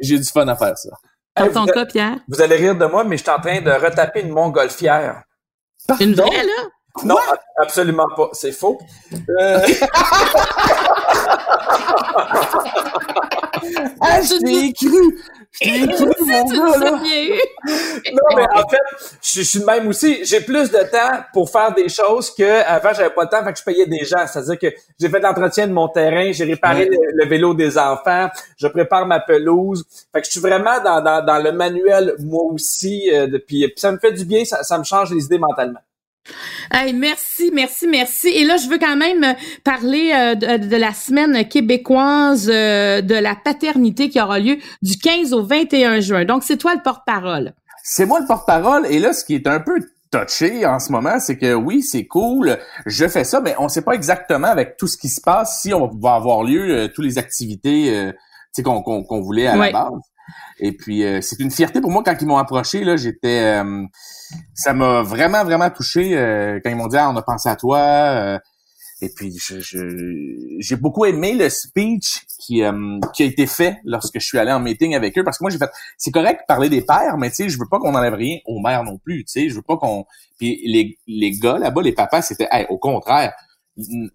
j'ai 0.00 0.18
du 0.18 0.24
fun 0.24 0.46
à 0.46 0.56
faire 0.56 0.78
ça. 0.78 0.90
Dans 1.36 1.52
ton 1.52 1.66
cas, 1.66 1.84
Pierre? 1.84 2.18
Vous 2.28 2.40
allez 2.40 2.56
rire 2.56 2.76
de 2.76 2.86
moi, 2.86 3.04
mais 3.04 3.16
je 3.16 3.22
suis 3.22 3.30
en 3.30 3.40
train 3.40 3.60
de 3.60 3.70
retaper 3.70 4.22
une 4.22 4.30
montgolfière. 4.30 5.22
Une 6.00 6.14
vraie, 6.14 6.44
là? 6.44 6.68
Non, 7.04 7.16
absolument 7.62 8.06
pas. 8.16 8.30
C'est 8.32 8.52
faux. 8.52 8.78
Euh... 9.12 9.60
ah, 14.00 14.22
je 14.22 14.44
l'ai 14.46 14.72
cru! 14.72 15.18
Mon 15.64 15.86
gars, 15.86 16.78
là! 16.78 16.90
non, 16.90 18.36
mais 18.36 18.46
en 18.54 18.68
fait, 18.68 19.16
je, 19.22 19.40
suis 19.42 19.60
de 19.60 19.64
même 19.64 19.88
aussi. 19.88 20.24
J'ai 20.24 20.40
plus 20.40 20.70
de 20.70 20.78
temps 20.90 21.22
pour 21.32 21.48
faire 21.48 21.74
des 21.74 21.88
choses 21.88 22.30
que 22.34 22.62
avant 22.64 22.92
j'avais 22.92 23.10
pas 23.10 23.22
le 23.24 23.28
temps, 23.28 23.44
fait 23.44 23.52
que 23.52 23.58
je 23.58 23.64
payais 23.64 23.86
des 23.86 24.04
gens. 24.04 24.26
C'est-à-dire 24.26 24.58
que 24.58 24.76
j'ai 25.00 25.08
fait 25.08 25.20
l'entretien 25.20 25.66
de 25.66 25.72
mon 25.72 25.88
terrain, 25.88 26.30
j'ai 26.32 26.44
réparé 26.44 26.88
le, 26.90 27.26
vélo 27.26 27.54
des 27.54 27.78
enfants, 27.78 28.28
je 28.56 28.66
prépare 28.68 29.06
ma 29.06 29.20
pelouse. 29.20 29.84
Fait 30.12 30.20
que 30.20 30.26
je 30.26 30.32
suis 30.32 30.40
vraiment 30.40 30.82
dans, 30.84 31.00
dans, 31.00 31.24
dans 31.24 31.38
le 31.42 31.52
manuel, 31.52 32.14
moi 32.18 32.42
aussi. 32.52 33.10
Euh, 33.12 33.38
puis, 33.46 33.72
ça 33.76 33.92
me 33.92 33.98
fait 33.98 34.12
du 34.12 34.24
bien, 34.24 34.44
ça, 34.44 34.62
ça 34.62 34.78
me 34.78 34.84
change 34.84 35.12
les 35.12 35.24
idées 35.24 35.38
mentalement. 35.38 35.80
Hey, 36.72 36.92
merci, 36.92 37.50
merci, 37.52 37.86
merci. 37.86 38.28
Et 38.28 38.44
là, 38.44 38.56
je 38.56 38.68
veux 38.68 38.78
quand 38.78 38.96
même 38.96 39.34
parler 39.64 40.12
euh, 40.14 40.34
de, 40.34 40.76
la 40.76 40.92
semaine 40.92 41.46
québécoise 41.48 42.50
euh, 42.52 43.00
de 43.00 43.14
la 43.14 43.34
paternité 43.36 44.08
qui 44.08 44.20
aura 44.20 44.38
lieu 44.38 44.58
du 44.82 44.98
15 44.98 45.32
au 45.32 45.44
21 45.44 46.00
juin. 46.00 46.24
Donc, 46.24 46.42
c'est 46.42 46.56
toi 46.56 46.74
le 46.74 46.82
porte-parole. 46.82 47.52
C'est 47.82 48.06
moi 48.06 48.20
le 48.20 48.26
porte-parole. 48.26 48.86
Et 48.86 48.98
là, 48.98 49.12
ce 49.12 49.24
qui 49.24 49.34
est 49.34 49.46
un 49.46 49.60
peu 49.60 49.80
touché 50.10 50.66
en 50.66 50.78
ce 50.78 50.90
moment, 50.90 51.18
c'est 51.20 51.38
que 51.38 51.54
oui, 51.54 51.82
c'est 51.82 52.06
cool, 52.06 52.58
je 52.84 53.06
fais 53.06 53.24
ça, 53.24 53.40
mais 53.40 53.54
on 53.58 53.68
sait 53.68 53.82
pas 53.82 53.92
exactement 53.92 54.48
avec 54.48 54.76
tout 54.76 54.86
ce 54.86 54.96
qui 54.96 55.08
se 55.08 55.20
passe 55.20 55.62
si 55.62 55.74
on 55.74 55.88
va 55.88 56.14
avoir 56.14 56.42
lieu 56.42 56.70
euh, 56.70 56.88
toutes 56.88 57.04
les 57.04 57.18
activités 57.18 58.12
qu'on 58.64 58.82
qu'on 58.82 59.20
voulait 59.20 59.46
à 59.46 59.56
la 59.56 59.70
base. 59.70 59.90
Et 60.58 60.72
puis 60.72 61.04
c'est 61.22 61.38
une 61.40 61.50
fierté 61.50 61.80
pour 61.80 61.90
moi 61.90 62.02
quand 62.04 62.16
ils 62.20 62.26
m'ont 62.26 62.38
approché 62.38 62.84
là, 62.84 62.96
j'étais 62.96 63.62
ça 64.54 64.72
m'a 64.72 65.02
vraiment, 65.02 65.44
vraiment 65.44 65.70
touché 65.70 66.16
euh, 66.16 66.60
quand 66.62 66.70
ils 66.70 66.76
m'ont 66.76 66.88
dit 66.88 66.96
ah, 66.96 67.10
on 67.10 67.16
a 67.16 67.22
pensé 67.22 67.48
à 67.48 67.56
toi. 67.56 67.78
Euh, 67.78 68.38
et 69.02 69.10
puis 69.14 69.36
j'ai 70.58 70.76
beaucoup 70.76 71.04
aimé 71.04 71.34
le 71.34 71.50
speech 71.50 72.24
qui, 72.38 72.62
euh, 72.62 72.98
qui 73.14 73.24
a 73.24 73.26
été 73.26 73.46
fait 73.46 73.76
lorsque 73.84 74.18
je 74.18 74.24
suis 74.24 74.38
allé 74.38 74.50
en 74.50 74.58
meeting 74.58 74.94
avec 74.94 75.18
eux 75.18 75.22
parce 75.22 75.36
que 75.36 75.44
moi 75.44 75.50
j'ai 75.50 75.58
fait 75.58 75.68
c'est 75.98 76.10
correct 76.10 76.40
de 76.40 76.46
parler 76.46 76.70
des 76.70 76.80
pères 76.80 77.18
mais 77.18 77.28
tu 77.28 77.36
sais 77.36 77.48
je 77.50 77.58
veux 77.58 77.68
pas 77.70 77.78
qu'on 77.78 77.94
enlève 77.94 78.14
rien 78.14 78.38
aux 78.46 78.58
mères 78.58 78.84
non 78.84 78.96
plus 78.96 79.26
tu 79.26 79.32
sais 79.32 79.48
je 79.50 79.54
veux 79.54 79.60
pas 79.60 79.76
qu'on 79.76 80.06
puis 80.38 80.62
les 80.64 80.98
les 81.06 81.32
gars 81.32 81.58
là-bas 81.58 81.82
les 81.82 81.92
papas 81.92 82.22
c'était 82.22 82.48
au 82.70 82.78
contraire 82.78 83.34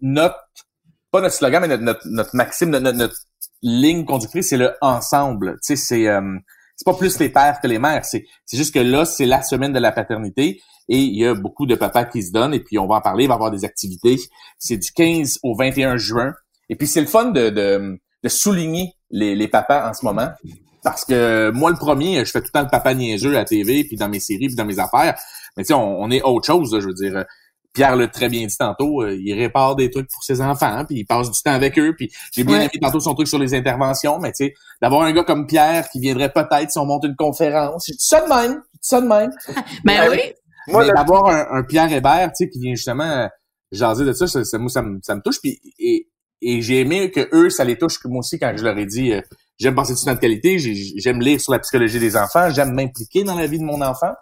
notre 0.00 0.48
pas 1.12 1.20
notre 1.20 1.36
slogan 1.36 1.60
mais 1.60 1.78
notre 1.78 2.08
notre, 2.08 2.34
maxime 2.34 2.70
notre, 2.70 2.90
notre, 2.90 3.16
ligne 3.62 4.04
conductrice 4.04 4.48
c'est 4.48 4.56
le 4.56 4.72
ensemble 4.80 5.58
tu 5.62 5.76
sais 5.76 5.76
c'est 5.76 6.08
c'est 6.82 6.90
pas 6.90 6.98
plus 6.98 7.18
les 7.18 7.28
pères 7.28 7.60
que 7.60 7.68
les 7.68 7.78
mères. 7.78 8.04
C'est, 8.04 8.24
juste 8.52 8.74
que 8.74 8.80
là, 8.80 9.04
c'est 9.04 9.26
la 9.26 9.42
semaine 9.42 9.72
de 9.72 9.78
la 9.78 9.92
paternité 9.92 10.60
et 10.88 10.98
il 10.98 11.16
y 11.16 11.26
a 11.26 11.34
beaucoup 11.34 11.66
de 11.66 11.74
papas 11.74 12.06
qui 12.06 12.22
se 12.22 12.32
donnent 12.32 12.54
et 12.54 12.60
puis 12.60 12.78
on 12.78 12.86
va 12.86 12.96
en 12.96 13.00
parler, 13.00 13.24
il 13.24 13.28
va 13.28 13.34
y 13.34 13.36
avoir 13.36 13.50
des 13.50 13.64
activités. 13.64 14.16
C'est 14.58 14.78
du 14.78 14.90
15 14.92 15.38
au 15.42 15.54
21 15.54 15.96
juin. 15.96 16.32
Et 16.68 16.76
puis 16.76 16.86
c'est 16.86 17.00
le 17.00 17.06
fun 17.06 17.26
de, 17.26 17.50
de, 17.50 18.00
de 18.22 18.28
souligner 18.28 18.94
les, 19.10 19.36
les 19.36 19.48
papas 19.48 19.88
en 19.88 19.94
ce 19.94 20.04
moment. 20.04 20.30
Parce 20.82 21.04
que 21.04 21.50
moi, 21.50 21.70
le 21.70 21.76
premier, 21.76 22.24
je 22.24 22.30
fais 22.32 22.40
tout 22.40 22.48
le 22.48 22.52
temps 22.52 22.62
le 22.62 22.70
papa 22.70 22.94
niaiseux 22.94 23.38
à 23.38 23.44
TV, 23.44 23.84
puis 23.84 23.96
dans 23.96 24.08
mes 24.08 24.18
séries, 24.18 24.48
puis 24.48 24.56
dans 24.56 24.64
mes 24.64 24.80
affaires. 24.80 25.16
Mais 25.56 25.62
tu 25.62 25.68
sais, 25.68 25.74
on, 25.74 26.00
on, 26.00 26.10
est 26.10 26.22
autre 26.22 26.46
chose, 26.46 26.76
je 26.80 26.86
veux 26.86 26.94
dire. 26.94 27.24
Pierre 27.72 27.96
l'a 27.96 28.06
très 28.06 28.28
bien 28.28 28.46
dit 28.46 28.56
tantôt, 28.56 29.02
euh, 29.02 29.16
il 29.18 29.32
répare 29.34 29.76
des 29.76 29.90
trucs 29.90 30.10
pour 30.10 30.22
ses 30.22 30.40
enfants, 30.40 30.84
puis 30.84 30.98
il 30.98 31.04
passe 31.04 31.30
du 31.30 31.40
temps 31.42 31.52
avec 31.52 31.78
eux, 31.78 31.94
puis 31.96 32.10
j'ai 32.32 32.44
bien 32.44 32.60
aimé 32.60 32.70
tantôt 32.80 33.00
son 33.00 33.14
truc 33.14 33.28
sur 33.28 33.38
les 33.38 33.54
interventions, 33.54 34.18
mais 34.18 34.32
tu 34.32 34.46
sais, 34.46 34.54
d'avoir 34.80 35.02
un 35.02 35.12
gars 35.12 35.24
comme 35.24 35.46
Pierre 35.46 35.88
qui 35.88 36.00
viendrait 36.00 36.30
peut-être 36.30 36.70
si 36.70 36.78
on 36.78 36.84
monte 36.84 37.04
une 37.04 37.16
conférence, 37.16 37.84
j'ai 37.86 37.94
dit 37.94 38.04
ça 38.04 38.20
de 38.20 38.28
même, 38.28 38.62
j'ai 38.72 38.78
ça 38.82 39.00
de 39.00 39.06
même. 39.06 39.30
ben 39.84 40.10
oui. 40.10 40.20
Moi, 40.68 40.86
d'avoir 40.86 41.26
un, 41.28 41.62
Pierre 41.64 41.92
Hébert, 41.92 42.30
tu 42.36 42.44
sais, 42.44 42.50
qui 42.50 42.60
vient 42.60 42.74
justement 42.74 43.28
jaser 43.72 44.04
de 44.04 44.12
ça, 44.12 44.26
ça, 44.26 44.58
moi, 44.58 44.68
ça, 44.68 44.82
me, 44.82 45.00
ça 45.02 45.16
me 45.16 45.22
touche, 45.22 45.40
puis 45.40 45.58
et, 45.78 46.08
et 46.42 46.60
j'ai 46.60 46.80
aimé 46.80 47.10
que 47.10 47.28
eux, 47.32 47.50
ça 47.50 47.64
les 47.64 47.78
touche, 47.78 48.04
moi 48.04 48.18
aussi, 48.18 48.38
quand 48.38 48.52
je 48.56 48.64
leur 48.64 48.76
ai 48.76 48.86
dit, 48.86 49.12
euh, 49.12 49.20
j'aime 49.58 49.74
passer 49.74 49.94
du 49.94 50.04
temps 50.04 50.14
de 50.14 50.18
qualité, 50.18 50.58
j'aime 50.58 51.20
lire 51.20 51.40
sur 51.40 51.52
la 51.52 51.60
psychologie 51.60 52.00
des 52.00 52.16
enfants, 52.16 52.50
j'aime 52.50 52.74
m'impliquer 52.74 53.24
dans 53.24 53.36
la 53.36 53.46
vie 53.46 53.58
de 53.58 53.64
mon 53.64 53.80
enfant. 53.80 54.12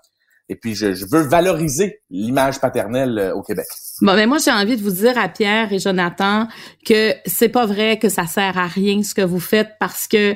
Et 0.51 0.57
puis, 0.57 0.75
je, 0.75 0.95
je 0.95 1.07
veux 1.09 1.23
valoriser 1.23 2.01
l'image 2.11 2.61
paternelle 2.61 3.19
euh, 3.19 3.35
au 3.35 3.41
Québec. 3.41 3.67
Bon, 4.03 4.17
mais 4.17 4.27
moi, 4.27 4.39
j'ai 4.45 4.51
envie 4.51 4.77
de 4.77 4.83
vous 4.83 4.91
dire 4.91 5.17
à 5.17 5.29
Pierre 5.29 5.73
et 5.73 5.79
Jonathan 5.79 6.49
que 6.85 7.15
c'est 7.25 7.49
pas 7.49 7.67
vrai 7.67 8.01
que 8.01 8.09
ça 8.09 8.27
sert 8.27 8.59
à 8.59 8.67
rien 8.67 9.03
ce 9.05 9.15
que 9.15 9.23
vous 9.23 9.39
faites 9.39 9.71
parce 9.79 10.09
que 10.09 10.35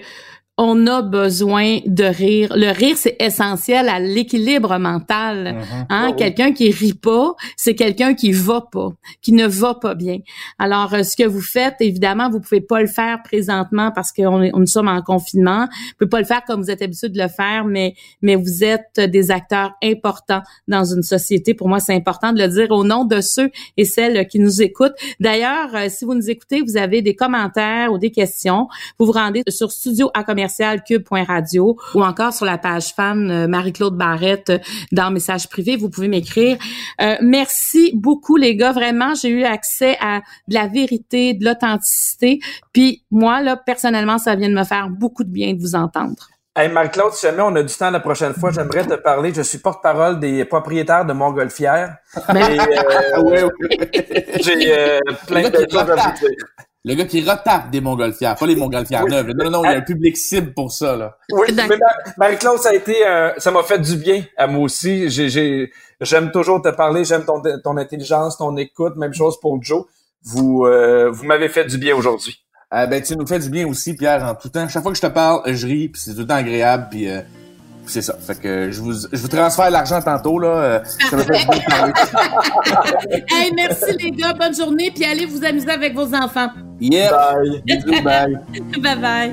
on 0.56 0.86
a 0.86 1.02
besoin 1.02 1.80
de 1.84 2.04
rire. 2.04 2.52
Le 2.54 2.70
rire, 2.70 2.96
c'est 2.96 3.16
essentiel 3.18 3.88
à 3.88 3.98
l'équilibre 3.98 4.78
mental. 4.78 5.56
Mm-hmm. 5.56 5.86
Hein? 5.90 6.08
Oh 6.10 6.14
quelqu'un 6.14 6.52
qui 6.52 6.70
rit 6.70 6.94
pas, 6.94 7.34
c'est 7.56 7.74
quelqu'un 7.74 8.14
qui 8.14 8.30
va 8.30 8.60
pas, 8.60 8.92
qui 9.20 9.32
ne 9.32 9.46
va 9.46 9.74
pas 9.74 9.94
bien. 9.94 10.18
Alors, 10.60 10.94
euh, 10.94 11.02
ce 11.02 11.16
que 11.16 11.26
vous 11.26 11.40
faites, 11.40 11.74
évidemment, 11.80 12.30
vous 12.30 12.40
pouvez 12.40 12.60
pas 12.60 12.80
le 12.80 12.86
faire 12.86 13.22
présentement 13.24 13.90
parce 13.92 14.12
qu'on 14.12 14.42
est, 14.42 14.52
on 14.54 14.64
sommes 14.66 14.88
en 14.88 15.02
confinement. 15.02 15.66
Vous 15.66 16.06
pouvez 16.06 16.10
pas 16.10 16.20
le 16.20 16.26
faire 16.26 16.42
comme 16.46 16.62
vous 16.62 16.70
êtes 16.70 16.82
habitué 16.82 17.08
de 17.08 17.18
le 17.18 17.28
faire, 17.28 17.64
mais 17.64 17.94
mais 18.22 18.36
vous 18.36 18.62
êtes 18.62 19.00
des 19.00 19.30
acteurs 19.30 19.72
importants 19.82 20.42
dans 20.68 20.84
une 20.84 21.02
société. 21.02 21.54
Pour 21.54 21.68
moi, 21.68 21.80
c'est 21.80 21.94
important 21.94 22.32
de 22.32 22.38
le 22.40 22.48
dire 22.48 22.70
au 22.70 22.84
nom 22.84 23.04
de 23.04 23.20
ceux 23.20 23.50
et 23.76 23.84
celles 23.84 24.26
qui 24.28 24.38
nous 24.38 24.62
écoutent. 24.62 24.94
D'ailleurs, 25.18 25.74
euh, 25.74 25.88
si 25.88 26.04
vous 26.04 26.14
nous 26.14 26.30
écoutez, 26.30 26.62
vous 26.62 26.76
avez 26.76 27.02
des 27.02 27.14
commentaires 27.14 27.92
ou 27.92 27.98
des 27.98 28.10
questions, 28.10 28.68
vous 28.98 29.06
vous 29.06 29.12
rendez 29.12 29.42
sur 29.48 29.72
studio 29.72 30.10
à 30.14 30.22
cube.radio 30.87 31.76
ou 31.94 32.02
encore 32.02 32.33
sur 32.33 32.46
la 32.46 32.59
page 32.59 32.94
fan 32.94 33.30
euh, 33.30 33.48
Marie-Claude 33.48 33.96
Barrette 33.96 34.50
euh, 34.50 34.59
dans 34.92 35.11
message 35.11 35.48
privé, 35.48 35.76
vous 35.76 35.90
pouvez 35.90 36.09
m'écrire. 36.09 36.57
Euh, 37.00 37.16
merci 37.20 37.92
beaucoup 37.94 38.37
les 38.37 38.57
gars, 38.57 38.72
vraiment, 38.72 39.14
j'ai 39.14 39.28
eu 39.28 39.44
accès 39.44 39.96
à 40.00 40.20
de 40.48 40.54
la 40.54 40.66
vérité, 40.66 41.35
de 41.35 41.44
l'authenticité. 41.44 42.40
Puis 42.72 43.04
moi 43.11 43.40
là 43.42 43.57
personnellement, 43.57 44.18
ça 44.18 44.35
vient 44.35 44.48
de 44.48 44.54
me 44.54 44.64
faire 44.64 44.88
beaucoup 44.88 45.24
de 45.24 45.30
bien 45.30 45.54
de 45.54 45.61
vous 45.61 45.74
entendre. 45.74 46.28
Hey 46.57 46.68
Marie-Claude, 46.68 47.12
si 47.12 47.26
jamais 47.26 47.42
on 47.42 47.54
a 47.57 47.62
du 47.64 47.74
temps 47.74 47.90
la 47.90 47.98
prochaine 47.98 48.33
fois, 48.33 48.52
j'aimerais 48.52 48.87
te 48.87 48.94
parler. 48.94 49.35
Je 49.35 49.42
suis 49.42 49.59
porte-parole 49.59 50.20
des 50.20 50.44
propriétaires 50.44 51.04
de 51.04 51.12
Montgolfière. 51.12 51.96
Mais, 52.33 52.59
euh, 52.61 53.48
J'ai 54.40 55.00
plein 55.26 55.50
de 55.50 55.66
choses 55.68 55.90
à 55.90 55.96
vous 55.96 56.12
dire. 56.20 56.46
Le 56.86 56.94
gars 56.94 57.06
qui 57.06 57.22
retape 57.22 57.70
des 57.70 57.80
montgolfières, 57.80 58.37
pas 58.37 58.46
les 58.46 58.56
montgolfières 58.56 59.06
neuves. 59.06 59.28
Non, 59.28 59.44
non, 59.44 59.50
non, 59.50 59.64
il 59.64 59.70
y 59.70 59.74
a 59.74 59.78
un 59.78 59.80
public 59.80 60.18
cible 60.18 60.52
pour 60.52 60.70
ça, 60.70 60.94
là. 60.96 61.16
Oui, 61.32 61.46
mais 61.54 61.78
Marie-Claude, 62.18 62.58
ça 62.58 62.70
a 62.70 62.74
été, 62.74 63.06
euh, 63.06 63.32
ça 63.38 63.50
m'a 63.50 63.62
fait 63.62 63.78
du 63.78 63.96
bien 63.96 64.22
à 64.37 64.46
moi 64.46 64.64
aussi. 64.64 65.08
J'ai, 65.08 65.72
j'aime 66.00 66.30
toujours 66.30 66.60
te 66.60 66.68
parler, 66.68 67.04
j'aime 67.04 67.24
ton, 67.24 67.42
ton 67.62 67.78
intelligence, 67.78 68.37
ton 68.37 68.54
écoute. 68.58 68.96
Même 68.96 69.14
chose 69.14 69.40
pour 69.40 69.62
Joe. 69.62 69.87
Vous, 70.24 70.66
euh, 70.66 71.10
vous 71.10 71.24
m'avez 71.24 71.48
fait 71.48 71.64
du 71.64 71.78
bien 71.78 71.96
aujourd'hui. 71.96 72.44
Ah, 72.70 72.87
ben, 72.87 73.02
tu 73.02 73.16
nous 73.16 73.26
fais 73.26 73.38
du 73.38 73.48
bien 73.48 73.66
aussi, 73.66 73.94
Pierre, 73.94 74.22
en 74.24 74.35
tout 74.35 74.50
temps. 74.50 74.68
Chaque 74.68 74.82
fois 74.82 74.92
que 74.92 74.98
je 74.98 75.02
te 75.02 75.06
parle, 75.06 75.40
je 75.54 75.66
ris, 75.66 75.88
puis 75.88 76.02
c'est 76.02 76.12
tout 76.12 76.20
le 76.20 76.26
temps 76.26 76.35
agréable, 76.35 76.88
puis 76.90 77.08
euh, 77.08 77.22
c'est 77.87 78.02
ça. 78.02 78.16
Fait 78.18 78.38
que 78.40 78.70
je 78.70 78.80
vous, 78.80 78.92
je 79.12 79.20
vous 79.20 79.28
transfère 79.28 79.70
l'argent 79.70 80.00
tantôt, 80.00 80.38
là. 80.38 80.48
Euh, 80.48 80.80
ça 81.10 81.16
me 81.16 81.22
fait 81.22 81.35
hey, 83.30 83.52
merci 83.54 83.96
les 83.98 84.10
gars, 84.10 84.32
bonne 84.32 84.54
journée, 84.54 84.90
puis 84.94 85.04
allez 85.04 85.26
vous 85.26 85.44
amuser 85.44 85.70
avec 85.70 85.94
vos 85.94 86.14
enfants. 86.14 86.48
Yeah. 86.80 87.10
Bye. 87.10 87.62
Bisous, 87.64 88.02
bye. 88.02 88.37
bye 88.80 88.96
bye. 88.96 89.32